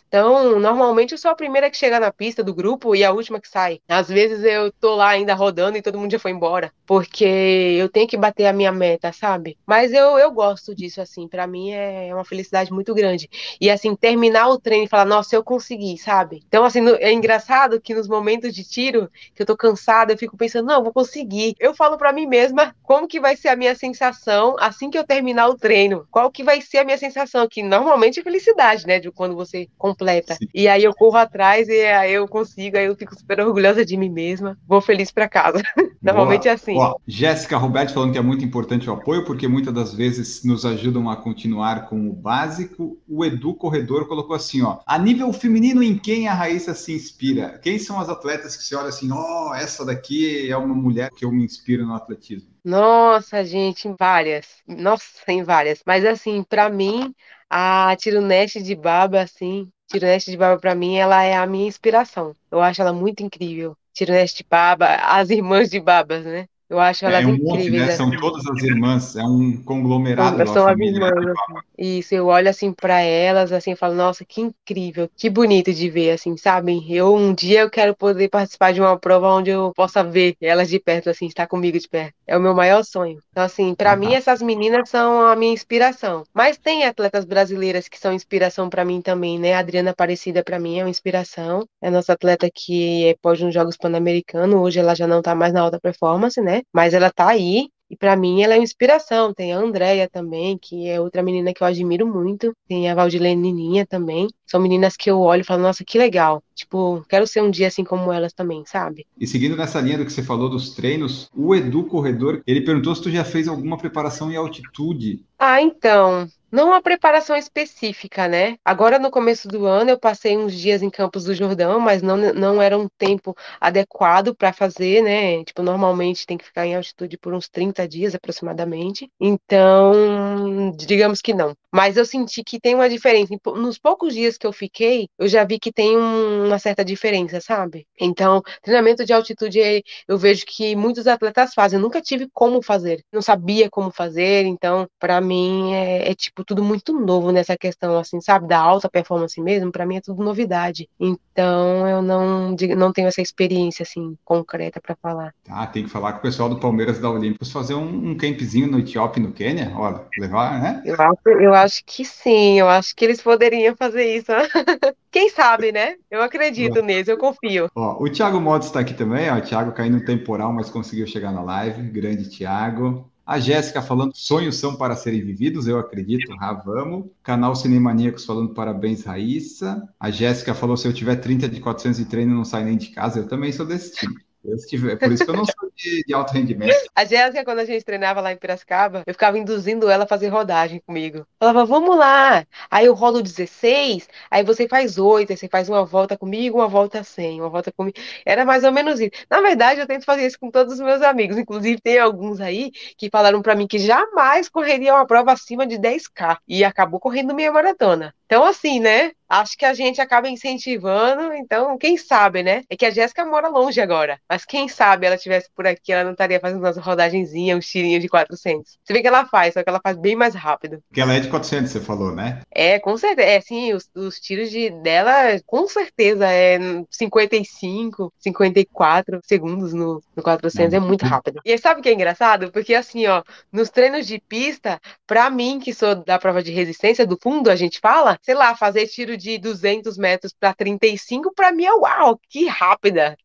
Então, 0.07 0.59
normalmente 0.59 1.11
eu 1.11 1.17
sou 1.17 1.29
a 1.29 1.35
primeira 1.35 1.69
que 1.69 1.77
chega 1.77 1.99
na 1.99 2.11
pista 2.11 2.43
do 2.43 2.53
grupo 2.53 2.95
e 2.95 3.03
a 3.03 3.11
última 3.11 3.39
que 3.39 3.47
sai. 3.47 3.79
Às 3.87 4.07
vezes 4.07 4.43
eu 4.43 4.71
tô 4.71 4.95
lá 4.95 5.09
ainda 5.09 5.33
rodando 5.33 5.77
e 5.77 5.81
todo 5.81 5.99
mundo 5.99 6.11
já 6.11 6.19
foi 6.19 6.31
embora, 6.31 6.71
porque 6.85 7.25
eu 7.25 7.89
tenho 7.89 8.07
que 8.07 8.17
bater 8.17 8.45
a 8.45 8.53
minha 8.53 8.71
meta, 8.71 9.11
sabe? 9.13 9.57
Mas 9.65 9.91
eu, 9.93 10.17
eu 10.17 10.31
gosto 10.31 10.73
disso, 10.73 11.01
assim, 11.01 11.27
para 11.27 11.45
mim 11.45 11.71
é 11.71 12.13
uma 12.13 12.25
felicidade 12.25 12.71
muito 12.71 12.93
grande. 12.93 13.29
E, 13.59 13.69
assim, 13.69 13.95
terminar 13.95 14.47
o 14.49 14.59
treino 14.59 14.85
e 14.85 14.89
falar, 14.89 15.05
nossa, 15.05 15.35
eu 15.35 15.43
consegui, 15.43 15.97
sabe? 15.97 16.43
Então, 16.47 16.63
assim, 16.63 16.81
é 16.99 17.11
engraçado 17.11 17.79
que 17.79 17.93
nos 17.93 18.07
momentos 18.07 18.53
de 18.53 18.63
tiro, 18.63 19.09
que 19.35 19.41
eu 19.41 19.45
tô 19.45 19.55
cansada, 19.55 20.13
eu 20.13 20.17
fico 20.17 20.37
pensando, 20.37 20.67
não, 20.67 20.83
vou 20.83 20.93
conseguir. 20.93 21.55
Eu 21.59 21.73
falo 21.73 21.97
para 21.97 22.13
mim 22.13 22.25
mesma 22.25 22.75
como 22.83 23.07
que 23.07 23.19
vai 23.19 23.35
ser 23.35 23.49
a 23.49 23.55
minha 23.55 23.75
sensação 23.75 24.55
assim 24.59 24.89
que 24.89 24.97
eu 24.97 25.05
terminar 25.05 25.47
o 25.47 25.55
treino. 25.55 26.07
Qual 26.11 26.31
que 26.31 26.43
vai 26.43 26.61
ser 26.61 26.79
a 26.79 26.85
minha 26.85 26.97
sensação? 26.97 27.47
Que 27.47 27.63
normalmente 27.63 28.19
é 28.19 28.23
felicidade 28.23 28.71
né? 28.85 28.99
De 28.99 29.11
quando 29.11 29.35
você 29.35 29.50
completa. 29.77 30.35
Sim. 30.35 30.47
E 30.53 30.67
aí 30.67 30.83
eu 30.83 30.93
corro 30.93 31.17
atrás 31.17 31.67
e 31.67 31.85
aí 31.85 32.13
eu 32.13 32.27
consigo, 32.27 32.77
aí 32.77 32.85
eu 32.85 32.95
fico 32.95 33.15
super 33.17 33.39
orgulhosa 33.39 33.85
de 33.85 33.97
mim 33.97 34.09
mesma. 34.09 34.57
Vou 34.67 34.81
feliz 34.81 35.11
para 35.11 35.27
casa. 35.27 35.61
Normalmente 36.01 36.47
é 36.47 36.51
assim. 36.51 36.77
Ó, 36.77 36.95
Jéssica 37.07 37.57
Roberto 37.57 37.93
falando 37.93 38.11
que 38.11 38.17
é 38.17 38.21
muito 38.21 38.43
importante 38.43 38.89
o 38.89 38.93
apoio, 38.93 39.23
porque 39.25 39.47
muitas 39.47 39.73
das 39.73 39.93
vezes 39.93 40.43
nos 40.43 40.65
ajudam 40.65 41.09
a 41.09 41.15
continuar 41.15 41.87
com 41.87 42.09
o 42.09 42.13
básico. 42.13 42.97
O 43.07 43.23
Edu 43.23 43.53
Corredor 43.53 44.07
colocou 44.07 44.35
assim, 44.35 44.61
ó. 44.61 44.79
A 44.85 44.97
nível 44.97 45.31
feminino, 45.31 45.83
em 45.83 45.97
quem 45.97 46.27
a 46.27 46.33
Raíssa 46.33 46.73
se 46.73 46.93
inspira? 46.93 47.59
Quem 47.61 47.77
são 47.77 47.99
as 47.99 48.09
atletas 48.09 48.55
que 48.55 48.63
você 48.63 48.75
olha 48.75 48.89
assim, 48.89 49.11
ó, 49.11 49.49
oh, 49.49 49.55
essa 49.55 49.85
daqui 49.85 50.49
é 50.49 50.57
uma 50.57 50.73
mulher 50.73 51.09
que 51.15 51.23
eu 51.23 51.31
me 51.31 51.43
inspiro 51.43 51.85
no 51.85 51.93
atletismo? 51.93 52.49
Nossa, 52.63 53.43
gente, 53.43 53.87
em 53.87 53.95
várias. 53.97 54.61
Nossa, 54.67 55.03
em 55.27 55.43
várias. 55.43 55.81
Mas 55.85 56.05
assim, 56.05 56.43
para 56.43 56.69
mim, 56.69 57.13
a 57.51 57.95
Tiruneste 57.97 58.61
de 58.63 58.75
Baba, 58.75 59.21
assim, 59.21 59.69
Tiruneste 59.87 60.31
de 60.31 60.37
Baba 60.37 60.59
para 60.59 60.75
mim, 60.75 60.95
ela 60.97 61.23
é 61.23 61.35
a 61.35 61.45
minha 61.47 61.67
inspiração. 61.67 62.35
Eu 62.51 62.61
acho 62.61 62.81
ela 62.81 62.93
muito 62.93 63.23
incrível. 63.23 63.75
Tiruneste 63.93 64.43
de 64.43 64.49
Baba, 64.49 64.87
as 64.95 65.29
irmãs 65.29 65.69
de 65.69 65.79
Babas, 65.79 66.25
né? 66.25 66.47
Eu 66.71 66.79
acho 66.79 67.05
elas 67.05 67.19
é, 67.19 67.23
é 67.23 67.27
um 67.27 67.35
incríveis. 67.35 67.69
Monte, 67.69 67.71
né? 67.71 67.91
São 67.91 68.07
assim. 68.07 68.17
todas 68.17 68.47
as 68.47 68.63
irmãs, 68.63 69.15
é 69.17 69.23
um 69.23 69.61
conglomerado. 69.61 70.47
São 70.47 70.65
as 70.65 70.79
irmãs. 70.79 71.11
Assim. 71.11 71.59
Isso, 71.77 72.15
eu 72.15 72.27
olho 72.27 72.49
assim 72.49 72.71
para 72.71 73.01
elas, 73.01 73.51
assim, 73.51 73.75
falo, 73.75 73.93
nossa, 73.93 74.23
que 74.23 74.39
incrível, 74.39 75.09
que 75.17 75.29
bonito 75.29 75.73
de 75.73 75.89
ver, 75.89 76.11
assim, 76.11 76.37
sabe? 76.37 76.81
Eu 76.89 77.13
um 77.13 77.33
dia 77.33 77.61
eu 77.61 77.69
quero 77.69 77.93
poder 77.93 78.29
participar 78.29 78.71
de 78.71 78.79
uma 78.79 78.97
prova 78.97 79.27
onde 79.33 79.49
eu 79.49 79.73
possa 79.75 80.01
ver 80.01 80.37
elas 80.39 80.69
de 80.69 80.79
perto, 80.79 81.09
assim, 81.09 81.25
estar 81.25 81.45
comigo 81.45 81.77
de 81.77 81.89
perto. 81.89 82.13
É 82.25 82.37
o 82.37 82.41
meu 82.41 82.55
maior 82.55 82.85
sonho. 82.85 83.19
Então, 83.31 83.43
assim, 83.43 83.75
para 83.75 83.93
mim 83.97 84.13
essas 84.13 84.41
meninas 84.41 84.87
são 84.87 85.27
a 85.27 85.35
minha 85.35 85.51
inspiração. 85.51 86.23
Mas 86.33 86.57
tem 86.57 86.85
atletas 86.85 87.25
brasileiras 87.25 87.89
que 87.89 87.99
são 87.99 88.13
inspiração 88.13 88.69
para 88.69 88.85
mim 88.85 89.01
também, 89.01 89.37
né? 89.37 89.55
A 89.55 89.59
Adriana 89.59 89.91
Aparecida 89.91 90.41
para 90.41 90.57
mim 90.57 90.79
é 90.79 90.83
uma 90.85 90.89
inspiração. 90.89 91.67
É 91.81 91.89
nossa 91.89 92.13
atleta 92.13 92.49
que 92.49 93.07
é 93.07 93.15
pós 93.21 93.41
nos 93.41 93.53
Jogos 93.53 93.75
Pan-Americanos. 93.75 94.55
Hoje 94.55 94.79
ela 94.79 94.95
já 94.95 95.05
não 95.05 95.21
tá 95.21 95.35
mais 95.35 95.51
na 95.51 95.59
alta 95.59 95.77
performance, 95.77 96.39
né? 96.39 96.60
Mas 96.73 96.93
ela 96.93 97.11
tá 97.11 97.29
aí 97.29 97.69
e 97.91 97.97
para 97.97 98.15
mim 98.15 98.41
ela 98.41 98.53
é 98.53 98.57
uma 98.57 98.63
inspiração. 98.63 99.33
Tem 99.33 99.51
a 99.51 99.57
Andrea 99.57 100.09
também, 100.09 100.57
que 100.57 100.87
é 100.87 101.01
outra 101.01 101.21
menina 101.21 101.53
que 101.53 101.61
eu 101.61 101.67
admiro 101.67 102.07
muito. 102.07 102.53
Tem 102.65 102.89
a 102.89 102.95
Valdilene 102.95 103.51
Nininha 103.51 103.85
também. 103.85 104.29
São 104.45 104.61
meninas 104.61 104.95
que 104.95 105.11
eu 105.11 105.19
olho 105.19 105.41
e 105.41 105.43
falo, 105.43 105.61
nossa, 105.61 105.83
que 105.83 105.97
legal. 105.97 106.41
Tipo, 106.55 107.03
quero 107.09 107.27
ser 107.27 107.41
um 107.41 107.51
dia 107.51 107.67
assim 107.67 107.83
como 107.83 108.09
elas 108.09 108.31
também, 108.31 108.63
sabe? 108.65 109.05
E 109.19 109.27
seguindo 109.27 109.57
nessa 109.57 109.81
linha 109.81 109.97
do 109.97 110.05
que 110.05 110.13
você 110.13 110.23
falou 110.23 110.49
dos 110.49 110.73
treinos, 110.73 111.29
o 111.35 111.53
Edu 111.53 111.83
Corredor, 111.83 112.41
ele 112.47 112.61
perguntou 112.61 112.95
se 112.95 113.01
tu 113.01 113.11
já 113.11 113.25
fez 113.25 113.49
alguma 113.49 113.77
preparação 113.77 114.31
em 114.31 114.37
altitude. 114.37 115.25
Ah, 115.37 115.61
então, 115.61 116.29
não 116.51 116.67
uma 116.67 116.81
preparação 116.81 117.35
específica, 117.35 118.27
né? 118.27 118.57
Agora, 118.63 118.99
no 118.99 119.09
começo 119.09 119.47
do 119.47 119.65
ano, 119.65 119.91
eu 119.91 119.99
passei 119.99 120.37
uns 120.37 120.53
dias 120.53 120.81
em 120.81 120.89
Campos 120.89 121.25
do 121.25 121.33
Jordão, 121.33 121.79
mas 121.79 122.01
não, 122.01 122.17
não 122.17 122.61
era 122.61 122.77
um 122.77 122.87
tempo 122.97 123.35
adequado 123.59 124.35
para 124.35 124.53
fazer, 124.53 125.01
né? 125.01 125.43
Tipo, 125.43 125.63
normalmente 125.63 126.25
tem 126.25 126.37
que 126.37 126.45
ficar 126.45 126.65
em 126.65 126.75
altitude 126.75 127.17
por 127.17 127.33
uns 127.33 127.47
30 127.49 127.87
dias 127.87 128.13
aproximadamente. 128.15 129.09
Então, 129.19 130.71
digamos 130.77 131.21
que 131.21 131.33
não. 131.33 131.55
Mas 131.73 131.95
eu 131.95 132.05
senti 132.05 132.43
que 132.43 132.59
tem 132.59 132.75
uma 132.75 132.89
diferença. 132.89 133.33
Nos 133.55 133.79
poucos 133.79 134.13
dias 134.13 134.37
que 134.37 134.45
eu 134.45 134.51
fiquei, 134.51 135.07
eu 135.17 135.27
já 135.27 135.43
vi 135.45 135.57
que 135.57 135.71
tem 135.71 135.95
uma 135.97 136.59
certa 136.59 136.83
diferença, 136.83 137.39
sabe? 137.39 137.87
Então, 137.99 138.41
treinamento 138.61 139.05
de 139.05 139.13
altitude, 139.13 139.83
eu 140.07 140.17
vejo 140.17 140.45
que 140.45 140.75
muitos 140.75 141.07
atletas 141.07 141.53
fazem. 141.53 141.77
Eu 141.77 141.83
nunca 141.83 142.01
tive 142.01 142.27
como 142.33 142.61
fazer, 142.61 143.03
não 143.11 143.21
sabia 143.21 143.69
como 143.69 143.91
fazer. 143.91 144.45
Então, 144.45 144.87
para 144.99 145.21
mim, 145.21 145.73
é, 145.73 146.11
é 146.11 146.15
tipo 146.15 146.40
tipo, 146.41 146.45
tudo 146.45 146.63
muito 146.63 146.93
novo 146.93 147.31
nessa 147.31 147.57
questão, 147.57 147.97
assim, 147.97 148.19
sabe? 148.19 148.47
Da 148.47 148.59
alta 148.59 148.89
performance 148.89 149.39
mesmo, 149.41 149.71
para 149.71 149.85
mim 149.85 149.97
é 149.97 150.01
tudo 150.01 150.23
novidade. 150.23 150.89
Então, 150.99 151.87
eu 151.87 152.01
não, 152.01 152.55
não 152.77 152.91
tenho 152.91 153.07
essa 153.07 153.21
experiência, 153.21 153.83
assim, 153.83 154.17
concreta 154.25 154.81
para 154.81 154.95
falar. 155.01 155.33
Ah, 155.49 155.67
tem 155.67 155.83
que 155.83 155.89
falar 155.89 156.13
com 156.13 156.19
o 156.19 156.21
pessoal 156.21 156.49
do 156.49 156.59
Palmeiras 156.59 156.99
da 156.99 157.09
Olímpicos 157.09 157.51
fazer 157.51 157.73
um, 157.73 158.11
um 158.11 158.17
campzinho 158.17 158.67
no 158.67 158.79
Etiópia 158.79 159.21
no 159.21 159.31
Quênia, 159.31 159.71
olha, 159.75 160.05
levar, 160.17 160.61
né? 160.61 160.81
Eu 160.85 160.95
acho, 160.95 161.29
eu 161.41 161.53
acho 161.53 161.83
que 161.85 162.03
sim, 162.03 162.59
eu 162.59 162.69
acho 162.69 162.95
que 162.95 163.05
eles 163.05 163.21
poderiam 163.21 163.75
fazer 163.75 164.15
isso. 164.15 164.31
Quem 165.11 165.29
sabe, 165.29 165.71
né? 165.71 165.95
Eu 166.09 166.21
acredito 166.21 166.81
nisso, 166.81 167.11
eu 167.11 167.17
confio. 167.17 167.69
Ó, 167.75 168.01
o 168.01 168.09
Thiago 168.09 168.39
Motos 168.39 168.67
está 168.67 168.79
aqui 168.79 168.93
também, 168.93 169.29
ó, 169.29 169.37
o 169.37 169.41
Thiago 169.41 169.73
caindo 169.73 169.97
no 169.97 170.05
temporal, 170.05 170.53
mas 170.53 170.69
conseguiu 170.69 171.05
chegar 171.05 171.31
na 171.31 171.41
live, 171.41 171.81
grande 171.83 172.29
Thiago. 172.29 173.10
A 173.25 173.39
Jéssica 173.39 173.81
falando 173.81 174.15
sonhos 174.15 174.57
são 174.57 174.75
para 174.75 174.95
serem 174.95 175.21
vividos, 175.23 175.67
eu 175.67 175.79
acredito, 175.79 176.31
ah, 176.39 176.53
vamos. 176.53 177.09
Canal 177.23 177.55
Cinemaníacos 177.55 178.25
falando 178.25 178.53
parabéns, 178.53 179.03
Raíssa. 179.03 179.87
A 179.99 180.11
Jéssica 180.11 180.53
falou: 180.53 180.75
se 180.75 180.87
eu 180.87 180.93
tiver 180.93 181.17
30 181.17 181.47
de 181.47 181.59
400 181.61 181.97
de 181.99 182.05
treino, 182.05 182.35
não 182.35 182.45
sai 182.45 182.63
nem 182.65 182.77
de 182.77 182.89
casa. 182.89 183.19
Eu 183.19 183.27
também 183.27 183.51
sou 183.51 183.65
desse 183.65 183.93
time. 183.95 184.15
É 184.43 184.95
por 184.95 185.11
isso 185.11 185.23
que 185.23 185.29
eu 185.29 185.35
não 185.35 185.45
sou 185.45 185.71
de, 185.75 186.03
de 186.03 186.13
alto 186.13 186.33
rendimento. 186.33 186.75
A 186.95 187.05
Jéssica, 187.05 187.45
quando 187.45 187.59
a 187.59 187.65
gente 187.65 187.85
treinava 187.85 188.21
lá 188.21 188.31
em 188.31 188.37
Piracicaba, 188.37 189.03
eu 189.05 189.13
ficava 189.13 189.37
induzindo 189.37 189.87
ela 189.87 190.05
a 190.05 190.07
fazer 190.07 190.29
rodagem 190.29 190.79
comigo. 190.79 191.27
Falava, 191.39 191.63
vamos 191.63 191.95
lá. 191.95 192.43
Aí 192.69 192.87
eu 192.87 192.93
rodo 192.95 193.21
16, 193.21 194.07
aí 194.31 194.43
você 194.43 194.67
faz 194.67 194.97
8, 194.97 195.31
aí 195.31 195.37
você 195.37 195.47
faz 195.47 195.69
uma 195.69 195.85
volta 195.85 196.17
comigo, 196.17 196.57
uma 196.57 196.67
volta 196.67 197.03
sem, 197.03 197.39
uma 197.39 197.49
volta 197.49 197.71
comigo. 197.71 197.97
Era 198.25 198.43
mais 198.43 198.63
ou 198.63 198.71
menos 198.71 198.99
isso. 198.99 199.11
Na 199.29 199.41
verdade, 199.41 199.79
eu 199.79 199.87
tento 199.87 200.05
fazer 200.05 200.25
isso 200.25 200.39
com 200.39 200.49
todos 200.49 200.73
os 200.73 200.79
meus 200.79 201.03
amigos. 201.03 201.37
Inclusive, 201.37 201.79
tem 201.79 201.99
alguns 201.99 202.41
aí 202.41 202.71
que 202.97 203.09
falaram 203.11 203.41
para 203.43 203.53
mim 203.55 203.67
que 203.67 203.77
jamais 203.77 204.49
correria 204.49 204.95
uma 204.95 205.05
prova 205.05 205.33
acima 205.33 205.67
de 205.67 205.77
10K. 205.77 206.39
E 206.47 206.63
acabou 206.63 206.99
correndo 206.99 207.35
meia 207.35 207.51
maratona. 207.51 208.13
Então, 208.31 208.45
assim, 208.45 208.79
né? 208.79 209.11
Acho 209.27 209.57
que 209.57 209.65
a 209.65 209.73
gente 209.73 209.99
acaba 209.99 210.27
incentivando. 210.27 211.33
Então, 211.33 211.77
quem 211.77 211.97
sabe, 211.97 212.43
né? 212.43 212.63
É 212.69 212.75
que 212.75 212.85
a 212.85 212.89
Jéssica 212.89 213.25
mora 213.25 213.47
longe 213.47 213.79
agora. 213.79 214.19
Mas 214.29 214.43
quem 214.43 214.67
sabe 214.67 215.05
ela 215.05 215.15
estivesse 215.15 215.49
por 215.55 215.65
aqui, 215.65 215.91
ela 215.93 216.03
não 216.03 216.11
estaria 216.11 216.39
fazendo 216.39 216.59
umas 216.59 216.77
rodagenzinhas, 216.77 217.57
uns 217.57 217.65
tirinhos 217.65 218.01
de 218.01 218.09
400. 218.09 218.77
Você 218.83 218.93
vê 218.93 219.01
que 219.01 219.07
ela 219.07 219.25
faz, 219.25 219.53
só 219.53 219.63
que 219.63 219.69
ela 219.69 219.79
faz 219.81 219.97
bem 219.97 220.17
mais 220.17 220.35
rápido. 220.35 220.83
Que 220.93 220.99
ela 220.99 221.13
é 221.13 221.21
de 221.21 221.29
400, 221.29 221.71
você 221.71 221.79
falou, 221.79 222.13
né? 222.13 222.41
É, 222.51 222.77
com 222.79 222.97
certeza. 222.97 223.27
É, 223.27 223.39
sim, 223.39 223.73
os, 223.73 223.89
os 223.95 224.19
tiros 224.19 224.49
de, 224.49 224.69
dela, 224.69 225.39
com 225.45 225.65
certeza, 225.65 226.27
é 226.27 226.57
55, 226.89 228.13
54 228.17 229.21
segundos 229.23 229.73
no, 229.73 230.03
no 230.13 230.23
400. 230.23 230.73
Não. 230.73 230.77
É 230.77 230.85
muito 230.85 231.05
rápido. 231.05 231.39
E 231.45 231.57
sabe 231.57 231.79
o 231.79 231.83
que 231.83 231.89
é 231.89 231.93
engraçado? 231.93 232.51
Porque, 232.51 232.73
assim, 232.73 233.07
ó, 233.07 233.23
nos 233.51 233.69
treinos 233.69 234.05
de 234.05 234.19
pista, 234.19 234.77
pra 235.07 235.29
mim, 235.29 235.57
que 235.57 235.73
sou 235.73 235.95
da 235.95 236.19
prova 236.19 236.43
de 236.43 236.51
resistência, 236.51 237.07
do 237.07 237.17
fundo, 237.21 237.49
a 237.49 237.55
gente 237.55 237.79
fala, 237.79 238.19
sei 238.21 238.35
lá, 238.35 238.55
fazer 238.55 238.87
tiro 238.87 239.17
de 239.17 239.37
200 239.37 239.97
metros 239.97 240.33
para 240.33 240.53
35, 240.53 241.33
para 241.33 241.51
mim 241.51 241.65
é 241.65 241.73
uau, 241.73 242.19
que 242.29 242.47
rápida. 242.47 243.17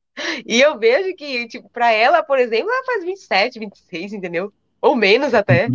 E 0.47 0.61
eu 0.61 0.79
vejo 0.79 1.15
que, 1.15 1.47
tipo, 1.47 1.69
para 1.69 1.93
ela, 1.93 2.23
por 2.23 2.39
exemplo, 2.39 2.71
ela 2.71 2.85
faz 2.85 3.05
27, 3.05 3.59
26, 3.59 4.15
entendeu? 4.15 4.53
Ou 4.81 4.97
menos 4.97 5.35
até. 5.35 5.69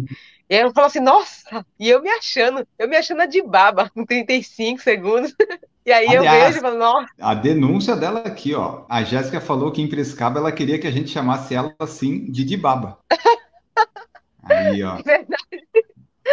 E 0.50 0.56
aí 0.56 0.62
eu 0.62 0.74
falo 0.74 0.88
assim, 0.88 1.00
nossa, 1.00 1.66
e 1.80 1.90
eu 1.90 2.02
me 2.02 2.10
achando, 2.10 2.68
eu 2.78 2.90
me 2.90 2.98
achando 2.98 3.26
de 3.28 3.42
baba, 3.42 3.90
com 3.94 4.06
35 4.06 4.82
segundos. 4.82 5.34
E 5.84 5.92
aí 5.92 6.16
Aliás, 6.16 6.38
eu 6.38 6.46
vejo 6.46 6.58
e 6.60 6.62
falo, 6.62 6.78
nossa. 6.78 7.10
A 7.20 7.34
denúncia 7.34 7.96
dela 7.96 8.20
aqui, 8.20 8.54
ó. 8.54 8.84
A 8.88 9.02
Jéssica 9.02 9.42
falou 9.42 9.72
que 9.72 9.82
em 9.82 9.90
Prescaba 9.90 10.40
ela 10.40 10.52
queria 10.52 10.78
que 10.78 10.86
a 10.86 10.92
gente 10.92 11.10
chamasse 11.10 11.56
ela 11.56 11.74
assim 11.80 12.32
de 12.32 12.46
Dibaba. 12.46 13.00
aí, 14.46 14.84
ó. 14.84 15.02
Verdade. 15.02 15.41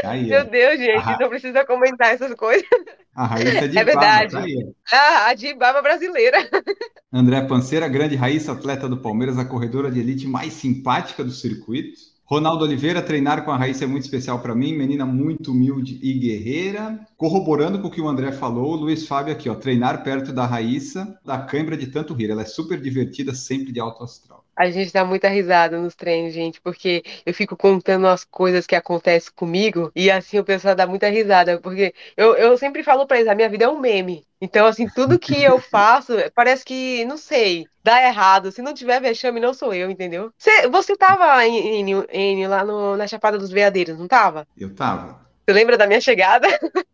Aí, 0.05 0.27
Meu 0.27 0.45
Deus, 0.45 0.79
gente, 0.79 1.21
não 1.21 1.29
precisa 1.29 1.65
comentar 1.65 2.13
essas 2.13 2.35
coisas. 2.35 2.67
A 3.15 3.27
Raíssa 3.27 3.65
é 3.65 3.69
de 3.69 3.79
É 3.79 3.85
verdade. 3.85 4.33
Tá 4.33 4.45
ah, 4.93 5.27
a 5.29 5.35
de 5.35 5.55
Baba 5.55 5.83
brasileira. 5.83 6.39
André 7.13 7.41
Panceira, 7.43 7.89
grande 7.89 8.17
Raíssa, 8.17 8.53
atleta 8.53 8.89
do 8.89 9.01
Palmeiras, 9.01 9.39
a 9.39 9.45
corredora 9.45 9.91
de 9.91 10.01
elite 10.01 10.27
mais 10.27 10.53
simpática 10.53 11.25
do 11.25 11.31
circuito. 11.31 11.99
Ronaldo 12.25 12.63
Oliveira, 12.63 13.01
treinar 13.01 13.43
com 13.43 13.51
a 13.51 13.57
Raíssa 13.57 13.85
é 13.85 13.87
muito 13.87 14.05
especial 14.05 14.41
para 14.41 14.55
mim, 14.55 14.77
menina 14.77 15.07
muito 15.07 15.51
humilde 15.51 15.99
e 16.03 16.13
guerreira. 16.13 17.01
Corroborando 17.17 17.81
com 17.81 17.89
o 17.89 17.91
que 17.91 18.03
o 18.03 18.09
André 18.09 18.33
falou, 18.33 18.75
o 18.75 18.77
Luiz 18.77 19.07
Fábio 19.07 19.33
aqui, 19.33 19.49
ó, 19.49 19.55
treinar 19.55 20.05
perto 20.05 20.31
da 20.31 20.45
Raíssa, 20.45 21.19
da 21.25 21.39
cãibra 21.39 21.75
de 21.75 21.87
tanto 21.87 22.13
rir. 22.13 22.31
Ela 22.31 22.43
é 22.43 22.45
super 22.45 22.79
divertida, 22.79 23.35
sempre 23.35 23.73
de 23.73 23.81
alto 23.81 24.05
astral. 24.05 24.45
A 24.59 24.71
gente 24.71 24.93
dá 24.93 25.05
muita 25.05 25.29
risada 25.29 25.79
nos 25.79 25.95
treinos, 25.95 26.35
gente, 26.35 26.61
porque 26.61 27.05
eu 27.25 27.33
fico 27.33 27.57
contando 27.57 28.09
as 28.09 28.25
coisas 28.25 28.67
que 28.67 28.75
acontecem 28.75 29.33
comigo 29.35 29.93
e 29.95 30.11
assim 30.11 30.39
o 30.39 30.45
pessoal 30.45 30.75
dá 30.75 30.85
muita 30.85 31.09
risada, 31.09 31.61
porque 31.61 31.95
eu, 32.17 32.35
eu 32.35 32.59
sempre 32.59 32.83
falo 32.83 33.07
pra 33.07 33.19
eles, 33.19 33.29
a 33.29 33.37
minha 33.37 33.49
vida 33.49 33.67
é 33.67 33.69
um 33.69 33.79
meme. 33.79 34.27
Então, 34.41 34.67
assim, 34.67 34.89
tudo 34.89 35.19
que 35.19 35.41
eu 35.41 35.59
faço 35.63 36.15
parece 36.35 36.65
que, 36.65 37.05
não 37.05 37.17
sei, 37.17 37.67
dá 37.85 38.03
errado. 38.03 38.51
Se 38.51 38.61
não 38.61 38.75
tiver 38.75 39.01
vexame, 39.01 39.41
não 39.41 39.55
sou 39.55 39.73
eu, 39.73 39.91
entendeu? 39.91 40.33
Você, 40.37 40.69
você 40.69 40.97
tava, 40.97 41.45
em, 41.47 41.89
em, 41.91 42.05
em, 42.11 42.47
lá 42.49 42.65
no, 42.65 42.97
na 42.97 43.07
Chapada 43.07 43.39
dos 43.39 43.51
Veadeiros, 43.51 43.99
não 43.99 44.09
tava? 44.09 44.47
Eu 44.57 44.75
tava. 44.75 45.28
Você 45.49 45.53
lembra 45.55 45.79
da 45.79 45.87
minha 45.87 45.99
chegada? 45.99 46.47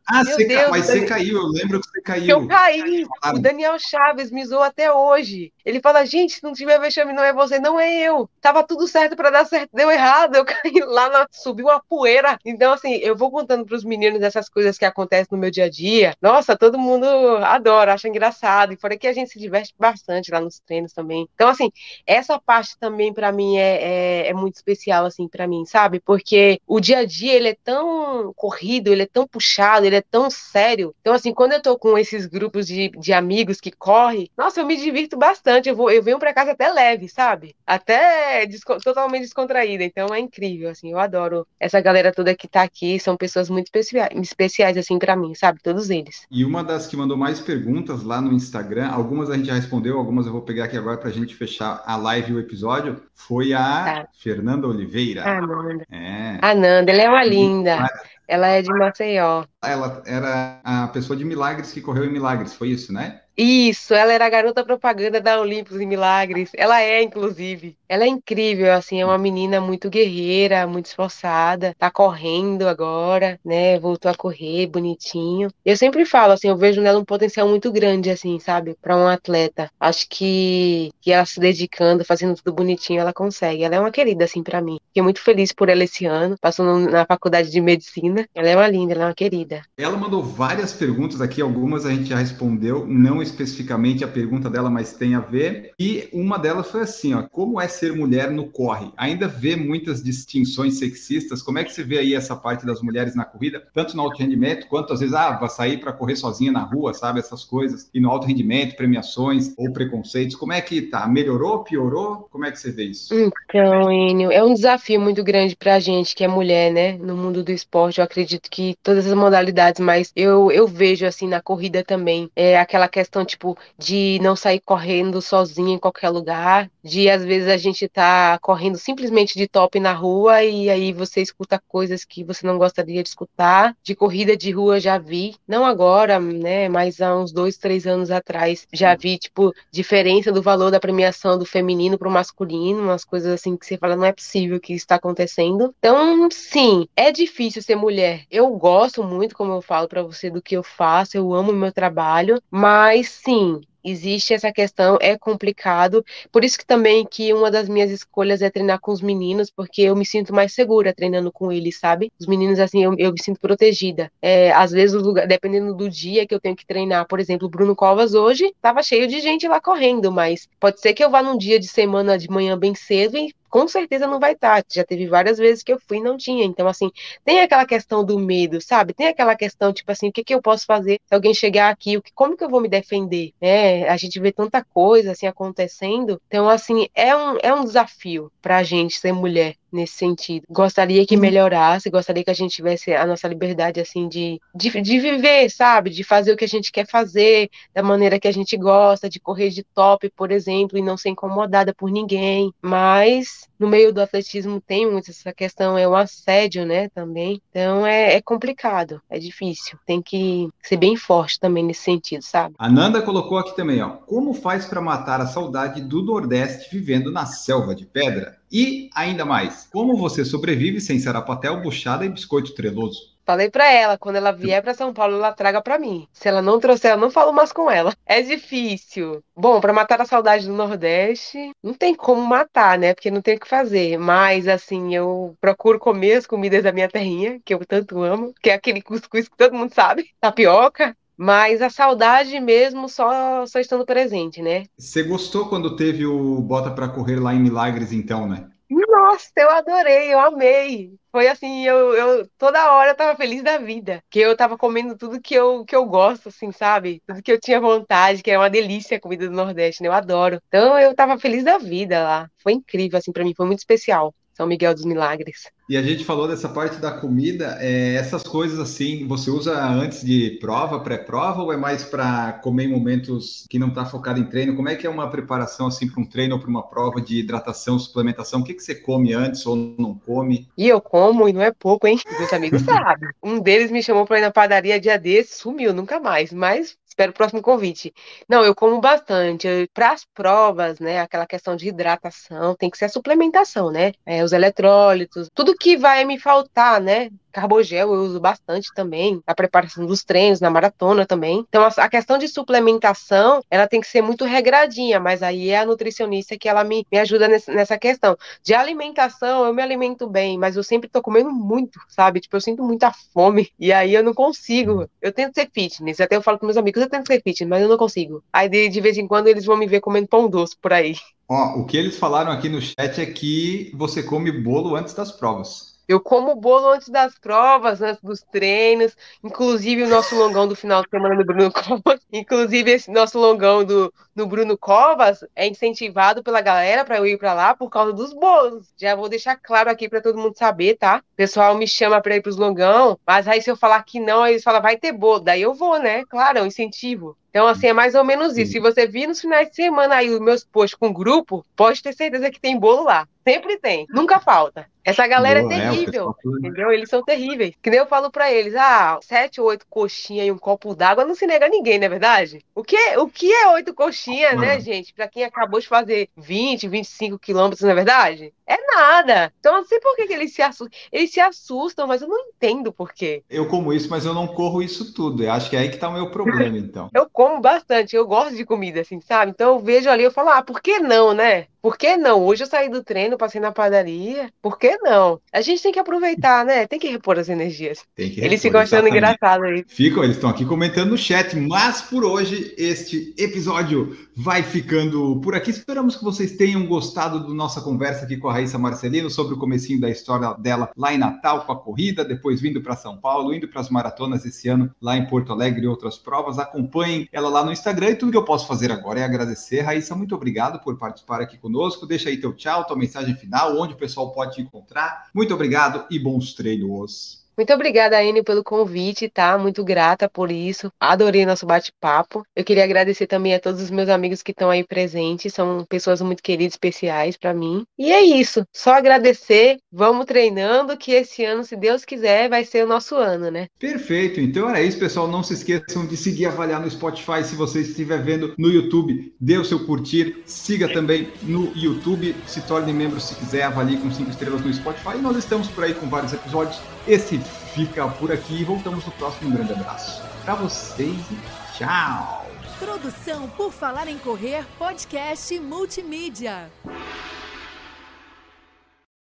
Ah, 0.06 0.22
você 0.22 0.44
Deus, 0.44 0.70
mas 0.70 0.84
você 0.84 1.06
caiu, 1.06 1.38
eu 1.38 1.48
lembro 1.48 1.80
que 1.80 1.88
você 1.88 2.00
caiu. 2.02 2.28
Eu 2.28 2.46
caí. 2.46 3.04
O 3.32 3.38
Daniel 3.38 3.76
Chaves 3.78 4.30
me 4.30 4.44
zoou 4.44 4.62
até 4.62 4.92
hoje. 4.92 5.52
Ele 5.64 5.80
fala, 5.80 6.04
gente, 6.04 6.34
se 6.34 6.42
não 6.42 6.52
tiver 6.52 6.78
vexame, 6.78 7.12
não 7.12 7.24
é 7.24 7.32
você, 7.32 7.58
não 7.58 7.80
é 7.80 8.00
eu. 8.02 8.28
Tava 8.40 8.62
tudo 8.62 8.86
certo 8.86 9.16
para 9.16 9.30
dar 9.30 9.46
certo, 9.46 9.70
deu 9.72 9.90
errado. 9.90 10.36
Eu 10.36 10.44
caí 10.46 10.78
lá, 10.86 11.08
na... 11.08 11.26
subiu 11.32 11.66
uma 11.66 11.82
poeira. 11.88 12.38
Então, 12.44 12.74
assim, 12.74 12.94
eu 12.96 13.16
vou 13.16 13.30
contando 13.30 13.64
pros 13.64 13.82
meninos 13.82 14.22
essas 14.22 14.48
coisas 14.48 14.78
que 14.78 14.84
acontecem 14.84 15.28
no 15.32 15.38
meu 15.38 15.50
dia 15.50 15.64
a 15.64 15.70
dia. 15.70 16.14
Nossa, 16.20 16.56
todo 16.56 16.78
mundo 16.78 17.06
adora, 17.38 17.94
acha 17.94 18.06
engraçado. 18.06 18.72
E 18.72 18.76
fora 18.76 18.96
que 18.96 19.06
a 19.06 19.12
gente 19.12 19.30
se 19.32 19.38
diverte 19.40 19.74
bastante 19.78 20.30
lá 20.30 20.38
nos 20.38 20.60
treinos 20.60 20.92
também. 20.92 21.26
Então, 21.34 21.48
assim, 21.48 21.72
essa 22.06 22.38
parte 22.38 22.78
também 22.78 23.12
para 23.12 23.32
mim 23.32 23.56
é, 23.56 23.82
é, 23.82 24.28
é, 24.28 24.34
muito 24.34 24.56
especial, 24.56 25.06
assim, 25.06 25.26
para 25.26 25.48
mim, 25.48 25.64
sabe? 25.64 25.98
Porque 25.98 26.60
o 26.66 26.78
dia 26.78 26.98
a 26.98 27.04
dia, 27.06 27.32
ele 27.32 27.48
é 27.48 27.56
tão 27.64 28.32
corrido, 28.44 28.88
ele 28.88 29.04
é 29.04 29.06
tão 29.06 29.26
puxado, 29.26 29.86
ele 29.86 29.96
é 29.96 30.02
tão 30.02 30.28
sério. 30.28 30.94
Então, 31.00 31.14
assim, 31.14 31.32
quando 31.32 31.52
eu 31.52 31.62
tô 31.62 31.78
com 31.78 31.96
esses 31.96 32.26
grupos 32.26 32.66
de, 32.66 32.90
de 32.90 33.10
amigos 33.10 33.58
que 33.58 33.72
correm, 33.72 34.28
nossa, 34.36 34.60
eu 34.60 34.66
me 34.66 34.76
divirto 34.76 35.16
bastante. 35.16 35.66
Eu, 35.66 35.74
vou, 35.74 35.90
eu 35.90 36.02
venho 36.02 36.18
para 36.18 36.34
casa 36.34 36.52
até 36.52 36.70
leve, 36.70 37.08
sabe? 37.08 37.56
Até 37.66 38.44
desco 38.44 38.78
totalmente 38.82 39.22
descontraída. 39.22 39.82
Então, 39.82 40.08
é 40.14 40.20
incrível, 40.20 40.68
assim, 40.68 40.92
eu 40.92 40.98
adoro 40.98 41.46
essa 41.58 41.80
galera 41.80 42.12
toda 42.12 42.36
que 42.36 42.46
tá 42.46 42.60
aqui. 42.60 43.00
São 43.00 43.16
pessoas 43.16 43.48
muito 43.48 43.68
especiais, 43.68 44.10
especiais 44.14 44.76
assim, 44.76 44.98
para 44.98 45.16
mim, 45.16 45.34
sabe? 45.34 45.62
Todos 45.62 45.88
eles. 45.88 46.26
E 46.30 46.44
uma 46.44 46.62
das 46.62 46.86
que 46.86 46.98
mandou 46.98 47.16
mais 47.16 47.40
perguntas 47.40 48.02
lá 48.02 48.20
no 48.20 48.30
Instagram, 48.30 48.90
algumas 48.90 49.30
a 49.30 49.36
gente 49.38 49.46
já 49.46 49.54
respondeu, 49.54 49.96
algumas 49.96 50.26
eu 50.26 50.32
vou 50.32 50.42
pegar 50.42 50.64
aqui 50.64 50.76
agora 50.76 50.98
pra 50.98 51.08
gente 51.08 51.34
fechar 51.34 51.82
a 51.86 51.96
live 51.96 52.32
e 52.32 52.34
o 52.34 52.40
episódio, 52.40 53.00
foi 53.14 53.54
a 53.54 53.58
tá. 53.58 54.08
Fernanda 54.18 54.66
Oliveira. 54.68 55.24
A 55.26 55.40
Nanda. 55.40 55.86
É. 55.90 56.38
A 56.42 56.54
Nanda, 56.54 56.92
ela 56.92 57.02
é 57.02 57.08
uma 57.08 57.24
linda. 57.24 57.88
Ela 58.26 58.48
é 58.48 58.62
de 58.62 58.72
Maceió. 58.72 59.44
Ela 59.62 60.02
era 60.06 60.60
a 60.64 60.88
pessoa 60.88 61.16
de 61.16 61.24
milagres 61.24 61.72
que 61.72 61.80
correu 61.80 62.04
em 62.04 62.12
milagres, 62.12 62.54
foi 62.54 62.68
isso, 62.68 62.92
né? 62.92 63.23
Isso, 63.36 63.94
ela 63.94 64.12
era 64.12 64.26
a 64.26 64.30
garota 64.30 64.64
propaganda 64.64 65.20
da 65.20 65.40
Olympus 65.40 65.80
e 65.80 65.86
Milagres. 65.86 66.50
Ela 66.54 66.80
é, 66.80 67.02
inclusive. 67.02 67.76
Ela 67.88 68.04
é 68.04 68.06
incrível, 68.06 68.72
assim, 68.72 69.00
é 69.00 69.04
uma 69.04 69.18
menina 69.18 69.60
muito 69.60 69.90
guerreira, 69.90 70.66
muito 70.66 70.86
esforçada, 70.86 71.74
tá 71.78 71.90
correndo 71.90 72.68
agora, 72.68 73.38
né? 73.44 73.78
Voltou 73.78 74.10
a 74.10 74.14
correr 74.14 74.66
bonitinho. 74.68 75.50
Eu 75.64 75.76
sempre 75.76 76.04
falo, 76.04 76.32
assim, 76.32 76.48
eu 76.48 76.56
vejo 76.56 76.80
nela 76.80 76.98
um 76.98 77.04
potencial 77.04 77.48
muito 77.48 77.72
grande, 77.72 78.10
assim, 78.10 78.38
sabe, 78.38 78.76
para 78.80 78.96
um 78.96 79.08
atleta. 79.08 79.70
Acho 79.80 80.06
que, 80.08 80.90
que 81.00 81.10
ela 81.12 81.26
se 81.26 81.40
dedicando, 81.40 82.04
fazendo 82.04 82.36
tudo 82.36 82.54
bonitinho, 82.54 83.00
ela 83.00 83.12
consegue. 83.12 83.64
Ela 83.64 83.76
é 83.76 83.80
uma 83.80 83.90
querida, 83.90 84.24
assim, 84.24 84.42
para 84.42 84.60
mim. 84.60 84.78
Fiquei 84.88 85.02
muito 85.02 85.20
feliz 85.20 85.52
por 85.52 85.68
ela 85.68 85.82
esse 85.82 86.06
ano, 86.06 86.36
passando 86.40 86.90
na 86.90 87.04
faculdade 87.04 87.50
de 87.50 87.60
medicina. 87.60 88.26
Ela 88.34 88.48
é 88.48 88.56
uma 88.56 88.68
linda, 88.68 88.94
ela 88.94 89.04
é 89.04 89.06
uma 89.08 89.14
querida. 89.14 89.62
Ela 89.76 89.96
mandou 89.96 90.22
várias 90.22 90.72
perguntas 90.72 91.20
aqui, 91.20 91.42
algumas 91.42 91.84
a 91.84 91.90
gente 91.90 92.06
já 92.06 92.18
respondeu, 92.18 92.86
não 92.86 93.23
especificamente 93.24 94.04
a 94.04 94.08
pergunta 94.08 94.48
dela, 94.48 94.70
mas 94.70 94.92
tem 94.92 95.14
a 95.14 95.20
ver. 95.20 95.72
E 95.78 96.08
uma 96.12 96.38
delas 96.38 96.70
foi 96.70 96.82
assim, 96.82 97.14
ó, 97.14 97.22
como 97.22 97.60
é 97.60 97.66
ser 97.66 97.94
mulher 97.94 98.30
no 98.30 98.46
corre? 98.46 98.92
Ainda 98.96 99.26
vê 99.26 99.56
muitas 99.56 100.02
distinções 100.02 100.78
sexistas. 100.78 101.42
Como 101.42 101.58
é 101.58 101.64
que 101.64 101.72
você 101.72 101.82
vê 101.82 101.98
aí 101.98 102.14
essa 102.14 102.36
parte 102.36 102.64
das 102.64 102.80
mulheres 102.80 103.14
na 103.14 103.24
corrida, 103.24 103.66
tanto 103.72 103.96
no 103.96 104.02
alto 104.02 104.18
rendimento 104.18 104.66
quanto 104.68 104.92
às 104.92 105.00
vezes 105.00 105.14
ah, 105.14 105.32
vai 105.32 105.48
sair 105.48 105.78
para 105.78 105.92
correr 105.92 106.16
sozinha 106.16 106.52
na 106.52 106.62
rua, 106.62 106.94
sabe 106.94 107.18
essas 107.18 107.44
coisas? 107.44 107.88
E 107.92 108.00
no 108.00 108.10
alto 108.10 108.26
rendimento, 108.26 108.76
premiações 108.76 109.52
ou 109.56 109.72
preconceitos. 109.72 110.36
Como 110.36 110.52
é 110.52 110.60
que 110.60 110.82
tá? 110.82 111.06
Melhorou, 111.06 111.64
piorou? 111.64 112.28
Como 112.30 112.44
é 112.44 112.50
que 112.50 112.58
você 112.58 112.70
vê 112.70 112.84
isso? 112.84 113.14
Então, 113.14 113.90
Enio, 113.90 114.30
é 114.30 114.42
um 114.42 114.54
desafio 114.54 115.00
muito 115.00 115.22
grande 115.22 115.56
para 115.56 115.74
a 115.74 115.80
gente 115.80 116.14
que 116.14 116.24
é 116.24 116.28
mulher, 116.28 116.72
né? 116.72 116.92
No 116.92 117.16
mundo 117.16 117.42
do 117.42 117.52
esporte, 117.52 117.98
eu 117.98 118.04
acredito 118.04 118.50
que 118.50 118.76
todas 118.82 119.06
as 119.06 119.14
modalidades, 119.14 119.80
mas 119.80 120.12
eu, 120.16 120.50
eu 120.50 120.66
vejo 120.66 121.06
assim 121.06 121.28
na 121.28 121.40
corrida 121.40 121.84
também, 121.84 122.30
é 122.34 122.58
aquela 122.58 122.88
questão 122.88 123.13
questão, 123.14 123.24
tipo, 123.24 123.56
de 123.78 124.18
não 124.20 124.34
sair 124.34 124.60
correndo 124.60 125.22
sozinha 125.22 125.74
em 125.74 125.78
qualquer 125.78 126.08
lugar, 126.08 126.68
de 126.82 127.08
às 127.08 127.24
vezes 127.24 127.48
a 127.48 127.56
gente 127.56 127.88
tá 127.88 128.38
correndo 128.40 128.76
simplesmente 128.76 129.38
de 129.38 129.46
top 129.46 129.78
na 129.78 129.92
rua 129.92 130.42
e 130.42 130.68
aí 130.68 130.92
você 130.92 131.22
escuta 131.22 131.62
coisas 131.68 132.04
que 132.04 132.24
você 132.24 132.46
não 132.46 132.58
gostaria 132.58 133.02
de 133.02 133.08
escutar. 133.08 133.76
De 133.82 133.94
corrida 133.94 134.36
de 134.36 134.50
rua 134.50 134.80
já 134.80 134.98
vi, 134.98 135.36
não 135.46 135.64
agora, 135.64 136.18
né, 136.18 136.68
mas 136.68 137.00
há 137.00 137.14
uns 137.16 137.32
dois, 137.32 137.56
três 137.56 137.86
anos 137.86 138.10
atrás, 138.10 138.66
já 138.72 138.96
vi, 138.96 139.18
tipo, 139.18 139.52
diferença 139.70 140.32
do 140.32 140.42
valor 140.42 140.70
da 140.70 140.80
premiação 140.80 141.38
do 141.38 141.44
feminino 141.44 141.96
pro 141.98 142.10
masculino, 142.10 142.82
umas 142.82 143.04
coisas 143.04 143.32
assim 143.32 143.56
que 143.56 143.64
você 143.64 143.78
fala, 143.78 143.96
não 143.96 144.04
é 144.04 144.12
possível 144.12 144.58
que 144.58 144.72
isso 144.72 144.84
está 144.84 144.96
acontecendo. 144.96 145.74
Então, 145.78 146.28
sim, 146.30 146.88
é 146.96 147.12
difícil 147.12 147.62
ser 147.62 147.76
mulher. 147.76 148.24
Eu 148.30 148.48
gosto 148.56 149.02
muito, 149.02 149.34
como 149.34 149.52
eu 149.52 149.62
falo 149.62 149.86
para 149.88 150.02
você, 150.02 150.30
do 150.30 150.42
que 150.42 150.56
eu 150.56 150.62
faço, 150.62 151.16
eu 151.16 151.32
amo 151.32 151.52
meu 151.52 151.72
trabalho, 151.72 152.40
mas 152.50 153.03
sim, 153.04 153.60
existe 153.84 154.32
essa 154.32 154.50
questão, 154.52 154.96
é 155.00 155.16
complicado. 155.18 156.04
Por 156.32 156.42
isso 156.44 156.58
que 156.58 156.66
também 156.66 157.06
que 157.06 157.32
uma 157.32 157.50
das 157.50 157.68
minhas 157.68 157.90
escolhas 157.90 158.40
é 158.40 158.50
treinar 158.50 158.80
com 158.80 158.90
os 158.90 159.02
meninos, 159.02 159.50
porque 159.50 159.82
eu 159.82 159.94
me 159.94 160.06
sinto 160.06 160.34
mais 160.34 160.54
segura 160.54 160.94
treinando 160.94 161.30
com 161.30 161.52
eles, 161.52 161.78
sabe? 161.78 162.10
Os 162.18 162.26
meninos, 162.26 162.58
assim, 162.58 162.82
eu, 162.82 162.94
eu 162.98 163.12
me 163.12 163.22
sinto 163.22 163.38
protegida. 163.38 164.10
É, 164.22 164.52
às 164.52 164.72
vezes, 164.72 165.00
dependendo 165.28 165.74
do 165.74 165.88
dia 165.88 166.26
que 166.26 166.34
eu 166.34 166.40
tenho 166.40 166.56
que 166.56 166.66
treinar, 166.66 167.06
por 167.06 167.20
exemplo, 167.20 167.46
o 167.46 167.50
Bruno 167.50 167.76
Covas 167.76 168.14
hoje 168.14 168.46
estava 168.46 168.82
cheio 168.82 169.06
de 169.06 169.20
gente 169.20 169.46
lá 169.46 169.60
correndo, 169.60 170.10
mas 170.10 170.48
pode 170.58 170.80
ser 170.80 170.94
que 170.94 171.04
eu 171.04 171.10
vá 171.10 171.22
num 171.22 171.36
dia 171.36 171.60
de 171.60 171.68
semana 171.68 172.16
de 172.16 172.30
manhã 172.30 172.58
bem 172.58 172.74
cedo 172.74 173.16
e 173.18 173.34
com 173.54 173.68
certeza 173.68 174.08
não 174.08 174.18
vai 174.18 174.32
estar. 174.32 174.64
Já 174.68 174.82
teve 174.82 175.06
várias 175.06 175.38
vezes 175.38 175.62
que 175.62 175.72
eu 175.72 175.78
fui 175.78 175.98
e 175.98 176.02
não 176.02 176.16
tinha. 176.16 176.44
Então, 176.44 176.66
assim, 176.66 176.90
tem 177.24 177.40
aquela 177.40 177.64
questão 177.64 178.04
do 178.04 178.18
medo, 178.18 178.60
sabe? 178.60 178.92
Tem 178.92 179.06
aquela 179.06 179.36
questão, 179.36 179.72
tipo 179.72 179.92
assim, 179.92 180.08
o 180.08 180.12
que, 180.12 180.24
que 180.24 180.34
eu 180.34 180.42
posso 180.42 180.66
fazer 180.66 180.98
se 181.06 181.14
alguém 181.14 181.32
chegar 181.32 181.70
aqui? 181.70 182.02
Como 182.16 182.36
que 182.36 182.42
eu 182.42 182.48
vou 182.48 182.60
me 182.60 182.68
defender? 182.68 183.32
É, 183.40 183.88
a 183.88 183.96
gente 183.96 184.18
vê 184.18 184.32
tanta 184.32 184.64
coisa, 184.64 185.12
assim, 185.12 185.28
acontecendo. 185.28 186.20
Então, 186.26 186.48
assim, 186.48 186.88
é 186.96 187.14
um, 187.14 187.38
é 187.40 187.54
um 187.54 187.64
desafio 187.64 188.28
pra 188.42 188.64
gente 188.64 188.98
ser 188.98 189.12
mulher 189.12 189.54
nesse 189.74 189.94
sentido. 189.94 190.44
Gostaria 190.48 191.06
que 191.06 191.14
uhum. 191.14 191.20
melhorasse, 191.20 191.90
gostaria 191.90 192.24
que 192.24 192.30
a 192.30 192.34
gente 192.34 192.54
tivesse 192.54 192.92
a 192.92 193.06
nossa 193.06 193.28
liberdade, 193.28 193.80
assim, 193.80 194.08
de, 194.08 194.40
de, 194.54 194.70
de, 194.80 195.00
viver, 195.00 195.50
sabe? 195.50 195.90
De 195.90 196.04
fazer 196.04 196.32
o 196.32 196.36
que 196.36 196.44
a 196.44 196.48
gente 196.48 196.72
quer 196.72 196.86
fazer, 196.86 197.50
da 197.74 197.82
maneira 197.82 198.18
que 198.18 198.28
a 198.28 198.32
gente 198.32 198.56
gosta, 198.56 199.08
de 199.08 199.20
correr 199.20 199.50
de 199.50 199.62
top, 199.62 200.10
por 200.10 200.30
exemplo, 200.30 200.78
e 200.78 200.82
não 200.82 200.96
ser 200.96 201.10
incomodada 201.10 201.74
por 201.74 201.90
ninguém. 201.90 202.52
Mas 202.62 203.48
no 203.58 203.68
meio 203.68 203.92
do 203.92 204.00
atletismo 204.00 204.60
tem 204.60 204.90
muito 204.90 205.10
essa 205.10 205.32
questão, 205.32 205.76
é 205.76 205.86
o 205.86 205.94
assédio, 205.94 206.66
né, 206.66 206.88
também. 206.90 207.40
Então 207.50 207.86
é, 207.86 208.14
é 208.14 208.22
complicado, 208.22 209.00
é 209.08 209.18
difícil. 209.18 209.78
Tem 209.86 210.02
que 210.02 210.48
ser 210.62 210.76
bem 210.76 210.96
forte 210.96 211.38
também 211.40 211.64
nesse 211.64 211.82
sentido, 211.82 212.22
sabe? 212.22 212.54
A 212.58 212.68
Nanda 212.68 213.02
colocou 213.02 213.38
aqui 213.38 213.54
também, 213.56 213.82
ó. 213.82 213.90
Como 213.90 214.34
faz 214.34 214.66
para 214.66 214.80
matar 214.80 215.20
a 215.20 215.26
saudade 215.26 215.80
do 215.80 216.02
Nordeste 216.02 216.68
vivendo 216.70 217.10
na 217.10 217.26
selva 217.26 217.74
de 217.74 217.86
pedra? 217.86 218.38
E 218.50 218.88
ainda 218.94 219.24
mais, 219.24 219.68
como 219.72 219.96
você 219.96 220.24
sobrevive 220.24 220.80
sem 220.80 220.98
sarapatel, 220.98 221.60
buchada 221.60 222.04
e 222.04 222.08
biscoito 222.08 222.54
treloso? 222.54 223.14
Falei 223.26 223.50
para 223.50 223.70
ela, 223.72 223.96
quando 223.96 224.16
ela 224.16 224.32
vier 224.32 224.62
para 224.62 224.74
São 224.74 224.92
Paulo, 224.92 225.16
ela 225.16 225.32
traga 225.32 225.62
para 225.62 225.78
mim. 225.78 226.06
Se 226.12 226.28
ela 226.28 226.42
não 226.42 226.60
trouxer, 226.60 226.92
eu 226.92 226.98
não 226.98 227.10
falo 227.10 227.32
mais 227.32 227.52
com 227.52 227.70
ela. 227.70 227.92
É 228.06 228.20
difícil. 228.20 229.24
Bom, 229.34 229.60
para 229.60 229.72
matar 229.72 230.00
a 230.00 230.04
saudade 230.04 230.46
do 230.46 230.52
Nordeste, 230.52 231.50
não 231.62 231.72
tem 231.74 231.94
como 231.94 232.20
matar, 232.22 232.78
né? 232.78 232.94
Porque 232.94 233.10
não 233.10 233.22
tem 233.22 233.36
o 233.36 233.40
que 233.40 233.48
fazer. 233.48 233.98
Mas, 233.98 234.46
assim, 234.46 234.94
eu 234.94 235.34
procuro 235.40 235.78
comer 235.78 236.16
as 236.16 236.26
comidas 236.26 236.62
da 236.62 236.70
minha 236.70 236.88
terrinha, 236.88 237.40
que 237.44 237.54
eu 237.54 237.64
tanto 237.66 238.02
amo, 238.02 238.32
que 238.42 238.50
é 238.50 238.54
aquele 238.54 238.82
cuscuz 238.82 239.26
que 239.28 239.36
todo 239.36 239.54
mundo 239.54 239.72
sabe, 239.74 240.10
tapioca. 240.20 240.94
Mas 241.16 241.62
a 241.62 241.70
saudade 241.70 242.38
mesmo 242.40 242.88
só, 242.88 243.46
só 243.46 243.58
estando 243.60 243.86
presente, 243.86 244.42
né? 244.42 244.64
Você 244.76 245.02
gostou 245.02 245.48
quando 245.48 245.76
teve 245.76 246.04
o 246.06 246.40
Bota 246.40 246.70
para 246.70 246.88
Correr 246.88 247.20
lá 247.20 247.34
em 247.34 247.40
Milagres, 247.40 247.92
então, 247.92 248.28
né? 248.28 248.48
Nossa, 248.70 249.30
eu 249.36 249.50
adorei, 249.50 250.12
eu 250.12 250.18
amei. 250.18 250.94
Foi 251.12 251.28
assim, 251.28 251.64
eu, 251.64 251.94
eu 251.94 252.28
toda 252.36 252.72
hora 252.72 252.90
eu 252.90 252.96
tava 252.96 253.16
feliz 253.16 253.42
da 253.42 253.58
vida, 253.58 254.02
que 254.10 254.18
eu 254.18 254.36
tava 254.36 254.58
comendo 254.58 254.96
tudo 254.96 255.20
que 255.20 255.34
eu, 255.34 255.64
que 255.64 255.76
eu 255.76 255.84
gosto, 255.84 256.28
assim, 256.28 256.50
sabe? 256.50 257.00
Tudo 257.06 257.22
que 257.22 257.30
eu 257.30 257.38
tinha 257.40 257.60
vontade, 257.60 258.22
que 258.22 258.30
é 258.30 258.38
uma 258.38 258.50
delícia 258.50 258.96
a 258.96 259.00
comida 259.00 259.28
do 259.28 259.34
Nordeste, 259.34 259.82
né? 259.82 259.88
Eu 259.88 259.92
adoro. 259.92 260.40
Então 260.48 260.78
eu 260.78 260.94
tava 260.94 261.18
feliz 261.18 261.44
da 261.44 261.58
vida 261.58 262.02
lá. 262.02 262.30
Foi 262.42 262.52
incrível, 262.52 262.98
assim, 262.98 263.12
para 263.12 263.22
mim, 263.22 263.34
foi 263.36 263.46
muito 263.46 263.60
especial. 263.60 264.12
São 264.34 264.46
Miguel 264.46 264.74
dos 264.74 264.84
Milagres. 264.84 265.48
E 265.68 265.78
a 265.78 265.82
gente 265.82 266.04
falou 266.04 266.28
dessa 266.28 266.48
parte 266.48 266.76
da 266.76 266.90
comida, 266.90 267.56
é, 267.58 267.94
essas 267.94 268.22
coisas 268.22 268.58
assim, 268.58 269.06
você 269.06 269.30
usa 269.30 269.58
antes 269.64 270.04
de 270.04 270.36
prova, 270.38 270.80
pré-prova, 270.80 271.42
ou 271.42 271.52
é 271.52 271.56
mais 271.56 271.82
para 271.82 272.34
comer 272.42 272.64
em 272.64 272.68
momentos 272.72 273.46
que 273.48 273.58
não 273.58 273.68
está 273.68 273.86
focado 273.86 274.20
em 274.20 274.24
treino? 274.24 274.54
Como 274.54 274.68
é 274.68 274.76
que 274.76 274.86
é 274.86 274.90
uma 274.90 275.08
preparação 275.08 275.68
assim 275.68 275.88
para 275.88 276.02
um 276.02 276.06
treino 276.06 276.34
ou 276.34 276.40
para 276.40 276.50
uma 276.50 276.62
prova 276.62 277.00
de 277.00 277.18
hidratação, 277.18 277.78
suplementação? 277.78 278.40
O 278.40 278.44
que, 278.44 278.52
que 278.52 278.62
você 278.62 278.74
come 278.74 279.14
antes 279.14 279.46
ou 279.46 279.56
não 279.56 279.94
come? 279.94 280.46
E 280.58 280.68
eu 280.68 280.82
como, 280.82 281.26
e 281.28 281.32
não 281.32 281.40
é 281.40 281.50
pouco, 281.50 281.86
hein? 281.86 281.98
Meus 282.18 282.32
amigos 282.32 282.60
sabem. 282.62 283.08
Um 283.22 283.40
deles 283.40 283.70
me 283.70 283.82
chamou 283.82 284.04
para 284.04 284.18
ir 284.18 284.22
na 284.22 284.30
padaria 284.30 284.78
dia 284.78 284.98
desse, 284.98 285.38
sumiu, 285.38 285.72
nunca 285.72 285.98
mais. 285.98 286.30
Mas 286.30 286.76
espero 286.94 287.10
o 287.10 287.14
próximo 287.14 287.42
convite. 287.42 287.92
Não, 288.28 288.44
eu 288.44 288.54
como 288.54 288.80
bastante. 288.80 289.48
Para 289.74 289.92
as 289.92 290.04
provas, 290.04 290.78
né, 290.78 291.00
aquela 291.00 291.26
questão 291.26 291.56
de 291.56 291.68
hidratação, 291.68 292.54
tem 292.56 292.70
que 292.70 292.78
ser 292.78 292.86
a 292.86 292.88
suplementação, 292.88 293.70
né? 293.70 293.92
É, 294.06 294.22
os 294.24 294.32
eletrólitos, 294.32 295.28
tudo 295.34 295.56
que 295.56 295.76
vai 295.76 296.04
me 296.04 296.18
faltar, 296.18 296.80
né? 296.80 297.10
Carbogel 297.34 297.92
eu 297.92 298.00
uso 298.00 298.20
bastante 298.20 298.72
também, 298.74 299.20
na 299.26 299.34
preparação 299.34 299.84
dos 299.84 300.04
treinos, 300.04 300.40
na 300.40 300.48
maratona 300.48 301.04
também. 301.04 301.44
Então, 301.48 301.66
a, 301.76 301.88
questão 301.88 302.16
de 302.16 302.28
suplementação, 302.28 303.42
ela 303.50 303.66
tem 303.66 303.80
que 303.80 303.88
ser 303.88 304.00
muito 304.00 304.24
regradinha, 304.24 305.00
mas 305.00 305.20
aí 305.20 305.50
é 305.50 305.58
a 305.58 305.66
nutricionista 305.66 306.38
que 306.38 306.48
ela 306.48 306.62
me, 306.62 306.86
me 306.90 306.98
ajuda 306.98 307.26
nessa, 307.26 307.52
nessa 307.52 307.76
questão. 307.76 308.16
De 308.42 308.54
alimentação, 308.54 309.44
eu 309.44 309.52
me 309.52 309.62
alimento 309.62 310.08
bem, 310.08 310.38
mas 310.38 310.56
eu 310.56 310.62
sempre 310.62 310.88
tô 310.88 311.02
comendo 311.02 311.32
muito, 311.32 311.80
sabe? 311.88 312.20
Tipo, 312.20 312.36
eu 312.36 312.40
sinto 312.40 312.62
muita 312.62 312.92
fome, 313.12 313.50
e 313.58 313.72
aí 313.72 313.94
eu 313.94 314.04
não 314.04 314.14
consigo. 314.14 314.88
Eu 315.02 315.12
tento 315.12 315.34
ser 315.34 315.50
fitness, 315.52 316.00
até 316.00 316.16
eu 316.16 316.22
falo 316.22 316.38
com 316.38 316.46
meus 316.46 316.56
amigos, 316.56 316.80
eu 316.80 316.88
tento 316.88 317.08
ser 317.08 317.20
fitness, 317.20 317.48
mas 317.48 317.62
eu 317.62 317.68
não 317.68 317.76
consigo. 317.76 318.22
Aí, 318.32 318.48
de, 318.48 318.68
de 318.68 318.80
vez 318.80 318.96
em 318.96 319.08
quando, 319.08 319.26
eles 319.26 319.44
vão 319.44 319.56
me 319.56 319.66
ver 319.66 319.80
comendo 319.80 320.06
pão 320.06 320.28
doce 320.28 320.56
por 320.56 320.72
aí. 320.72 320.94
Ó, 321.28 321.60
o 321.60 321.66
que 321.66 321.76
eles 321.76 321.98
falaram 321.98 322.30
aqui 322.30 322.48
no 322.48 322.60
chat 322.60 323.00
é 323.00 323.06
que 323.06 323.72
você 323.74 324.02
come 324.02 324.30
bolo 324.30 324.76
antes 324.76 324.94
das 324.94 325.10
provas. 325.10 325.73
Eu 325.86 326.00
como 326.00 326.34
bolo 326.34 326.68
antes 326.68 326.88
das 326.88 327.18
provas, 327.18 327.82
antes 327.82 328.02
dos 328.02 328.22
treinos, 328.22 328.96
inclusive 329.22 329.82
o 329.82 329.88
nosso 329.88 330.14
longão 330.16 330.48
do 330.48 330.56
final 330.56 330.82
de 330.82 330.88
semana 330.88 331.16
do 331.16 331.24
Bruno 331.24 331.52
Covas. 331.52 332.00
Inclusive, 332.12 332.70
esse 332.70 332.90
nosso 332.90 333.18
longão 333.18 333.64
do, 333.64 333.92
do 334.14 334.26
Bruno 334.26 334.56
Covas 334.56 335.24
é 335.36 335.46
incentivado 335.46 336.22
pela 336.22 336.40
galera 336.40 336.84
para 336.84 336.98
eu 336.98 337.06
ir 337.06 337.18
para 337.18 337.34
lá 337.34 337.54
por 337.54 337.68
causa 337.68 337.92
dos 337.92 338.12
bolos. 338.14 338.72
Já 338.76 338.94
vou 338.96 339.08
deixar 339.08 339.36
claro 339.36 339.70
aqui 339.70 339.88
para 339.88 340.00
todo 340.00 340.18
mundo 340.18 340.36
saber, 340.36 340.76
tá? 340.76 340.98
O 341.12 341.16
pessoal 341.16 341.54
me 341.56 341.66
chama 341.68 342.00
para 342.00 342.16
ir 342.16 342.22
pros 342.22 342.36
longão, 342.36 342.98
mas 343.06 343.28
aí 343.28 343.42
se 343.42 343.50
eu 343.50 343.56
falar 343.56 343.82
que 343.84 344.00
não, 344.00 344.26
eles 344.26 344.42
falam, 344.42 344.62
vai 344.62 344.76
ter 344.76 344.92
bolo. 344.92 345.20
Daí 345.20 345.42
eu 345.42 345.54
vou, 345.54 345.78
né? 345.78 346.04
Claro, 346.06 346.38
é 346.38 346.42
um 346.42 346.46
incentivo. 346.46 347.16
Então, 347.34 347.48
assim, 347.48 347.66
é 347.66 347.72
mais 347.72 347.96
ou 347.96 348.04
menos 348.04 348.38
isso. 348.38 348.52
Se 348.52 348.60
você 348.60 348.86
vir 348.86 349.08
nos 349.08 349.20
finais 349.20 349.48
de 349.48 349.56
semana 349.56 349.96
aí 349.96 350.08
os 350.08 350.20
meus 350.20 350.44
posts 350.44 350.78
com 350.78 350.92
grupo, 350.92 351.44
pode 351.56 351.82
ter 351.82 351.92
certeza 351.92 352.30
que 352.30 352.40
tem 352.40 352.56
bolo 352.56 352.84
lá. 352.84 353.08
Sempre 353.26 353.58
tem, 353.58 353.86
nunca 353.90 354.20
falta. 354.20 354.68
Essa 354.84 355.06
galera 355.06 355.40
Boa, 355.40 355.52
é 355.52 355.58
terrível, 355.58 356.14
é, 356.14 356.28
entendeu? 356.28 356.70
Eles 356.70 356.90
são 356.90 357.02
terríveis. 357.02 357.54
Que 357.60 357.70
nem 357.70 357.80
eu 357.80 357.86
falo 357.86 358.10
pra 358.10 358.30
eles, 358.30 358.54
ah, 358.54 358.98
sete 359.02 359.40
ou 359.40 359.48
oito 359.48 359.66
coxinhas 359.68 360.28
e 360.28 360.30
um 360.30 360.36
copo 360.36 360.74
d'água 360.76 361.06
não 361.06 361.14
se 361.14 361.26
nega 361.26 361.46
a 361.46 361.48
ninguém, 361.48 361.78
não 361.78 361.86
é 361.86 361.88
verdade? 361.88 362.44
O 362.54 362.62
que, 362.62 362.76
o 362.98 363.08
que 363.08 363.32
é 363.32 363.48
oito 363.48 363.74
coxinhas, 363.74 364.38
né, 364.38 364.60
gente? 364.60 364.92
Pra 364.92 365.08
quem 365.08 365.24
acabou 365.24 365.58
de 365.58 365.66
fazer 365.66 366.10
20, 366.16 366.68
25 366.68 367.18
quilômetros, 367.18 367.62
não 367.62 367.70
é 367.70 367.74
verdade? 367.74 368.34
É 368.46 368.56
nada. 368.74 369.32
Então, 369.38 369.54
eu 369.54 369.60
não 369.60 369.66
sei 369.66 369.80
por 369.80 369.96
que, 369.96 370.06
que 370.06 370.12
eles 370.12 370.34
se 370.34 370.42
assustam. 370.42 370.78
Eles 370.92 371.10
se 371.10 371.20
assustam, 371.20 371.86
mas 371.86 372.02
eu 372.02 372.08
não 372.08 372.18
entendo 372.28 372.72
por 372.72 372.92
quê. 372.92 373.24
Eu 373.28 373.48
como 373.48 373.72
isso, 373.72 373.88
mas 373.88 374.04
eu 374.04 374.12
não 374.12 374.26
corro 374.26 374.62
isso 374.62 374.92
tudo. 374.92 375.22
Eu 375.22 375.32
acho 375.32 375.48
que 375.48 375.56
é 375.56 375.60
aí 375.60 375.70
que 375.70 375.78
tá 375.78 375.88
o 375.88 375.92
meu 375.92 376.10
problema, 376.10 376.58
então. 376.58 376.90
eu 376.94 377.08
como 377.10 377.40
bastante, 377.40 377.96
eu 377.96 378.06
gosto 378.06 378.36
de 378.36 378.44
comida, 378.44 378.80
assim, 378.80 379.00
sabe? 379.00 379.30
Então 379.30 379.54
eu 379.54 379.58
vejo 379.60 379.88
ali, 379.88 380.04
eu 380.04 380.10
falo, 380.10 380.28
ah, 380.28 380.42
por 380.42 380.60
que 380.60 380.78
não, 380.78 381.14
né? 381.14 381.46
Por 381.64 381.78
que 381.78 381.96
não? 381.96 382.22
Hoje 382.22 382.42
eu 382.42 382.46
saí 382.46 382.68
do 382.68 382.84
treino, 382.84 383.16
passei 383.16 383.40
na 383.40 383.50
padaria. 383.50 384.30
Por 384.42 384.58
que 384.58 384.76
não? 384.82 385.18
A 385.32 385.40
gente 385.40 385.62
tem 385.62 385.72
que 385.72 385.78
aproveitar, 385.78 386.44
né? 386.44 386.66
Tem 386.66 386.78
que 386.78 386.90
repor 386.90 387.18
as 387.18 387.30
energias. 387.30 387.82
Repor, 387.96 388.22
eles 388.22 388.42
ficam 388.42 388.60
achando 388.60 388.86
engraçado 388.86 389.44
aí. 389.44 389.64
Ficam, 389.66 390.04
eles 390.04 390.16
estão 390.16 390.28
aqui 390.28 390.44
comentando 390.44 390.90
no 390.90 390.98
chat. 390.98 391.34
Mas 391.34 391.80
por 391.80 392.04
hoje, 392.04 392.54
este 392.58 393.14
episódio 393.16 393.96
vai 394.14 394.42
ficando 394.42 395.18
por 395.22 395.34
aqui. 395.34 395.48
Esperamos 395.48 395.96
que 395.96 396.04
vocês 396.04 396.32
tenham 396.32 396.66
gostado 396.66 397.26
da 397.26 397.32
nossa 397.32 397.62
conversa 397.62 398.04
aqui 398.04 398.18
com 398.18 398.28
a 398.28 398.34
Raíssa 398.34 398.58
Marcelino 398.58 399.08
sobre 399.08 399.32
o 399.32 399.38
comecinho 399.38 399.80
da 399.80 399.88
história 399.88 400.34
dela 400.34 400.70
lá 400.76 400.92
em 400.92 400.98
Natal 400.98 401.46
com 401.46 401.52
a 401.52 401.58
corrida, 401.58 402.04
depois 402.04 402.42
vindo 402.42 402.60
para 402.60 402.76
São 402.76 402.98
Paulo, 402.98 403.32
indo 403.32 403.48
para 403.48 403.62
as 403.62 403.70
maratonas 403.70 404.26
esse 404.26 404.50
ano 404.50 404.70
lá 404.82 404.98
em 404.98 405.06
Porto 405.06 405.32
Alegre 405.32 405.64
e 405.64 405.66
outras 405.66 405.96
provas. 405.96 406.38
Acompanhem 406.38 407.08
ela 407.10 407.30
lá 407.30 407.42
no 407.42 407.52
Instagram 407.52 407.92
e 407.92 407.96
tudo 407.96 408.12
que 408.12 408.18
eu 408.18 408.24
posso 408.26 408.46
fazer 408.46 408.70
agora 408.70 409.00
é 409.00 409.02
agradecer. 409.02 409.62
Raíssa, 409.62 409.96
muito 409.96 410.14
obrigado 410.14 410.60
por 410.62 410.76
participar 410.76 411.22
aqui 411.22 411.38
conosco 411.38 411.53
conosco. 411.54 411.86
Deixa 411.86 412.08
aí 412.08 412.16
teu 412.16 412.32
tchau, 412.32 412.64
tua 412.64 412.76
mensagem 412.76 413.14
final, 413.14 413.56
onde 413.56 413.74
o 413.74 413.76
pessoal 413.76 414.12
pode 414.12 414.34
te 414.34 414.42
encontrar. 414.42 415.08
Muito 415.14 415.32
obrigado 415.32 415.86
e 415.88 415.98
bons 415.98 416.34
treinos. 416.34 417.23
Muito 417.36 417.52
obrigada, 417.52 417.98
Anne, 417.98 418.22
pelo 418.22 418.44
convite, 418.44 419.08
tá? 419.08 419.36
Muito 419.36 419.64
grata 419.64 420.08
por 420.08 420.30
isso. 420.30 420.70
Adorei 420.78 421.26
nosso 421.26 421.46
bate-papo. 421.46 422.24
Eu 422.34 422.44
queria 422.44 422.64
agradecer 422.64 423.06
também 423.06 423.34
a 423.34 423.40
todos 423.40 423.60
os 423.60 423.70
meus 423.70 423.88
amigos 423.88 424.22
que 424.22 424.30
estão 424.30 424.50
aí 424.50 424.64
presentes. 424.64 425.34
São 425.34 425.64
pessoas 425.68 426.00
muito 426.00 426.22
queridas, 426.22 426.54
especiais 426.54 427.16
para 427.16 427.34
mim. 427.34 427.64
E 427.78 427.92
é 427.92 428.02
isso. 428.02 428.44
Só 428.52 428.74
agradecer. 428.74 429.58
Vamos 429.72 430.06
treinando, 430.06 430.76
que 430.76 430.92
esse 430.92 431.24
ano, 431.24 431.44
se 431.44 431.56
Deus 431.56 431.84
quiser, 431.84 432.28
vai 432.28 432.44
ser 432.44 432.64
o 432.64 432.68
nosso 432.68 432.94
ano, 432.94 433.30
né? 433.30 433.46
Perfeito. 433.58 434.20
Então 434.20 434.48
era 434.48 434.62
isso, 434.62 434.78
pessoal. 434.78 435.08
Não 435.08 435.22
se 435.22 435.34
esqueçam 435.34 435.86
de 435.86 435.96
seguir 435.96 436.26
avaliar 436.26 436.60
no 436.60 436.70
Spotify. 436.70 437.24
Se 437.24 437.34
você 437.34 437.60
estiver 437.60 438.02
vendo 438.02 438.34
no 438.38 438.48
YouTube, 438.48 439.12
dê 439.20 439.36
o 439.38 439.44
seu 439.44 439.66
curtir. 439.66 440.22
Siga 440.24 440.72
também 440.72 441.08
no 441.22 441.52
YouTube. 441.56 442.14
Se 442.26 442.40
torne 442.42 442.72
membro 442.72 443.00
se 443.00 443.14
quiser. 443.16 443.42
Avalie 443.42 443.78
com 443.78 443.90
cinco 443.90 444.10
estrelas 444.10 444.40
no 444.42 444.52
Spotify. 444.52 444.96
E 444.96 445.02
nós 445.02 445.16
estamos 445.16 445.48
por 445.48 445.64
aí 445.64 445.74
com 445.74 445.88
vários 445.88 446.12
episódios. 446.12 446.60
Esse 446.86 447.18
fica 447.54 447.86
por 447.88 448.10
aqui 448.10 448.40
e 448.40 448.44
voltamos 448.44 448.84
no 448.84 448.92
próximo. 448.92 449.30
Um 449.30 449.32
grande 449.32 449.52
abraço 449.52 450.02
para 450.24 450.34
vocês 450.34 450.96
e 451.10 451.56
tchau! 451.56 452.26
Produção 452.58 453.28
por 453.30 453.52
Falar 453.52 453.88
em 453.88 453.98
Correr, 453.98 454.44
podcast 454.58 455.38
multimídia. 455.38 456.50